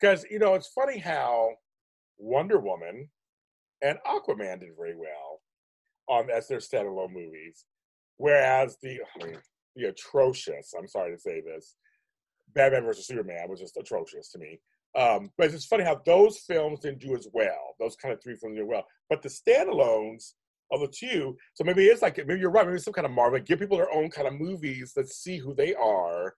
Because 0.00 0.26
you 0.28 0.40
know, 0.40 0.54
it's 0.54 0.66
funny 0.74 0.98
how 0.98 1.50
Wonder 2.18 2.58
Woman 2.58 3.08
and 3.80 3.98
Aquaman 4.04 4.58
did 4.58 4.70
very 4.76 4.96
well 4.96 5.31
on 6.08 6.30
as 6.30 6.48
their 6.48 6.58
standalone 6.58 7.12
movies, 7.12 7.64
whereas 8.16 8.76
the 8.82 9.00
mean, 9.24 9.38
the 9.76 9.88
atrocious 9.88 10.74
I'm 10.78 10.88
sorry 10.88 11.12
to 11.12 11.18
say 11.18 11.40
this, 11.40 11.76
Batman 12.54 12.84
versus 12.84 13.06
Superman 13.06 13.48
was 13.48 13.60
just 13.60 13.76
atrocious 13.76 14.30
to 14.32 14.38
me. 14.38 14.60
Um, 14.94 15.30
but 15.38 15.52
it's 15.54 15.64
funny 15.64 15.84
how 15.84 16.02
those 16.04 16.38
films 16.40 16.80
didn't 16.80 17.00
do 17.00 17.14
as 17.16 17.26
well. 17.32 17.74
Those 17.80 17.96
kind 17.96 18.12
of 18.12 18.22
three 18.22 18.36
films 18.36 18.56
did 18.58 18.66
well, 18.66 18.84
but 19.08 19.22
the 19.22 19.28
standalones 19.30 20.34
of 20.70 20.80
the 20.80 20.88
two. 20.88 21.36
So 21.54 21.64
maybe 21.64 21.86
it's 21.86 22.02
like 22.02 22.16
maybe 22.18 22.40
you're 22.40 22.50
right. 22.50 22.66
Maybe 22.66 22.78
some 22.78 22.92
kind 22.94 23.06
of 23.06 23.12
Marvel. 23.12 23.38
Give 23.40 23.58
people 23.58 23.76
their 23.78 23.92
own 23.92 24.10
kind 24.10 24.26
of 24.28 24.34
movies. 24.34 24.92
Let's 24.96 25.16
see 25.16 25.38
who 25.38 25.54
they 25.54 25.74
are 25.74 26.34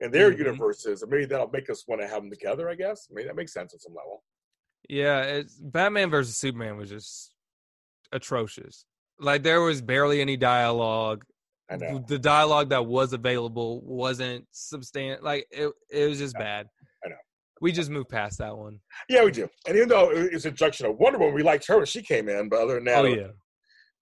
and 0.00 0.12
their 0.12 0.32
Mhm. 0.32 0.38
universes, 0.38 1.02
and 1.02 1.10
maybe 1.10 1.24
that'll 1.26 1.48
make 1.50 1.70
us 1.70 1.86
want 1.86 2.00
to 2.02 2.08
have 2.08 2.22
them 2.22 2.30
together. 2.30 2.68
I 2.68 2.74
guess. 2.74 3.08
Maybe 3.10 3.26
that 3.28 3.36
makes 3.36 3.52
sense 3.52 3.72
on 3.72 3.80
some 3.80 3.94
level. 3.94 4.22
Yeah, 4.88 5.22
it's 5.22 5.54
Batman 5.56 6.10
versus 6.10 6.36
Superman 6.36 6.76
was 6.76 6.90
just 6.90 7.34
atrocious. 8.12 8.84
Like 9.18 9.42
there 9.42 9.60
was 9.60 9.80
barely 9.80 10.20
any 10.20 10.36
dialogue. 10.36 11.24
I 11.70 11.76
know. 11.76 12.04
The 12.06 12.18
dialogue 12.18 12.70
that 12.70 12.86
was 12.86 13.12
available 13.12 13.80
wasn't 13.82 14.46
substan 14.52 15.22
like 15.22 15.46
it 15.50 15.72
it 15.90 16.08
was 16.08 16.18
just 16.18 16.34
bad. 16.34 16.66
I 17.04 17.08
know. 17.08 17.16
We 17.60 17.72
just 17.72 17.90
moved 17.90 18.10
past 18.10 18.38
that 18.38 18.56
one. 18.56 18.80
Yeah, 19.08 19.24
we 19.24 19.30
do. 19.30 19.48
And 19.66 19.76
even 19.76 19.88
though 19.88 20.10
it's 20.12 20.44
of 20.44 20.98
Wonder 20.98 21.18
Woman, 21.18 21.34
we 21.34 21.42
liked 21.42 21.66
her 21.68 21.78
when 21.78 21.86
she 21.86 22.02
came 22.02 22.28
in. 22.28 22.48
But 22.48 22.60
other 22.60 22.74
than 22.74 22.84
that, 22.84 23.04
Oh 23.04 23.08
yeah. 23.08 23.28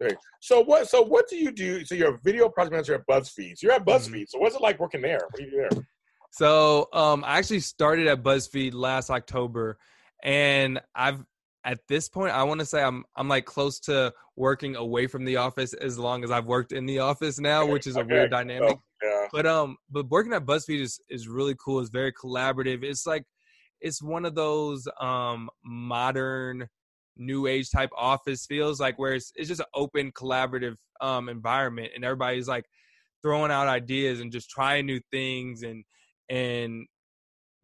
Great. 0.00 0.16
So 0.40 0.60
what? 0.60 0.88
So 0.88 1.02
what 1.02 1.28
do 1.28 1.36
you 1.36 1.52
do? 1.52 1.84
So 1.84 1.94
you're 1.94 2.16
a 2.16 2.18
video 2.24 2.48
project 2.48 2.72
manager 2.72 2.94
at 2.94 3.06
BuzzFeed. 3.06 3.58
So 3.58 3.66
you're 3.66 3.72
at 3.72 3.84
Mm-hmm. 3.86 4.14
BuzzFeed. 4.14 4.28
So 4.28 4.38
what's 4.38 4.56
it 4.56 4.62
like 4.62 4.80
working 4.80 5.02
there? 5.02 5.20
What 5.30 5.36
do 5.36 5.44
you 5.44 5.50
do 5.50 5.56
there? 5.58 5.86
So 6.32 6.88
um, 6.92 7.22
I 7.24 7.38
actually 7.38 7.60
started 7.60 8.08
at 8.08 8.22
BuzzFeed 8.22 8.72
last 8.74 9.10
October, 9.10 9.78
and 10.24 10.80
I've 10.94 11.22
at 11.64 11.78
this 11.88 12.08
point 12.08 12.32
I 12.32 12.42
want 12.42 12.60
to 12.60 12.66
say 12.66 12.82
I'm 12.82 13.04
I'm 13.16 13.28
like 13.28 13.44
close 13.44 13.78
to 13.80 14.12
working 14.36 14.76
away 14.76 15.06
from 15.06 15.24
the 15.24 15.36
office 15.36 15.74
as 15.74 15.98
long 15.98 16.24
as 16.24 16.30
I've 16.30 16.46
worked 16.46 16.72
in 16.72 16.86
the 16.86 16.98
office 17.00 17.38
now, 17.38 17.66
which 17.66 17.86
is 17.86 17.96
a 17.96 18.00
Okay. 18.00 18.14
weird 18.14 18.30
dynamic. 18.30 18.78
So, 19.02 19.08
yeah. 19.08 19.26
But 19.32 19.46
um, 19.46 19.76
but 19.90 20.08
working 20.08 20.32
at 20.32 20.44
BuzzFeed 20.44 20.80
is 20.80 21.00
is 21.08 21.28
really 21.28 21.54
cool. 21.64 21.80
It's 21.80 21.90
very 21.90 22.12
collaborative. 22.12 22.82
It's 22.82 23.06
like 23.06 23.24
it's 23.80 24.02
one 24.02 24.24
of 24.24 24.34
those 24.34 24.86
um 25.00 25.50
modern 25.64 26.68
new 27.16 27.46
age 27.46 27.70
type 27.70 27.90
office 27.96 28.46
feels 28.46 28.80
like 28.80 28.98
where 28.98 29.14
it's 29.14 29.32
it's 29.34 29.48
just 29.48 29.60
an 29.60 29.66
open 29.74 30.10
collaborative 30.12 30.76
um 31.02 31.28
environment 31.28 31.90
and 31.94 32.04
everybody's 32.04 32.48
like 32.48 32.64
throwing 33.22 33.50
out 33.50 33.68
ideas 33.68 34.20
and 34.20 34.32
just 34.32 34.48
trying 34.48 34.86
new 34.86 35.00
things 35.10 35.62
and 35.62 35.84
and 36.30 36.86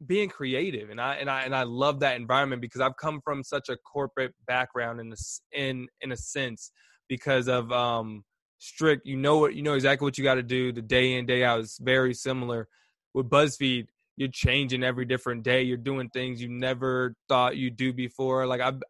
being 0.07 0.29
creative 0.29 0.91
and 0.91 1.01
I 1.01 1.17
and 1.17 1.29
I 1.29 1.43
and 1.43 1.55
I 1.55 1.65
love 1.65 2.01
that 2.01 2.17
environment 2.17 2.63
because 2.63 2.81
I've 2.81 2.97
come 2.97 3.21
from 3.21 3.43
such 3.43 3.69
a 3.69 3.77
corporate 3.77 4.33
background 4.47 5.01
in 5.01 5.11
this 5.11 5.41
in 5.53 5.89
in 6.01 6.13
a 6.13 6.17
sense 6.17 6.71
because 7.09 7.49
of 7.49 7.73
um 7.73 8.25
strict 8.59 9.07
you 9.07 9.17
know 9.17 9.39
what 9.39 9.55
you 9.55 9.63
know 9.63 9.75
exactly 9.75 10.05
what 10.05 10.17
you 10.17 10.25
got 10.25 10.35
to 10.35 10.43
do 10.43 10.73
the 10.73 10.83
day 10.83 11.15
in 11.15 11.27
day 11.27 11.43
out 11.45 11.61
is 11.61 11.79
very 11.81 12.15
similar. 12.15 12.69
With 13.15 13.29
BuzzFeed 13.29 13.87
you're 14.17 14.29
changing 14.29 14.85
every 14.85 15.05
different 15.05 15.43
day 15.43 15.63
you're 15.63 15.77
doing 15.77 16.09
things 16.11 16.41
you 16.41 16.49
never 16.49 17.15
thought 17.29 17.57
you'd 17.57 17.77
do 17.77 17.93
before 17.93 18.47
like 18.47 18.61
I've 18.61 18.81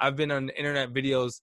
I've 0.00 0.16
been 0.16 0.30
on 0.30 0.48
internet 0.50 0.92
videos 0.92 1.40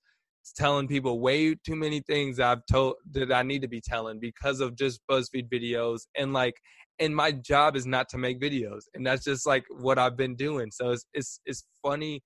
telling 0.57 0.87
people 0.87 1.21
way 1.21 1.55
too 1.55 1.75
many 1.75 2.01
things 2.01 2.39
I've 2.39 2.65
told 2.69 2.95
that 3.11 3.31
I 3.31 3.43
need 3.43 3.61
to 3.61 3.67
be 3.67 3.81
telling 3.81 4.19
because 4.19 4.59
of 4.59 4.75
just 4.75 4.99
BuzzFeed 5.09 5.49
videos 5.49 6.01
and 6.17 6.33
like 6.33 6.55
and 6.99 7.15
my 7.15 7.31
job 7.31 7.75
is 7.75 7.85
not 7.85 8.09
to 8.09 8.17
make 8.17 8.39
videos 8.39 8.83
and 8.93 9.05
that's 9.05 9.23
just 9.23 9.45
like 9.45 9.65
what 9.69 9.97
I've 9.97 10.17
been 10.17 10.35
doing 10.35 10.71
so 10.71 10.91
it's 10.91 11.05
it's 11.13 11.39
it's 11.45 11.63
funny 11.81 12.23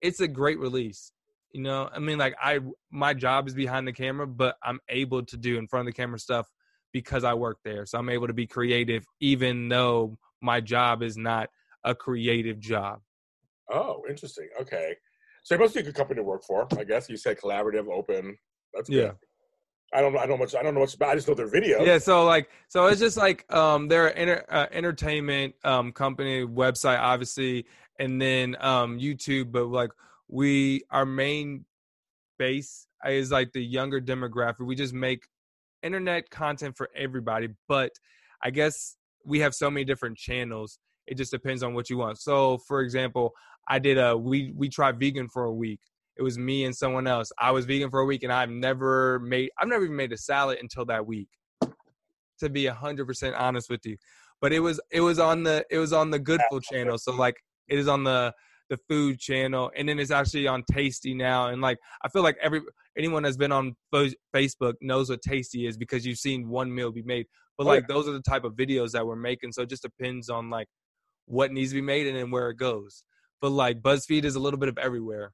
it's 0.00 0.20
a 0.20 0.28
great 0.28 0.58
release 0.58 1.12
you 1.52 1.62
know 1.62 1.88
I 1.92 1.98
mean 1.98 2.18
like 2.18 2.34
I 2.40 2.60
my 2.90 3.14
job 3.14 3.48
is 3.48 3.54
behind 3.54 3.86
the 3.86 3.92
camera 3.92 4.26
but 4.26 4.56
I'm 4.62 4.80
able 4.88 5.24
to 5.24 5.36
do 5.36 5.58
in 5.58 5.66
front 5.66 5.88
of 5.88 5.94
the 5.94 5.96
camera 5.96 6.18
stuff 6.18 6.46
because 6.92 7.24
I 7.24 7.34
work 7.34 7.58
there 7.64 7.86
so 7.86 7.98
I'm 7.98 8.08
able 8.08 8.26
to 8.26 8.32
be 8.32 8.46
creative 8.46 9.04
even 9.20 9.68
though 9.68 10.18
my 10.40 10.60
job 10.60 11.02
is 11.02 11.16
not 11.16 11.48
a 11.84 11.94
creative 11.94 12.58
job 12.58 13.00
Oh, 13.70 14.02
interesting. 14.08 14.48
Okay. 14.60 14.96
So 15.42 15.54
it 15.54 15.60
must 15.60 15.74
be 15.74 15.80
a 15.80 15.82
good 15.82 15.94
company 15.94 16.18
to 16.18 16.24
work 16.24 16.44
for. 16.44 16.66
I 16.78 16.84
guess 16.84 17.08
you 17.08 17.16
said 17.16 17.38
collaborative, 17.38 17.86
open. 17.92 18.36
That's 18.74 18.88
good. 18.88 18.96
Yeah. 18.96 19.12
I 19.92 20.00
don't. 20.00 20.12
Know, 20.12 20.18
I 20.18 20.26
don't 20.26 20.38
much. 20.38 20.54
I 20.54 20.62
don't 20.62 20.74
know 20.74 20.80
much 20.80 20.94
about. 20.94 21.10
I 21.10 21.14
just 21.14 21.28
know 21.28 21.34
their 21.34 21.48
videos. 21.48 21.84
Yeah, 21.86 21.98
so 21.98 22.24
like, 22.24 22.50
so 22.68 22.86
it's 22.86 23.00
just 23.00 23.16
like 23.16 23.50
um, 23.52 23.88
they're 23.88 24.08
an 24.18 24.42
uh, 24.48 24.66
entertainment 24.70 25.54
um 25.64 25.92
company 25.92 26.44
website, 26.44 26.98
obviously, 26.98 27.66
and 27.98 28.20
then 28.20 28.56
um 28.60 28.98
YouTube. 28.98 29.50
But 29.50 29.68
like, 29.68 29.90
we 30.28 30.82
our 30.90 31.06
main 31.06 31.64
base 32.38 32.86
is 33.06 33.30
like 33.30 33.52
the 33.52 33.64
younger 33.64 34.00
demographic. 34.00 34.66
We 34.66 34.74
just 34.74 34.94
make 34.94 35.26
internet 35.82 36.30
content 36.30 36.76
for 36.76 36.88
everybody, 36.94 37.48
but 37.68 37.92
I 38.42 38.50
guess 38.50 38.96
we 39.24 39.40
have 39.40 39.54
so 39.54 39.70
many 39.70 39.84
different 39.84 40.16
channels. 40.16 40.78
It 41.06 41.16
just 41.16 41.30
depends 41.30 41.62
on 41.62 41.74
what 41.74 41.88
you 41.90 41.98
want. 41.98 42.18
So, 42.18 42.58
for 42.58 42.80
example, 42.82 43.32
I 43.66 43.78
did 43.78 43.98
a 43.98 44.16
we 44.16 44.52
we 44.54 44.68
tried 44.68 44.98
vegan 44.98 45.28
for 45.28 45.44
a 45.44 45.52
week. 45.52 45.80
It 46.18 46.22
was 46.22 46.36
me 46.36 46.64
and 46.64 46.74
someone 46.76 47.06
else. 47.06 47.30
I 47.38 47.52
was 47.52 47.64
vegan 47.64 47.90
for 47.90 48.00
a 48.00 48.04
week, 48.04 48.24
and 48.24 48.32
I've 48.32 48.50
never 48.50 49.20
made 49.20 49.50
I've 49.58 49.68
never 49.68 49.84
even 49.84 49.96
made 49.96 50.12
a 50.12 50.16
salad 50.16 50.58
until 50.60 50.84
that 50.86 51.06
week. 51.06 51.28
To 52.40 52.48
be 52.48 52.66
hundred 52.66 53.06
percent 53.06 53.34
honest 53.34 53.70
with 53.70 53.84
you, 53.84 53.96
but 54.40 54.52
it 54.52 54.60
was 54.60 54.80
it 54.90 55.00
was 55.00 55.18
on 55.18 55.42
the 55.42 55.64
it 55.70 55.78
was 55.78 55.92
on 55.92 56.10
the 56.10 56.18
Goodful 56.18 56.60
channel. 56.60 56.98
So 56.98 57.12
like 57.12 57.36
it 57.68 57.78
is 57.78 57.88
on 57.88 58.04
the 58.04 58.32
the 58.68 58.78
food 58.88 59.18
channel, 59.18 59.70
and 59.76 59.88
then 59.88 59.98
it's 59.98 60.10
actually 60.10 60.46
on 60.46 60.62
Tasty 60.70 61.14
now. 61.14 61.48
And 61.48 61.60
like 61.62 61.78
I 62.04 62.08
feel 62.08 62.22
like 62.22 62.36
every 62.42 62.60
anyone 62.96 63.22
that's 63.22 63.36
been 63.36 63.52
on 63.52 63.76
Facebook 63.94 64.74
knows 64.80 65.10
what 65.10 65.22
Tasty 65.22 65.66
is 65.66 65.76
because 65.76 66.04
you've 66.04 66.18
seen 66.18 66.48
one 66.48 66.72
meal 66.74 66.92
be 66.92 67.02
made. 67.02 67.26
But 67.56 67.66
Oh, 67.66 67.70
like 67.70 67.88
those 67.88 68.08
are 68.08 68.12
the 68.12 68.22
type 68.22 68.44
of 68.44 68.54
videos 68.54 68.92
that 68.92 69.06
we're 69.06 69.16
making. 69.16 69.52
So 69.52 69.62
it 69.62 69.68
just 69.68 69.82
depends 69.82 70.28
on 70.28 70.50
like 70.50 70.68
what 71.26 71.52
needs 71.52 71.70
to 71.70 71.74
be 71.76 71.82
made 71.82 72.06
and 72.06 72.16
then 72.16 72.30
where 72.30 72.50
it 72.50 72.56
goes. 72.56 73.04
But 73.40 73.50
like 73.50 73.82
BuzzFeed 73.82 74.24
is 74.24 74.36
a 74.36 74.40
little 74.40 74.58
bit 74.58 74.68
of 74.68 74.78
everywhere. 74.78 75.32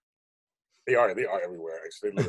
They 0.86 0.94
are. 0.94 1.14
They 1.14 1.24
are 1.24 1.40
everywhere. 1.42 1.78
Actually, 1.84 2.22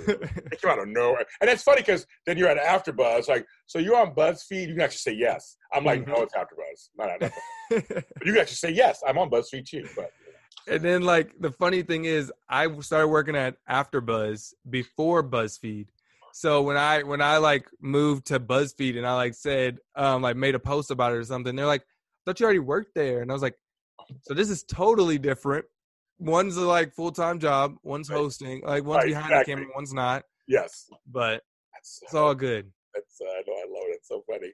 they 0.49 0.55
come 0.61 0.71
out 0.71 0.79
of 0.79 0.87
nowhere, 0.87 1.25
and 1.41 1.49
that's 1.49 1.63
funny 1.63 1.81
because 1.81 2.05
then 2.25 2.37
you're 2.37 2.47
at 2.47 2.57
AfterBuzz. 2.57 3.27
Like, 3.27 3.45
so 3.65 3.79
you're 3.79 3.97
on 3.97 4.15
BuzzFeed. 4.15 4.67
You 4.67 4.73
can 4.75 4.81
actually 4.81 5.11
say 5.13 5.13
yes. 5.13 5.57
I'm 5.73 5.83
like, 5.83 6.05
Mhm. 6.05 6.07
no, 6.07 6.21
it's 6.21 6.33
AfterBuzz. 6.33 6.89
No, 6.97 7.05
no, 7.05 7.15
no. 7.21 7.29
but 7.89 8.25
you 8.25 8.33
can 8.33 8.41
actually 8.41 8.55
say 8.55 8.71
yes. 8.71 9.01
I'm 9.05 9.17
on 9.17 9.29
BuzzFeed 9.29 9.65
too. 9.65 9.87
But 9.95 10.11
and 10.67 10.81
then 10.81 11.01
like 11.03 11.33
the 11.39 11.51
funny 11.51 11.81
thing 11.83 12.05
is, 12.05 12.31
I 12.49 12.67
started 12.79 13.09
working 13.09 13.35
at 13.35 13.57
AfterBuzz 13.69 14.53
before 14.69 15.21
BuzzFeed. 15.23 15.87
So 16.33 16.61
when 16.63 16.77
I 16.77 17.03
when 17.03 17.21
I 17.21 17.37
like 17.37 17.67
moved 17.81 18.27
to 18.27 18.39
BuzzFeed 18.39 18.97
and 18.97 19.05
I 19.07 19.15
like 19.15 19.33
said 19.35 19.79
um 19.95 20.21
like 20.21 20.35
made 20.35 20.55
a 20.55 20.59
post 20.59 20.91
about 20.91 21.11
it 21.13 21.17
or 21.17 21.23
something, 21.23 21.55
they're 21.55 21.65
like, 21.65 21.85
"Thought 22.25 22.39
you 22.39 22.45
already 22.45 22.59
worked 22.59 22.93
there," 22.95 23.21
and 23.21 23.31
I 23.31 23.33
was 23.33 23.41
like, 23.41 23.55
"So 24.23 24.33
this 24.33 24.49
is 24.49 24.63
totally 24.63 25.17
different. 25.17 25.65
One's 26.19 26.55
a 26.57 26.65
like 26.65 26.93
full 26.93 27.11
time 27.11 27.39
job, 27.39 27.75
one's 27.83 28.09
Right. 28.09 28.17
hosting, 28.17 28.61
like 28.65 28.83
one's 28.83 29.03
Right, 29.03 29.07
behind 29.07 29.25
exactly. 29.31 29.53
the 29.55 29.59
camera, 29.61 29.73
one's 29.75 29.93
not. 29.93 30.23
Yes. 30.47 30.85
But 31.07 31.43
That's, 31.73 31.99
it's 32.03 32.13
all 32.13 32.33
good. 32.35 32.71
that's 32.93 33.19
uh, 33.21 33.25
I 33.25 33.41
know 33.47 33.53
I 33.53 33.65
love 33.67 33.83
it. 33.89 33.95
It's 33.97 34.07
so 34.07 34.23
funny. 34.29 34.51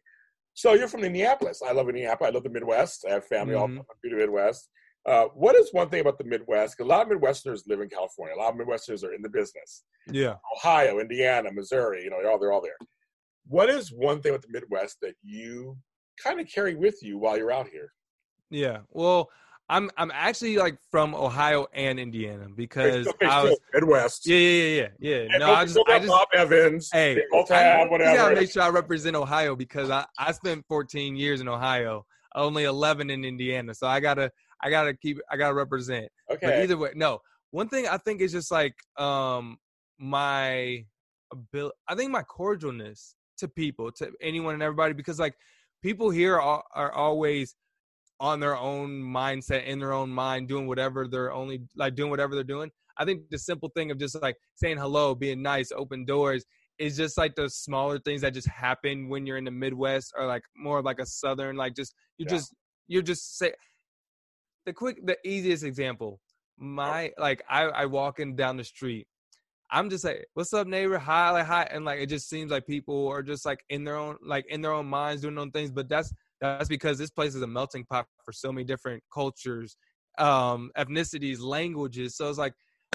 So 0.54 0.74
you're 0.74 0.88
from 0.88 1.02
Minneapolis. 1.02 1.62
I 1.66 1.72
love 1.72 1.86
Minneapolis. 1.88 2.30
I 2.30 2.34
love 2.34 2.44
the 2.44 2.50
Midwest. 2.50 3.06
I 3.08 3.12
have 3.12 3.26
family 3.28 3.56
all 3.56 3.68
Mhm. 3.68 3.86
through 4.02 4.10
the 4.12 4.16
Midwest. 4.18 4.70
Uh, 5.06 5.26
what 5.34 5.56
is 5.56 5.72
one 5.74 5.90
thing 5.90 6.02
about 6.02 6.18
the 6.18 6.24
Midwest? 6.24 6.80
a 6.80 6.84
lot 6.84 7.10
of 7.12 7.18
Midwesterners 7.18 7.62
live 7.68 7.80
in 7.82 7.90
California. 7.90 8.36
A 8.36 8.40
lot 8.40 8.54
of 8.54 8.60
Midwesterners 8.60 9.04
are 9.04 9.14
in 9.14 9.22
the 9.22 9.30
business. 9.30 9.84
Yeah. 10.08 10.36
Ohio, 10.58 11.00
Indiana, 11.00 11.52
Missouri. 11.52 12.04
You 12.04 12.10
know, 12.10 12.18
they're 12.22 12.32
all 12.32 12.40
they're 12.40 12.52
all 12.52 12.62
there. 12.62 12.78
What 13.48 13.70
is 13.70 13.92
one 13.92 14.22
thing 14.22 14.32
about 14.32 14.44
the 14.44 14.50
Midwest 14.52 14.98
that 15.02 15.16
you 15.24 15.78
kind 16.24 16.40
of 16.40 16.48
carry 16.48 16.76
with 16.76 17.02
you 17.02 17.18
while 17.18 17.38
you're 17.38 17.52
out 17.52 17.68
here? 17.70 17.94
Yeah. 18.50 18.82
Well, 18.90 19.30
I'm 19.72 19.90
I'm 19.96 20.12
actually 20.14 20.58
like 20.58 20.78
from 20.92 21.16
Ohio 21.16 21.66
and 21.74 21.98
Indiana 21.98 22.48
because 22.54 23.08
Okay, 23.22 23.26
I 23.26 23.44
was 23.44 23.58
Midwest. 23.74 24.28
yeah 24.28 24.38
yeah 24.38 24.90
yeah 25.00 25.18
yeah. 25.30 25.38
No, 25.38 25.54
I 25.54 25.64
just 25.64 25.80
I 25.88 25.98
just 25.98 26.10
Bob 26.10 26.28
Evans. 26.34 26.90
hey 26.92 27.24
I, 27.34 27.84
you 27.84 27.98
gotta 27.98 28.36
make 28.36 28.52
sure 28.52 28.64
I 28.64 28.70
represent 28.70 29.16
Ohio 29.16 29.56
because 29.56 29.90
I 29.90 30.06
I 30.20 30.34
spent 30.34 30.66
14 30.68 31.16
years 31.16 31.40
in 31.40 31.48
Ohio, 31.48 32.06
only 32.36 32.66
11 32.66 33.10
in 33.10 33.24
Indiana, 33.24 33.74
so 33.74 33.88
I 33.88 34.02
gotta 34.02 34.30
I 34.62 34.70
gotta 34.70 34.94
keep 34.94 35.20
I 35.32 35.38
gotta 35.38 35.56
represent. 35.56 36.10
But 36.28 36.44
okay. 36.44 36.64
either 36.64 36.78
way, 36.78 36.92
no. 36.94 37.20
One 37.52 37.70
thing 37.70 37.88
I 37.88 37.98
think 37.98 38.20
is 38.20 38.34
just 38.34 38.52
like 38.52 38.76
um 38.98 39.58
my 39.98 40.86
ability. 41.32 41.76
I 41.88 41.96
think 41.96 42.12
my 42.12 42.24
cordialness 42.24 43.14
to 43.38 43.48
people, 43.48 43.90
to 43.94 44.12
anyone 44.22 44.54
and 44.54 44.64
everybody, 44.64 44.94
because 44.94 45.18
like 45.18 45.36
people 45.82 46.10
here 46.10 46.38
are, 46.40 46.64
are 46.76 46.92
always 46.92 47.56
on 48.22 48.40
their 48.40 48.56
own 48.56 49.02
mindset, 49.02 49.66
in 49.66 49.80
their 49.80 49.92
own 49.92 50.10
mind, 50.10 50.48
doing 50.48 50.68
whatever 50.68 51.08
they're 51.08 51.34
only 51.34 51.64
like 51.76 51.96
doing 51.96 52.10
whatever 52.10 52.36
they're 52.36 52.44
doing. 52.44 52.72
I 52.98 53.04
think 53.04 53.30
the 53.32 53.38
simple 53.40 53.70
thing 53.76 53.90
of 53.92 53.98
just 53.98 54.22
like 54.22 54.38
saying 54.56 54.78
hello, 54.78 55.16
being 55.16 55.42
nice, 55.42 55.72
open 55.72 56.06
doors 56.06 56.46
is 56.78 56.96
just 56.96 57.18
like 57.18 57.36
the 57.36 57.50
smaller 57.50 58.00
things 58.00 58.22
that 58.22 58.34
just 58.34 58.48
happen 58.48 59.10
when 59.10 59.26
you're 59.26 59.38
in 59.38 59.44
the 59.44 59.52
Midwest 59.52 60.14
or 60.18 60.26
like 60.28 60.44
more 60.56 60.80
of 60.80 60.86
like 60.86 61.00
a 61.00 61.06
southern, 61.06 61.58
like 61.58 61.76
just 61.76 61.96
you 62.18 62.26
Yeah. 62.26 62.32
just 62.34 62.54
you 62.88 63.02
just 63.02 63.38
say 63.38 63.54
the 64.66 64.74
quick 64.74 65.04
the 65.06 65.18
easiest 65.28 65.64
example 65.64 66.20
my 66.58 67.12
like 67.18 67.44
I 67.50 67.64
I 67.64 67.86
walk 67.88 68.20
in 68.20 68.36
down 68.36 68.58
the 68.58 68.64
street 68.64 69.08
I'm 69.72 69.90
just 69.90 70.04
like 70.04 70.28
what's 70.36 70.54
up 70.54 70.68
neighbor 70.68 71.00
hi 71.00 71.32
like 71.32 71.46
hi 71.48 71.64
and 71.72 71.86
like 71.86 72.00
it 72.00 72.08
just 72.08 72.30
seems 72.30 72.52
like 72.52 72.68
people 72.68 73.08
are 73.08 73.24
just 73.24 73.46
like 73.46 73.64
in 73.70 73.84
their 73.84 73.96
own 73.96 74.18
like 74.24 74.46
in 74.50 74.62
their 74.62 74.74
own 74.74 74.86
minds 74.86 75.22
doing 75.24 75.36
their 75.36 75.42
own 75.42 75.52
things 75.52 75.72
but 75.72 75.90
that's 75.90 76.14
that's 76.42 76.70
because 76.70 76.98
this 76.98 77.12
place 77.12 77.36
is 77.36 77.42
a 77.42 77.48
melting 77.48 77.86
pot 77.86 78.06
for 78.26 78.32
so 78.34 78.52
many 78.52 78.66
different 78.66 79.02
cultures 79.14 79.78
um 80.18 80.72
ethnicities 80.78 81.40
languages 81.40 82.18
so 82.18 82.28
it's 82.28 82.38
like 82.38 82.54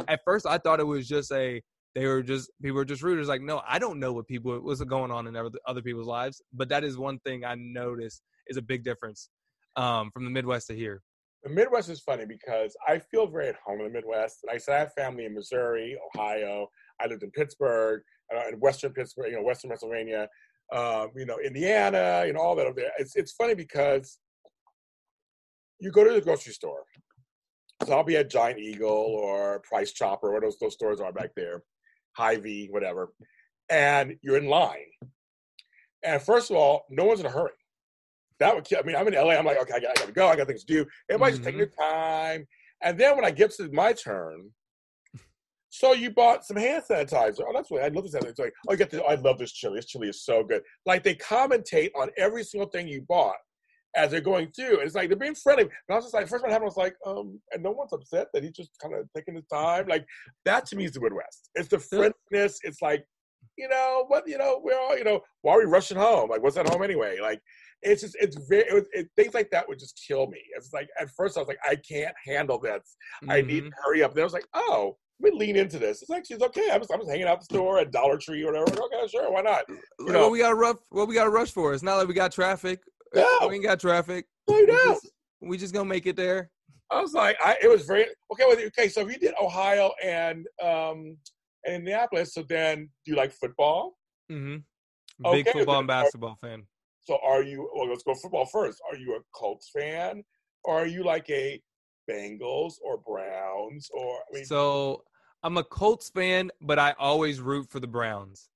at 0.08 0.20
first 0.24 0.46
I 0.46 0.58
thought 0.58 0.80
it 0.80 0.86
was 0.86 1.08
just 1.08 1.32
a 1.32 1.62
they 1.94 2.06
were 2.06 2.22
just 2.22 2.50
people 2.62 2.76
were 2.76 2.84
just 2.84 3.02
rude. 3.02 3.18
It's 3.18 3.28
like 3.28 3.40
no, 3.40 3.62
I 3.66 3.78
don't 3.78 3.98
know 3.98 4.12
what 4.12 4.26
people 4.26 4.58
what's 4.60 4.82
going 4.84 5.10
on 5.10 5.26
in 5.26 5.36
other, 5.36 5.82
people's 5.82 6.06
lives, 6.06 6.42
but 6.52 6.68
that 6.68 6.84
is 6.84 6.98
one 6.98 7.18
thing 7.20 7.44
I 7.44 7.54
noticed 7.56 8.22
is 8.48 8.58
a 8.58 8.62
big 8.62 8.84
difference 8.84 9.30
um, 9.76 10.10
from 10.12 10.24
the 10.24 10.30
Midwest 10.30 10.66
to 10.68 10.76
here. 10.76 11.02
the 11.42 11.50
Midwest 11.50 11.88
is 11.88 12.00
funny 12.00 12.26
because 12.26 12.76
I 12.86 12.98
feel 12.98 13.26
very 13.26 13.48
at 13.48 13.56
home 13.64 13.80
in 13.80 13.86
the 13.86 13.92
Midwest. 13.92 14.40
Like 14.46 14.56
I 14.56 14.58
said, 14.58 14.74
I 14.74 14.78
have 14.80 14.92
family 14.92 15.24
in 15.24 15.34
Missouri, 15.34 15.98
Ohio. 16.14 16.68
I 17.00 17.06
lived 17.06 17.22
in 17.22 17.30
Pittsburgh, 17.30 18.02
uh, 18.34 18.48
in 18.52 18.60
Western 18.60 18.92
Pittsburgh, 18.92 19.30
you 19.30 19.36
know, 19.36 19.42
Western 19.42 19.70
Pennsylvania, 19.70 20.28
um, 20.72 21.10
you 21.14 21.26
know, 21.26 21.38
Indiana, 21.38 22.24
you 22.26 22.32
know, 22.32 22.40
all 22.40 22.56
that 22.56 22.66
over 22.66 22.80
there. 22.80 22.92
It's 22.98 23.16
it's 23.16 23.32
funny 23.32 23.54
because 23.54 24.18
you 25.78 25.90
go 25.90 26.04
to 26.04 26.12
the 26.12 26.20
grocery 26.20 26.52
store. 26.52 26.82
So 27.84 27.92
I'll 27.92 28.04
be 28.04 28.16
at 28.16 28.30
Giant 28.30 28.58
Eagle 28.58 28.88
or 28.90 29.60
Price 29.60 29.92
Chopper, 29.92 30.32
what 30.32 30.42
those 30.42 30.58
those 30.58 30.74
stores 30.74 31.00
are 31.00 31.12
back 31.12 31.30
there, 31.36 31.62
Hy-Vee, 32.16 32.68
whatever, 32.70 33.12
and 33.68 34.16
you're 34.22 34.38
in 34.38 34.46
line. 34.46 34.90
And 36.02 36.22
first 36.22 36.50
of 36.50 36.56
all, 36.56 36.84
no 36.90 37.04
one's 37.04 37.20
in 37.20 37.26
a 37.26 37.30
hurry. 37.30 37.50
That 38.38 38.54
would 38.54 38.64
kill. 38.64 38.78
I 38.78 38.82
mean, 38.82 38.96
I'm 38.96 39.08
in 39.08 39.14
LA. 39.14 39.30
I'm 39.30 39.44
like, 39.44 39.60
okay, 39.62 39.74
I 39.74 39.80
got, 39.80 39.90
I 39.90 40.00
got 40.00 40.06
to 40.06 40.12
go. 40.12 40.28
I 40.28 40.36
got 40.36 40.46
things 40.46 40.64
to 40.64 40.72
do. 40.72 40.86
Everybody's 41.10 41.38
taking 41.38 41.58
their 41.58 41.70
time. 41.78 42.46
And 42.82 42.98
then 42.98 43.16
when 43.16 43.24
I 43.24 43.30
get 43.30 43.50
to 43.52 43.70
my 43.72 43.92
turn, 43.92 44.50
so 45.78 45.92
you 45.92 46.10
bought 46.10 46.44
some 46.44 46.56
hand 46.56 46.82
sanitizer. 46.90 47.40
Oh, 47.46 47.52
that's 47.54 47.70
what 47.70 47.82
I 47.82 47.88
love 47.88 48.04
this. 48.04 48.14
It's 48.14 48.38
like, 48.38 48.52
oh, 48.68 48.72
you 48.72 48.78
get 48.78 48.90
the. 48.90 49.02
I 49.04 49.14
love 49.16 49.38
this 49.38 49.52
chili. 49.52 49.76
This 49.76 49.86
chili 49.86 50.08
is 50.08 50.24
so 50.24 50.42
good. 50.42 50.62
Like 50.86 51.02
they 51.04 51.14
commentate 51.14 51.90
on 51.94 52.08
every 52.16 52.44
single 52.44 52.68
thing 52.70 52.88
you 52.88 53.02
bought 53.08 53.36
as 53.94 54.10
they're 54.10 54.20
going 54.20 54.50
through. 54.54 54.80
It's 54.80 54.94
like 54.94 55.08
they're 55.08 55.18
being 55.18 55.34
friendly. 55.34 55.64
And 55.64 55.72
I 55.90 55.94
was 55.94 56.04
just 56.04 56.14
like, 56.14 56.28
first 56.28 56.42
one 56.42 56.50
happened, 56.50 56.66
I 56.66 56.72
was 56.74 56.76
like, 56.76 56.94
um, 57.06 57.40
and 57.52 57.62
no 57.62 57.70
one's 57.72 57.92
upset 57.92 58.28
that 58.34 58.42
he's 58.42 58.52
just 58.52 58.70
kind 58.82 58.94
of 58.94 59.06
taking 59.16 59.34
his 59.34 59.46
time. 59.52 59.86
Like 59.88 60.04
that 60.44 60.66
to 60.66 60.76
me 60.76 60.84
is 60.84 60.92
the 60.92 61.00
Midwest. 61.00 61.50
It's 61.54 61.68
the 61.68 61.78
friendliness. 61.78 62.58
It's 62.62 62.82
like, 62.82 63.04
you 63.56 63.68
know, 63.68 64.04
what 64.08 64.24
you 64.28 64.36
know, 64.38 64.60
we're 64.62 64.78
all, 64.78 64.96
you 64.98 65.04
know, 65.04 65.20
why 65.42 65.54
are 65.54 65.58
we 65.60 65.64
rushing 65.64 65.96
home? 65.96 66.28
Like, 66.30 66.42
what's 66.42 66.56
at 66.58 66.68
home 66.68 66.82
anyway? 66.82 67.18
Like, 67.22 67.40
it's 67.82 68.02
just, 68.02 68.16
it's 68.20 68.36
very, 68.48 68.64
it, 68.68 68.74
was- 68.74 68.88
it, 68.92 69.08
things 69.16 69.32
like 69.34 69.50
that 69.50 69.66
would 69.68 69.78
just 69.78 69.98
kill 70.06 70.26
me. 70.26 70.40
It's 70.56 70.72
like 70.74 70.88
at 71.00 71.08
first 71.16 71.36
I 71.36 71.40
was 71.40 71.48
like, 71.48 71.58
I 71.66 71.76
can't 71.76 72.14
handle 72.26 72.58
this. 72.58 72.96
I 73.28 73.40
need 73.40 73.64
Mhm. 73.64 73.68
to 73.68 73.74
hurry 73.84 74.02
up. 74.02 74.10
And 74.10 74.16
then 74.18 74.22
I 74.24 74.26
was 74.26 74.32
like, 74.34 74.48
oh, 74.54 74.96
let 75.20 75.32
me 75.32 75.38
lean 75.38 75.56
into 75.56 75.78
this. 75.78 76.02
It's 76.02 76.10
actually 76.10 76.36
it's 76.36 76.44
okay. 76.44 76.68
I'm 76.72 76.80
just, 76.80 76.92
I'm 76.92 77.00
just 77.00 77.10
hanging 77.10 77.26
out 77.26 77.34
at 77.34 77.38
the 77.40 77.44
store 77.46 77.78
at 77.78 77.90
Dollar 77.90 78.18
Tree 78.18 78.42
or 78.42 78.52
whatever. 78.52 78.82
Okay, 78.82 79.08
sure, 79.08 79.30
why 79.32 79.40
not? 79.42 79.64
Like, 79.98 80.12
know- 80.12 80.22
what 80.22 80.32
we 80.32 80.38
got 80.38 80.50
to 80.50 80.54
rush? 80.54 80.76
What 80.90 81.08
we 81.08 81.14
got 81.14 81.24
to 81.24 81.30
rush 81.30 81.50
for? 81.50 81.72
It's 81.74 81.82
not 81.82 81.96
like 81.96 82.08
we 82.08 82.14
got 82.14 82.32
traffic. 82.32 82.80
No. 83.14 83.46
We 83.48 83.54
ain't 83.56 83.64
got 83.64 83.80
traffic. 83.80 84.26
No, 84.48 84.56
We 84.56 84.66
just, 84.66 85.10
we 85.40 85.58
just 85.58 85.72
gonna 85.74 85.88
make 85.88 86.06
it 86.06 86.16
there. 86.16 86.50
I 86.90 87.00
was 87.00 87.14
like, 87.14 87.36
I 87.44 87.56
it 87.62 87.68
was 87.68 87.84
very 87.86 88.02
okay. 88.32 88.44
Well, 88.46 88.58
okay, 88.58 88.88
so 88.88 89.00
if 89.06 89.12
you 89.12 89.18
did 89.18 89.34
Ohio 89.40 89.90
and 90.04 90.46
um 90.62 91.16
and 91.64 91.76
Indianapolis, 91.76 92.34
so 92.34 92.44
then 92.48 92.88
do 93.04 93.10
you 93.12 93.16
like 93.16 93.32
football? 93.32 93.96
Mm-hmm. 94.30 94.56
Okay, 95.26 95.42
Big 95.42 95.52
football 95.52 95.74
then 95.76 95.80
and 95.82 95.90
are- 95.90 96.02
basketball 96.04 96.36
fan. 96.40 96.62
So 97.00 97.18
are 97.24 97.42
you? 97.42 97.70
Well, 97.74 97.88
let's 97.88 98.02
go 98.02 98.14
football 98.20 98.46
first. 98.46 98.80
Are 98.90 98.96
you 98.98 99.14
a 99.16 99.20
Colts 99.34 99.70
fan, 99.76 100.22
or 100.64 100.74
are 100.80 100.86
you 100.86 101.04
like 101.04 101.28
a 101.30 101.60
Bengals 102.08 102.74
or 102.82 102.98
Browns 102.98 103.90
or? 103.92 104.18
I 104.30 104.34
mean, 104.34 104.44
So 104.44 105.04
I'm 105.42 105.56
a 105.56 105.64
Colts 105.64 106.10
fan, 106.10 106.50
but 106.60 106.78
I 106.78 106.94
always 106.98 107.40
root 107.40 107.70
for 107.70 107.80
the 107.80 107.86
Browns. 107.86 108.48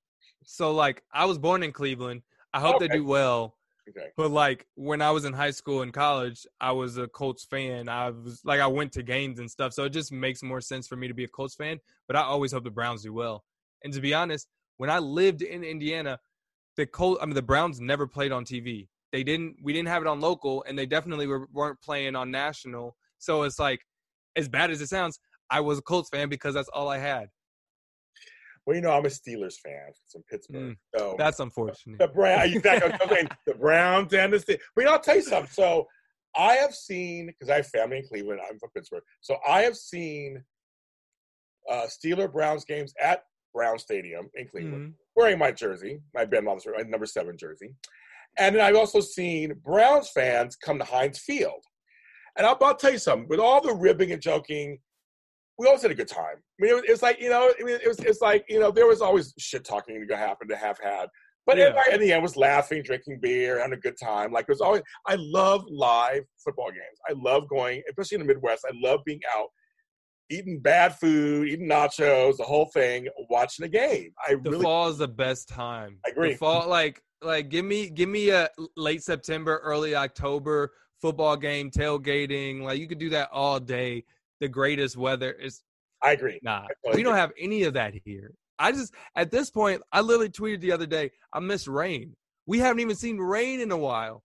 So 0.44 0.72
like 0.72 1.02
I 1.12 1.24
was 1.24 1.38
born 1.38 1.62
in 1.62 1.72
Cleveland. 1.72 2.22
I 2.52 2.60
hope 2.60 2.80
they 2.80 2.88
do 2.88 3.04
well. 3.04 3.54
okay, 3.88 4.08
But 4.16 4.30
like 4.30 4.66
when 4.74 5.00
I 5.02 5.10
was 5.10 5.24
in 5.24 5.32
high 5.32 5.50
school 5.52 5.82
and 5.82 5.92
college, 5.92 6.46
I 6.60 6.72
was 6.72 6.96
a 6.98 7.06
Colts 7.08 7.44
fan. 7.44 7.88
I 7.88 8.10
was 8.10 8.40
like 8.44 8.60
I 8.60 8.66
went 8.66 8.92
to 8.92 9.02
games 9.02 9.38
and 9.38 9.50
stuff, 9.50 9.72
so 9.72 9.84
it 9.84 9.90
just 9.90 10.12
makes 10.12 10.42
more 10.42 10.60
sense 10.60 10.86
for 10.88 10.96
me 10.96 11.08
to 11.08 11.14
be 11.14 11.24
a 11.24 11.28
Colts 11.28 11.54
fan. 11.54 11.78
But 12.06 12.16
I 12.16 12.22
always 12.22 12.52
hope 12.52 12.64
the 12.64 12.70
Browns 12.70 13.02
do 13.02 13.12
well. 13.12 13.44
And 13.84 13.92
to 13.92 14.00
be 14.00 14.12
honest, 14.14 14.48
when 14.78 14.90
I 14.90 14.98
lived 14.98 15.42
in 15.42 15.62
Indiana, 15.62 16.18
the 16.76 16.86
Colt, 16.86 17.18
I 17.20 17.26
mean 17.26 17.34
the 17.34 17.42
Browns 17.42 17.80
never 17.80 18.06
played 18.06 18.32
on 18.32 18.44
TV. 18.44 18.88
They 19.12 19.22
didn't. 19.24 19.56
We 19.62 19.72
didn't 19.72 19.88
have 19.88 20.02
it 20.02 20.08
on 20.08 20.20
local, 20.20 20.64
and 20.66 20.78
they 20.78 20.86
definitely 20.86 21.26
were, 21.26 21.48
weren't 21.52 21.80
playing 21.80 22.16
on 22.16 22.30
national. 22.30 22.96
So 23.20 23.42
it's 23.44 23.58
like, 23.60 23.80
as 24.36 24.48
bad 24.48 24.70
as 24.70 24.80
it 24.80 24.88
sounds, 24.88 25.20
I 25.50 25.60
was 25.60 25.78
a 25.78 25.82
Colts 25.82 26.08
fan 26.10 26.28
because 26.28 26.54
that's 26.54 26.68
all 26.72 26.88
I 26.88 26.98
had. 26.98 27.28
well, 28.66 28.74
you 28.76 28.82
know, 28.82 28.90
I'm 28.90 29.04
a 29.04 29.08
Steelers 29.08 29.54
fan 29.64 29.90
from 30.12 30.22
Pittsburgh, 30.30 30.76
so 30.96 31.14
That's 31.18 31.38
unfortunate. 31.40 31.98
the 31.98 32.08
Brown, 32.08 32.42
exactly. 32.52 33.28
The 33.46 33.54
Browns 33.54 34.12
and 34.14 34.32
the 34.32 34.38
Steelers. 34.38 34.60
But 34.74 34.80
you 34.82 34.84
know, 34.86 34.92
I'll 34.92 35.00
tell 35.00 35.16
you 35.16 35.22
something. 35.22 35.50
So 35.52 35.86
I 36.36 36.54
have 36.54 36.74
seen 36.74 37.26
because 37.26 37.48
I 37.50 37.56
have 37.56 37.66
family 37.68 37.98
in 37.98 38.06
Cleveland. 38.06 38.40
I'm 38.48 38.58
from 38.58 38.70
Pittsburgh, 38.74 39.02
so 39.20 39.36
I 39.48 39.62
have 39.62 39.76
seen 39.76 40.42
uh, 41.70 41.86
Steeler 41.88 42.30
Browns 42.32 42.64
games 42.64 42.92
at 43.00 43.22
Brown 43.54 43.78
Stadium 43.78 44.30
in 44.34 44.46
Cleveland, 44.48 44.92
Mhm. 44.92 44.94
wearing 45.16 45.38
my 45.38 45.50
jersey, 45.52 46.00
my 46.14 46.24
Ben 46.24 46.44
Roethlisberger, 46.44 46.76
my 46.76 46.82
number 46.84 47.06
seven 47.06 47.36
jersey, 47.36 47.74
and 48.38 48.54
then 48.54 48.62
I've 48.62 48.76
also 48.76 49.00
seen 49.00 49.54
Browns 49.64 50.08
fans 50.10 50.54
come 50.56 50.78
to 50.78 50.84
Heinz 50.84 51.18
Field. 51.18 51.64
And 52.36 52.46
I'll, 52.46 52.56
I'll 52.62 52.76
tell 52.76 52.92
you 52.92 52.98
something. 52.98 53.28
With 53.28 53.40
all 53.40 53.60
the 53.60 53.74
ribbing 53.74 54.12
and 54.12 54.22
joking, 54.22 54.78
we 55.58 55.66
always 55.66 55.82
had 55.82 55.90
a 55.90 55.94
good 55.94 56.08
time. 56.08 56.36
I 56.36 56.58
mean, 56.58 56.70
it 56.70 56.74
was, 56.74 56.84
it's 56.86 57.02
like 57.02 57.20
you 57.20 57.28
know, 57.28 57.52
I 57.58 57.62
mean, 57.64 57.78
it 57.82 57.88
was 57.88 57.98
it's 58.00 58.20
like 58.20 58.44
you 58.48 58.58
know, 58.60 58.70
there 58.70 58.86
was 58.86 59.02
always 59.02 59.34
shit 59.38 59.64
talking 59.64 60.00
to 60.00 60.06
go 60.06 60.16
happen 60.16 60.48
to 60.48 60.56
have 60.56 60.78
had, 60.82 61.08
but 61.46 61.58
Yeah. 61.58 61.64
everybody 61.64 61.94
in 61.94 62.00
the 62.00 62.12
end 62.12 62.22
was 62.22 62.36
laughing, 62.36 62.82
drinking 62.82 63.18
beer, 63.20 63.58
having 63.58 63.74
a 63.74 63.80
good 63.80 63.96
time. 64.02 64.32
Like 64.32 64.44
it 64.48 64.52
was 64.52 64.60
always. 64.60 64.82
I 65.06 65.16
love 65.18 65.64
live 65.68 66.22
football 66.42 66.70
games. 66.70 66.98
I 67.08 67.12
love 67.14 67.48
going, 67.48 67.82
especially 67.90 68.20
in 68.20 68.26
the 68.26 68.32
Midwest. 68.32 68.64
I 68.66 68.72
love 68.82 69.00
being 69.04 69.20
out, 69.36 69.48
eating 70.30 70.60
bad 70.60 70.96
food, 70.96 71.48
eating 71.48 71.68
nachos, 71.68 72.36
the 72.38 72.44
whole 72.44 72.70
thing, 72.72 73.08
watching 73.28 73.64
a 73.66 73.68
game. 73.68 74.12
I 74.26 74.36
The 74.42 74.50
really 74.52 74.62
fall 74.62 74.88
is 74.88 74.98
the 74.98 75.08
best 75.08 75.48
time. 75.48 75.98
I 76.06 76.10
agree. 76.10 76.32
The 76.32 76.36
fall, 76.38 76.68
like, 76.68 77.02
like 77.20 77.50
give 77.50 77.66
me, 77.66 77.90
give 77.90 78.08
me 78.08 78.30
a 78.30 78.48
late 78.76 79.02
September, 79.02 79.58
early 79.62 79.94
October 79.94 80.72
football 81.00 81.36
game, 81.36 81.70
tailgating. 81.70 82.62
Like 82.62 82.78
you 82.78 82.86
could 82.88 82.98
do 82.98 83.10
that 83.10 83.30
all 83.32 83.60
day. 83.60 84.04
the 84.40 84.48
greatest 84.48 84.96
weather. 84.96 85.32
Is 85.32 85.62
I 86.02 86.12
agree. 86.12 86.40
nah, 86.42 86.62
totally 86.84 86.96
we 87.00 87.02
don't 87.02 87.16
have 87.16 87.32
any 87.38 87.64
of 87.64 87.74
that 87.74 87.94
here. 88.04 88.32
I 88.58 88.72
just 88.72 88.94
at 89.16 89.30
this 89.30 89.50
point, 89.50 89.82
I 89.92 90.00
literally 90.00 90.30
tweeted 90.30 90.60
the 90.60 90.72
other 90.72 90.86
day, 90.86 91.10
I 91.32 91.40
miss 91.40 91.66
rain. 91.68 92.14
We 92.46 92.58
haven't 92.58 92.80
even 92.80 92.96
seen 92.96 93.18
rain 93.18 93.60
in 93.60 93.70
a 93.70 93.76
while. 93.76 94.22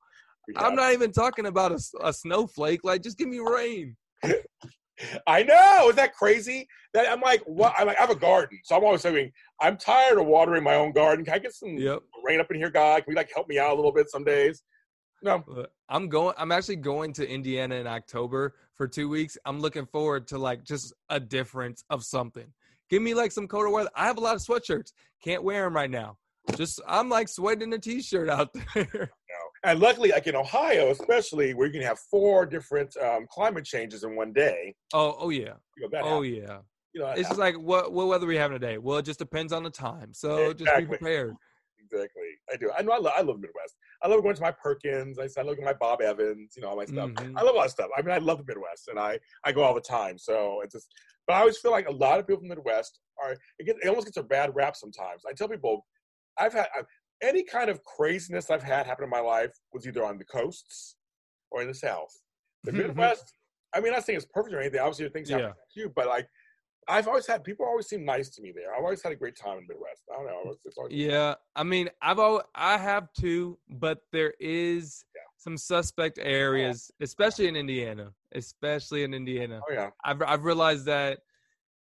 I'm 0.57 0.75
not 0.75 0.93
even 0.93 1.11
talking 1.11 1.47
about 1.47 1.79
a 2.01 2.13
snowflake. 2.13 2.83
Like, 2.83 3.01
just 3.01 3.17
give 3.17 3.27
me 3.27 3.39
rain. 3.39 3.95
I 5.27 5.43
know. 5.43 5.89
Is 5.89 5.95
that 5.95 6.13
crazy? 6.13 6.67
That 6.93 7.11
I'm 7.11 7.19
like, 7.21 7.41
what? 7.45 7.73
I'm 7.77 7.87
like, 7.87 7.97
I 7.97 8.01
have 8.01 8.09
a 8.09 8.15
garden, 8.15 8.59
so 8.63 8.75
I'm 8.75 8.83
always 8.83 9.01
saying, 9.01 9.31
I'm 9.59 9.77
tired 9.77 10.17
of 10.17 10.25
watering 10.27 10.63
my 10.63 10.75
own 10.75 10.91
garden. 10.93 11.25
Can 11.25 11.33
I 11.33 11.39
get 11.39 11.53
some 11.53 11.77
Yep. 11.77 12.03
rain 12.23 12.39
up 12.39 12.49
in 12.51 12.57
here, 12.57 12.69
God? 12.69 13.03
Can 13.03 13.11
we 13.11 13.15
like 13.15 13.31
help 13.33 13.47
me 13.49 13.59
out 13.59 13.73
a 13.73 13.75
little 13.75 13.91
bit 13.91 14.09
some 14.09 14.23
days? 14.23 14.63
No, 15.25 15.43
I'm 15.89 16.07
going. 16.07 16.35
I'm 16.37 16.51
actually 16.51 16.75
going 16.75 17.11
to 17.13 17.27
Indiana 17.27 17.75
in 17.75 17.87
October 17.87 18.53
for 18.75 18.87
two 18.87 19.09
weeks. 19.09 19.37
I'm 19.43 19.59
looking 19.59 19.87
forward 19.87 20.27
to 20.27 20.37
like 20.37 20.63
just 20.63 20.93
a 21.09 21.19
difference 21.19 21.83
of 21.89 22.03
something. 22.03 22.45
Give 22.91 23.01
me 23.01 23.15
like 23.15 23.31
some 23.31 23.47
colder 23.47 23.69
weather. 23.71 23.89
I 23.95 24.05
have 24.05 24.17
a 24.17 24.21
lot 24.21 24.35
of 24.35 24.41
sweatshirts. 24.41 24.91
Can't 25.23 25.43
wear 25.43 25.63
them 25.63 25.75
right 25.75 25.89
now. 25.89 26.17
Just 26.55 26.79
I'm 26.87 27.09
like 27.09 27.27
sweating 27.27 27.63
in 27.63 27.73
a 27.73 27.79
t-shirt 27.79 28.29
out 28.29 28.49
there. 28.75 29.09
and 29.63 29.79
luckily, 29.79 30.09
like 30.11 30.27
in 30.27 30.35
Ohio, 30.35 30.91
especially 30.91 31.55
where 31.55 31.65
you 31.65 31.73
can 31.73 31.81
have 31.81 31.97
four 32.11 32.45
different 32.45 32.95
um, 32.97 33.25
climate 33.31 33.65
changes 33.65 34.03
in 34.03 34.15
one 34.15 34.31
day. 34.31 34.75
oh, 34.93 35.15
oh 35.19 35.29
yeah. 35.29 35.53
You 35.77 35.89
know, 35.89 35.99
Oh 36.03 36.21
happens. 36.21 36.37
yeah. 36.47 36.57
You 36.93 37.01
know, 37.01 37.07
It's 37.09 37.27
just 37.29 37.39
like 37.39 37.55
what 37.55 37.91
what 37.91 38.07
weather 38.07 38.27
we 38.27 38.37
having 38.37 38.59
today? 38.59 38.77
Well, 38.77 38.99
it 38.99 39.05
just 39.05 39.17
depends 39.19 39.51
on 39.51 39.63
the 39.63 39.71
time. 39.71 40.13
So 40.13 40.53
just 40.53 40.71
be 40.77 40.85
prepared. 40.85 41.33
Exactly. 41.91 42.29
I 42.51 42.55
do. 42.57 42.71
I 42.77 42.81
know. 42.81 42.91
I 42.93 42.97
love, 42.97 43.13
I 43.15 43.21
love 43.21 43.39
Midwest. 43.39 43.75
I 44.01 44.07
love 44.07 44.21
going 44.23 44.35
to 44.35 44.41
my 44.41 44.51
Perkins. 44.51 45.17
I, 45.19 45.27
I 45.39 45.43
love 45.43 45.57
my 45.61 45.73
Bob 45.73 46.01
Evans. 46.01 46.53
You 46.55 46.61
know, 46.63 46.69
all 46.69 46.75
my 46.77 46.85
stuff. 46.85 47.09
Mhm. 47.11 47.33
I 47.37 47.41
love 47.41 47.55
all 47.55 47.61
that 47.61 47.71
stuff. 47.71 47.89
I 47.97 48.01
mean, 48.01 48.13
I 48.13 48.17
love 48.19 48.37
the 48.39 48.43
Midwest, 48.47 48.87
and 48.89 48.99
I 48.99 49.19
I 49.43 49.51
go 49.51 49.63
all 49.63 49.73
the 49.73 49.81
time. 49.81 50.17
So 50.17 50.61
it's 50.61 50.73
just. 50.73 50.87
But 51.27 51.33
I 51.35 51.39
always 51.39 51.57
feel 51.57 51.71
like 51.71 51.87
a 51.87 51.91
lot 51.91 52.19
of 52.19 52.27
people 52.27 52.39
from 52.41 52.49
the 52.49 52.55
Midwest 52.55 52.99
are. 53.23 53.33
It, 53.59 53.65
get, 53.65 53.77
it 53.81 53.87
almost 53.87 54.07
gets 54.07 54.17
a 54.17 54.23
bad 54.23 54.55
rap 54.55 54.75
sometimes. 54.75 55.23
I 55.27 55.33
tell 55.33 55.47
people, 55.49 55.85
I've 56.37 56.53
had 56.53 56.67
I've, 56.77 56.85
any 57.23 57.43
kind 57.43 57.69
of 57.69 57.83
craziness 57.83 58.49
I've 58.51 58.61
had 58.63 58.85
happen 58.85 59.03
in 59.05 59.09
my 59.09 59.21
life 59.21 59.51
was 59.73 59.87
either 59.87 60.03
on 60.05 60.17
the 60.17 60.25
coasts 60.25 60.97
or 61.51 61.61
in 61.61 61.67
the 61.67 61.73
South. 61.73 62.13
The 62.63 62.71
Midwest. 62.81 63.33
I 63.73 63.79
mean, 63.79 63.87
I'm 63.87 63.95
not 63.95 64.05
saying 64.05 64.17
it's 64.17 64.25
perfect 64.33 64.53
or 64.55 64.59
anything. 64.61 64.79
Obviously, 64.79 65.09
things 65.09 65.29
happen 65.29 65.45
Yeah. 65.47 65.51
to 65.73 65.79
you, 65.79 65.93
but 65.95 66.07
like. 66.07 66.27
I've 66.87 67.07
always 67.07 67.25
had 67.25 67.43
people 67.43 67.65
always 67.65 67.87
seem 67.87 68.05
nice 68.05 68.29
to 68.29 68.41
me 68.41 68.51
there. 68.55 68.73
I've 68.75 68.83
always 68.83 69.01
had 69.01 69.11
a 69.11 69.15
great 69.15 69.35
time 69.35 69.57
in 69.57 69.65
the 69.67 69.73
Midwest. 69.73 70.03
I 70.11 70.15
don't 70.17 70.25
know. 70.27 70.51
It's, 70.51 70.59
it's 70.65 70.77
always, 70.77 70.93
Yeah, 70.93 71.35
I 71.55 71.63
mean, 71.63 71.89
I've 72.01 72.19
al- 72.19 72.47
I 72.53 72.77
have 72.77 73.11
too, 73.13 73.57
but 73.69 73.99
there 74.11 74.33
is 74.39 75.03
some 75.37 75.57
suspect 75.57 76.19
areas, 76.21 76.91
especially 77.01 77.47
in 77.47 77.55
Indiana, 77.55 78.13
especially 78.33 79.03
in 79.03 79.13
Indiana. 79.13 79.61
Oh 79.67 79.73
yeah. 79.73 79.89
I've 80.03 80.21
I've 80.21 80.43
realized 80.43 80.85
that 80.85 81.19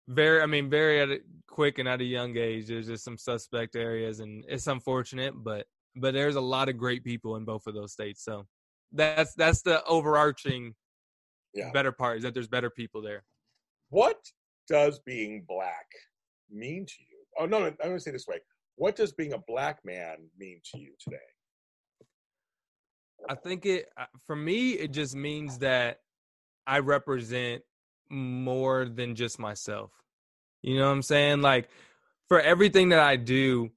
very, 0.09 0.41
I 0.41 0.47
mean, 0.47 0.71
very 0.71 1.01
at 1.01 1.11
a 1.11 1.21
quick 1.47 1.79
and 1.79 1.89
at 1.89 2.01
a 2.01 2.05
young 2.05 2.37
age. 2.37 2.67
There's 2.69 2.87
just 2.87 3.05
some 3.05 3.19
suspect 3.19 3.77
areas, 3.77 4.21
and 4.21 4.45
it's 4.49 4.67
unfortunate, 4.67 5.35
but 5.37 5.67
but 5.97 6.15
there's 6.15 6.37
a 6.37 6.41
lot 6.41 6.69
of 6.69 6.79
great 6.79 7.05
people 7.05 7.37
in 7.37 7.45
both 7.45 7.67
of 7.67 7.75
those 7.75 7.93
states. 7.93 8.25
So 8.25 8.47
that's 8.93 9.35
that's 9.35 9.61
the 9.63 9.85
overarching 9.85 10.75
Yeah. 11.55 11.71
better 11.73 11.93
part 11.93 12.19
is 12.19 12.23
that 12.23 12.33
there's 12.35 12.49
better 12.49 12.71
people 12.71 13.03
there. 13.03 13.25
What 13.91 14.17
does 14.69 14.99
being 15.01 15.45
black 15.49 15.87
mean 16.51 16.87
to 16.87 16.95
you? 17.01 17.19
Oh 17.39 17.47
no, 17.47 17.61
no 17.61 17.67
I'm 17.67 17.77
going 17.83 17.97
to 17.97 18.01
say 18.01 18.11
this 18.11 18.27
way. 18.27 18.41
What 18.77 18.97
does 18.97 19.13
being 19.13 19.33
a 19.33 19.39
black 19.39 19.79
man 19.85 20.17
mean 20.39 20.61
to 20.73 20.79
you 20.79 20.93
today? 20.99 21.17
I 23.29 23.35
think 23.35 23.67
it 23.67 23.87
uh, 23.97 24.07
for 24.27 24.37
me 24.37 24.73
it 24.73 24.93
just 24.93 25.17
means 25.17 25.59
that 25.59 26.01
I 26.67 26.79
represent 26.79 27.63
more 28.11 28.85
than 28.87 29.15
just 29.15 29.39
myself. 29.39 29.91
You 30.63 30.79
know 30.79 30.87
what 30.87 30.93
I'm 30.93 31.03
saying? 31.03 31.43
Like 31.43 31.69
for 32.29 32.41
everything 32.41 32.91
that 32.91 33.01
I 33.01 33.17
do, 33.17 33.71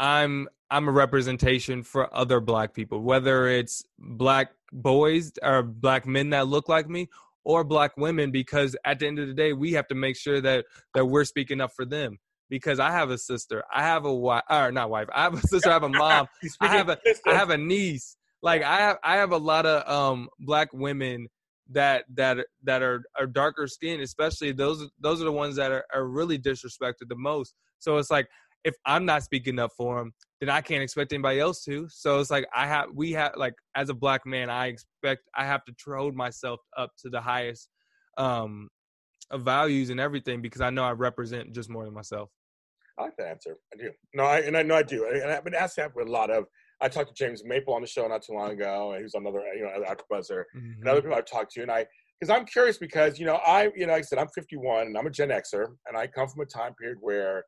I'm 0.00 0.48
I'm 0.70 0.88
a 0.88 0.92
representation 0.92 1.82
for 1.82 2.14
other 2.14 2.40
black 2.40 2.74
people, 2.74 3.02
whether 3.02 3.48
it's 3.48 3.84
black 3.98 4.52
boys 4.72 5.32
or 5.42 5.62
black 5.62 6.06
men 6.06 6.30
that 6.30 6.46
look 6.46 6.68
like 6.68 6.88
me 6.88 7.08
or 7.48 7.64
black 7.64 7.96
women 7.96 8.30
because 8.30 8.76
at 8.84 8.98
the 8.98 9.06
end 9.06 9.18
of 9.18 9.26
the 9.26 9.32
day 9.32 9.54
we 9.54 9.72
have 9.72 9.88
to 9.88 9.94
make 9.94 10.14
sure 10.16 10.38
that 10.38 10.66
that 10.94 11.06
we're 11.06 11.24
speaking 11.24 11.62
up 11.62 11.72
for 11.74 11.86
them 11.86 12.18
because 12.50 12.78
I 12.78 12.90
have 12.92 13.10
a 13.10 13.16
sister, 13.16 13.64
I 13.74 13.82
have 13.82 14.04
a 14.04 14.14
wife, 14.14 14.42
or 14.50 14.70
not 14.70 14.90
wife, 14.90 15.08
I 15.14 15.22
have 15.22 15.34
a 15.34 15.40
sister, 15.40 15.70
I 15.70 15.72
have 15.72 15.82
a 15.82 15.88
mom, 15.88 16.26
I 16.60 16.68
have 16.68 16.90
a 16.90 16.92
of. 16.92 16.98
I 17.26 17.34
have 17.34 17.48
a 17.48 17.56
niece. 17.56 18.18
Like 18.42 18.62
I 18.62 18.76
have 18.76 18.98
I 19.02 19.16
have 19.16 19.32
a 19.32 19.38
lot 19.38 19.64
of 19.64 19.90
um 19.90 20.28
black 20.40 20.68
women 20.74 21.28
that 21.70 22.04
that 22.14 22.46
that 22.64 22.82
are 22.82 23.02
are 23.18 23.26
darker 23.26 23.66
skinned, 23.66 24.02
especially 24.02 24.52
those 24.52 24.86
those 25.00 25.22
are 25.22 25.24
the 25.24 25.32
ones 25.32 25.56
that 25.56 25.72
are, 25.72 25.86
are 25.94 26.06
really 26.06 26.38
disrespected 26.38 27.08
the 27.08 27.16
most. 27.16 27.54
So 27.78 27.96
it's 27.96 28.10
like 28.10 28.28
if 28.62 28.74
I'm 28.84 29.06
not 29.06 29.22
speaking 29.22 29.58
up 29.58 29.70
for 29.74 29.96
them, 29.96 30.12
then 30.40 30.50
I 30.50 30.60
can't 30.60 30.82
expect 30.82 31.12
anybody 31.12 31.40
else 31.40 31.64
to. 31.64 31.88
So 31.88 32.20
it's 32.20 32.30
like 32.30 32.46
I 32.54 32.66
have 32.66 32.88
we 32.94 33.12
have 33.12 33.32
like 33.36 33.54
as 33.74 33.88
a 33.88 33.94
black 33.94 34.24
man, 34.24 34.50
I 34.50 34.66
expect 34.66 35.22
I 35.34 35.44
have 35.44 35.64
to 35.64 35.74
hold 35.86 36.14
myself 36.14 36.60
up 36.76 36.90
to 37.02 37.10
the 37.10 37.20
highest 37.20 37.68
um 38.16 38.68
of 39.30 39.42
values 39.42 39.90
and 39.90 40.00
everything 40.00 40.40
because 40.40 40.60
I 40.60 40.70
know 40.70 40.84
I 40.84 40.92
represent 40.92 41.54
just 41.54 41.68
more 41.68 41.84
than 41.84 41.94
myself. 41.94 42.30
I 42.98 43.04
like 43.04 43.16
that 43.18 43.28
answer. 43.28 43.56
I 43.72 43.82
do. 43.82 43.90
No, 44.14 44.24
I 44.24 44.40
and 44.40 44.56
I 44.56 44.62
know 44.62 44.76
I 44.76 44.82
do. 44.82 45.06
And 45.06 45.30
I've 45.30 45.44
been 45.44 45.54
asked 45.54 45.76
that 45.76 45.94
with 45.94 46.08
a 46.08 46.10
lot 46.10 46.30
of. 46.30 46.44
I 46.80 46.88
talked 46.88 47.08
to 47.08 47.24
James 47.24 47.42
Maple 47.44 47.74
on 47.74 47.80
the 47.80 47.88
show 47.88 48.06
not 48.06 48.22
too 48.22 48.34
long 48.34 48.50
ago, 48.50 48.92
and 48.92 48.98
he 48.98 49.02
was 49.02 49.14
another 49.14 49.42
you 49.56 49.62
know 49.62 49.84
after 49.86 50.04
buzzer. 50.08 50.46
Mm-hmm. 50.56 50.80
and 50.80 50.88
other 50.88 51.02
people 51.02 51.16
I've 51.16 51.26
talked 51.26 51.52
to, 51.54 51.62
and 51.62 51.70
I 51.70 51.86
because 52.18 52.34
I'm 52.34 52.46
curious 52.46 52.78
because 52.78 53.18
you 53.18 53.26
know 53.26 53.36
I 53.36 53.70
you 53.76 53.86
know 53.86 53.92
like 53.92 54.00
I 54.00 54.02
said 54.02 54.18
I'm 54.18 54.28
51 54.28 54.88
and 54.88 54.98
I'm 54.98 55.06
a 55.06 55.10
Gen 55.10 55.28
Xer, 55.28 55.66
and 55.86 55.96
I 55.96 56.06
come 56.06 56.28
from 56.28 56.42
a 56.42 56.46
time 56.46 56.74
period 56.74 56.98
where 57.00 57.44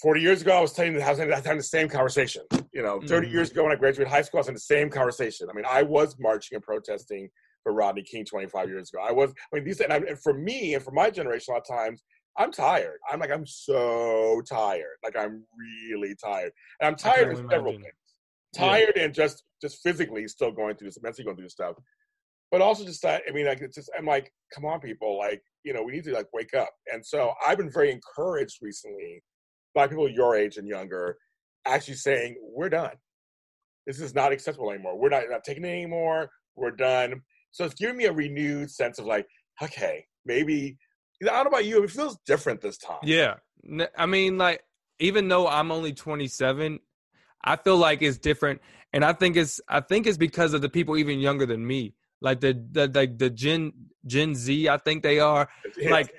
40 0.00 0.20
years 0.20 0.42
ago 0.42 0.52
I 0.56 0.60
was 0.60 0.72
telling 0.72 1.00
I 1.00 1.10
was 1.10 1.18
having 1.18 1.56
the 1.56 1.62
same 1.62 1.88
conversation. 1.88 2.42
You 2.72 2.82
know, 2.82 3.00
30 3.00 3.28
Mhm. 3.28 3.32
years 3.32 3.50
ago 3.50 3.62
when 3.62 3.72
I 3.72 3.76
graduated 3.76 4.08
high 4.08 4.22
school, 4.22 4.38
I 4.38 4.40
was 4.42 4.48
in 4.48 4.54
the 4.54 4.60
same 4.60 4.90
conversation. 4.90 5.48
I 5.48 5.54
mean, 5.54 5.64
I 5.66 5.82
was 5.82 6.18
marching 6.18 6.56
and 6.56 6.62
protesting 6.62 7.30
for 7.62 7.72
Rodney 7.72 8.02
King 8.02 8.24
25 8.24 8.68
years 8.68 8.90
ago. 8.92 9.02
I 9.02 9.12
was. 9.12 9.30
I 9.30 9.56
mean, 9.56 9.64
these 9.64 9.80
and, 9.80 9.92
I, 9.92 9.96
and 9.96 10.20
for 10.20 10.34
me 10.34 10.74
and 10.74 10.84
for 10.84 10.90
my 10.92 11.10
generation, 11.10 11.52
a 11.52 11.56
lot 11.56 11.68
of 11.68 11.76
times. 11.76 12.02
I'm 12.38 12.52
tired. 12.52 12.98
I'm 13.10 13.18
like 13.18 13.30
I'm 13.30 13.46
so 13.46 14.42
tired. 14.46 14.98
Like 15.02 15.16
I'm 15.16 15.46
really 15.90 16.14
tired, 16.22 16.52
and 16.80 16.88
I'm 16.88 16.94
tired 16.94 17.32
of 17.32 17.38
several 17.38 17.72
imagine. 17.72 17.82
things. 17.84 17.94
Yeah. 18.52 18.60
Tired 18.60 18.96
and 18.98 19.14
just 19.14 19.44
just 19.62 19.82
physically 19.82 20.28
still 20.28 20.52
going 20.52 20.76
through 20.76 20.88
this, 20.88 21.02
mentally 21.02 21.24
going 21.24 21.36
through 21.36 21.46
this 21.46 21.54
stuff 21.54 21.76
but 22.50 22.60
also 22.60 22.84
just 22.84 23.02
that 23.02 23.22
i 23.28 23.32
mean 23.32 23.46
like 23.46 23.60
it's 23.60 23.74
just 23.74 23.90
i'm 23.98 24.04
like 24.06 24.32
come 24.54 24.64
on 24.64 24.78
people 24.78 25.18
like 25.18 25.42
you 25.64 25.72
know 25.72 25.82
we 25.82 25.92
need 25.92 26.04
to 26.04 26.12
like 26.12 26.28
wake 26.32 26.54
up 26.54 26.70
and 26.92 27.04
so 27.04 27.32
i've 27.44 27.58
been 27.58 27.70
very 27.70 27.90
encouraged 27.90 28.58
recently 28.62 29.20
by 29.76 29.86
people 29.86 30.08
your 30.10 30.34
age 30.34 30.56
and 30.56 30.66
younger 30.66 31.16
actually 31.66 31.94
saying 31.94 32.36
we're 32.42 32.68
done 32.68 32.96
this 33.86 34.00
is 34.00 34.14
not 34.14 34.32
acceptable 34.32 34.72
anymore 34.72 34.98
we're 34.98 35.08
not, 35.08 35.22
not 35.30 35.44
taking 35.44 35.64
it 35.64 35.68
anymore 35.68 36.28
we're 36.56 36.72
done 36.72 37.20
so 37.52 37.64
it's 37.64 37.74
giving 37.74 37.96
me 37.96 38.06
a 38.06 38.12
renewed 38.12 38.68
sense 38.70 38.98
of 38.98 39.06
like 39.06 39.26
okay 39.62 40.04
maybe 40.24 40.76
i 41.22 41.26
don't 41.26 41.44
know 41.44 41.50
about 41.50 41.64
you 41.64 41.82
it 41.82 41.90
feels 41.90 42.18
different 42.26 42.60
this 42.60 42.78
time 42.78 42.98
Yeah. 43.04 43.34
i 43.96 44.06
mean, 44.06 44.38
like, 44.38 44.62
even 44.98 45.28
though 45.28 45.46
I'm 45.46 45.70
only 45.70 45.92
27, 45.92 46.78
I 47.44 47.56
feel 47.56 47.76
like 47.76 48.02
it's 48.02 48.18
different. 48.18 48.60
And 48.92 49.04
I 49.04 49.12
think 49.12 49.36
it's, 49.36 49.60
I 49.68 49.80
think 49.80 50.06
it's 50.06 50.16
because 50.16 50.54
of 50.54 50.62
the 50.62 50.68
people 50.68 50.96
even 50.96 51.20
younger 51.20 51.46
than 51.46 51.66
me. 51.66 51.94
Like 52.20 52.40
the, 52.40 52.52
the, 52.72 52.88
like 52.88 53.18
the 53.18 53.28
Gen, 53.28 53.72
Gen 54.06 54.34
Z, 54.34 54.68
I 54.68 54.78
think 54.78 55.02
they 55.02 55.20
are. 55.20 55.48
Yeah. 55.76 55.90
Like, 55.90 56.14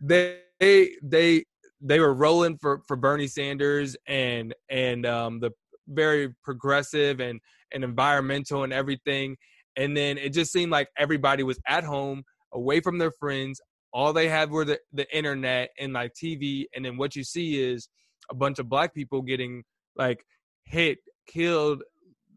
they, 0.00 0.38
they, 0.60 0.90
they, 1.02 1.44
they 1.80 2.00
were 2.00 2.14
rolling 2.14 2.58
for, 2.58 2.82
for 2.86 2.96
Bernie 2.96 3.26
Sanders 3.26 3.96
and, 4.06 4.54
and, 4.68 5.06
um, 5.06 5.40
the 5.40 5.50
very 5.88 6.34
progressive 6.44 7.20
and, 7.20 7.40
and 7.72 7.84
environmental 7.84 8.64
and 8.64 8.72
everything. 8.72 9.36
And 9.76 9.96
then 9.96 10.18
it 10.18 10.30
just 10.30 10.52
seemed 10.52 10.72
like 10.72 10.88
everybody 10.96 11.42
was 11.42 11.58
at 11.66 11.84
home, 11.84 12.24
away 12.52 12.80
from 12.80 12.98
their 12.98 13.12
friends, 13.12 13.60
all 13.92 14.12
they 14.12 14.28
had 14.28 14.50
were 14.50 14.64
the, 14.64 14.78
the 14.92 15.06
internet 15.16 15.70
and 15.78 15.92
like 15.92 16.12
TV, 16.14 16.64
and 16.74 16.84
then 16.84 16.96
what 16.96 17.16
you 17.16 17.24
see 17.24 17.60
is 17.60 17.88
a 18.30 18.34
bunch 18.34 18.58
of 18.58 18.68
black 18.68 18.94
people 18.94 19.22
getting 19.22 19.64
like 19.96 20.24
hit, 20.64 20.98
killed, 21.26 21.82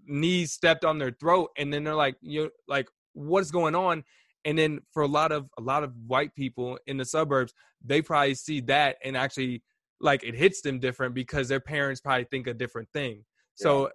knees 0.06 0.52
stepped 0.52 0.84
on 0.84 0.98
their 0.98 1.12
throat, 1.12 1.50
and 1.58 1.72
then 1.72 1.84
they're 1.84 1.96
like, 1.96 2.16
you 2.22 2.50
like, 2.68 2.88
what's 3.14 3.52
going 3.52 3.76
on? 3.76 4.04
And 4.46 4.58
then 4.58 4.80
for 4.92 5.04
a 5.04 5.08
lot 5.08 5.32
of 5.32 5.50
a 5.58 5.62
lot 5.62 5.84
of 5.84 5.94
white 6.08 6.36
people 6.36 6.78
in 6.88 6.98
the 6.98 7.06
suburbs, 7.06 7.54
they 7.84 8.02
probably 8.02 8.36
see 8.36 8.60
that 8.62 8.98
and 9.04 9.16
actually 9.16 9.64
like 10.02 10.24
it 10.24 10.36
hits 10.36 10.62
them 10.62 10.80
different 10.80 11.16
because 11.16 11.48
their 11.48 11.62
parents 11.62 12.02
probably 12.02 12.26
think 12.26 12.48
a 12.48 12.54
different 12.54 12.90
thing. 12.92 13.24
So 13.56 13.90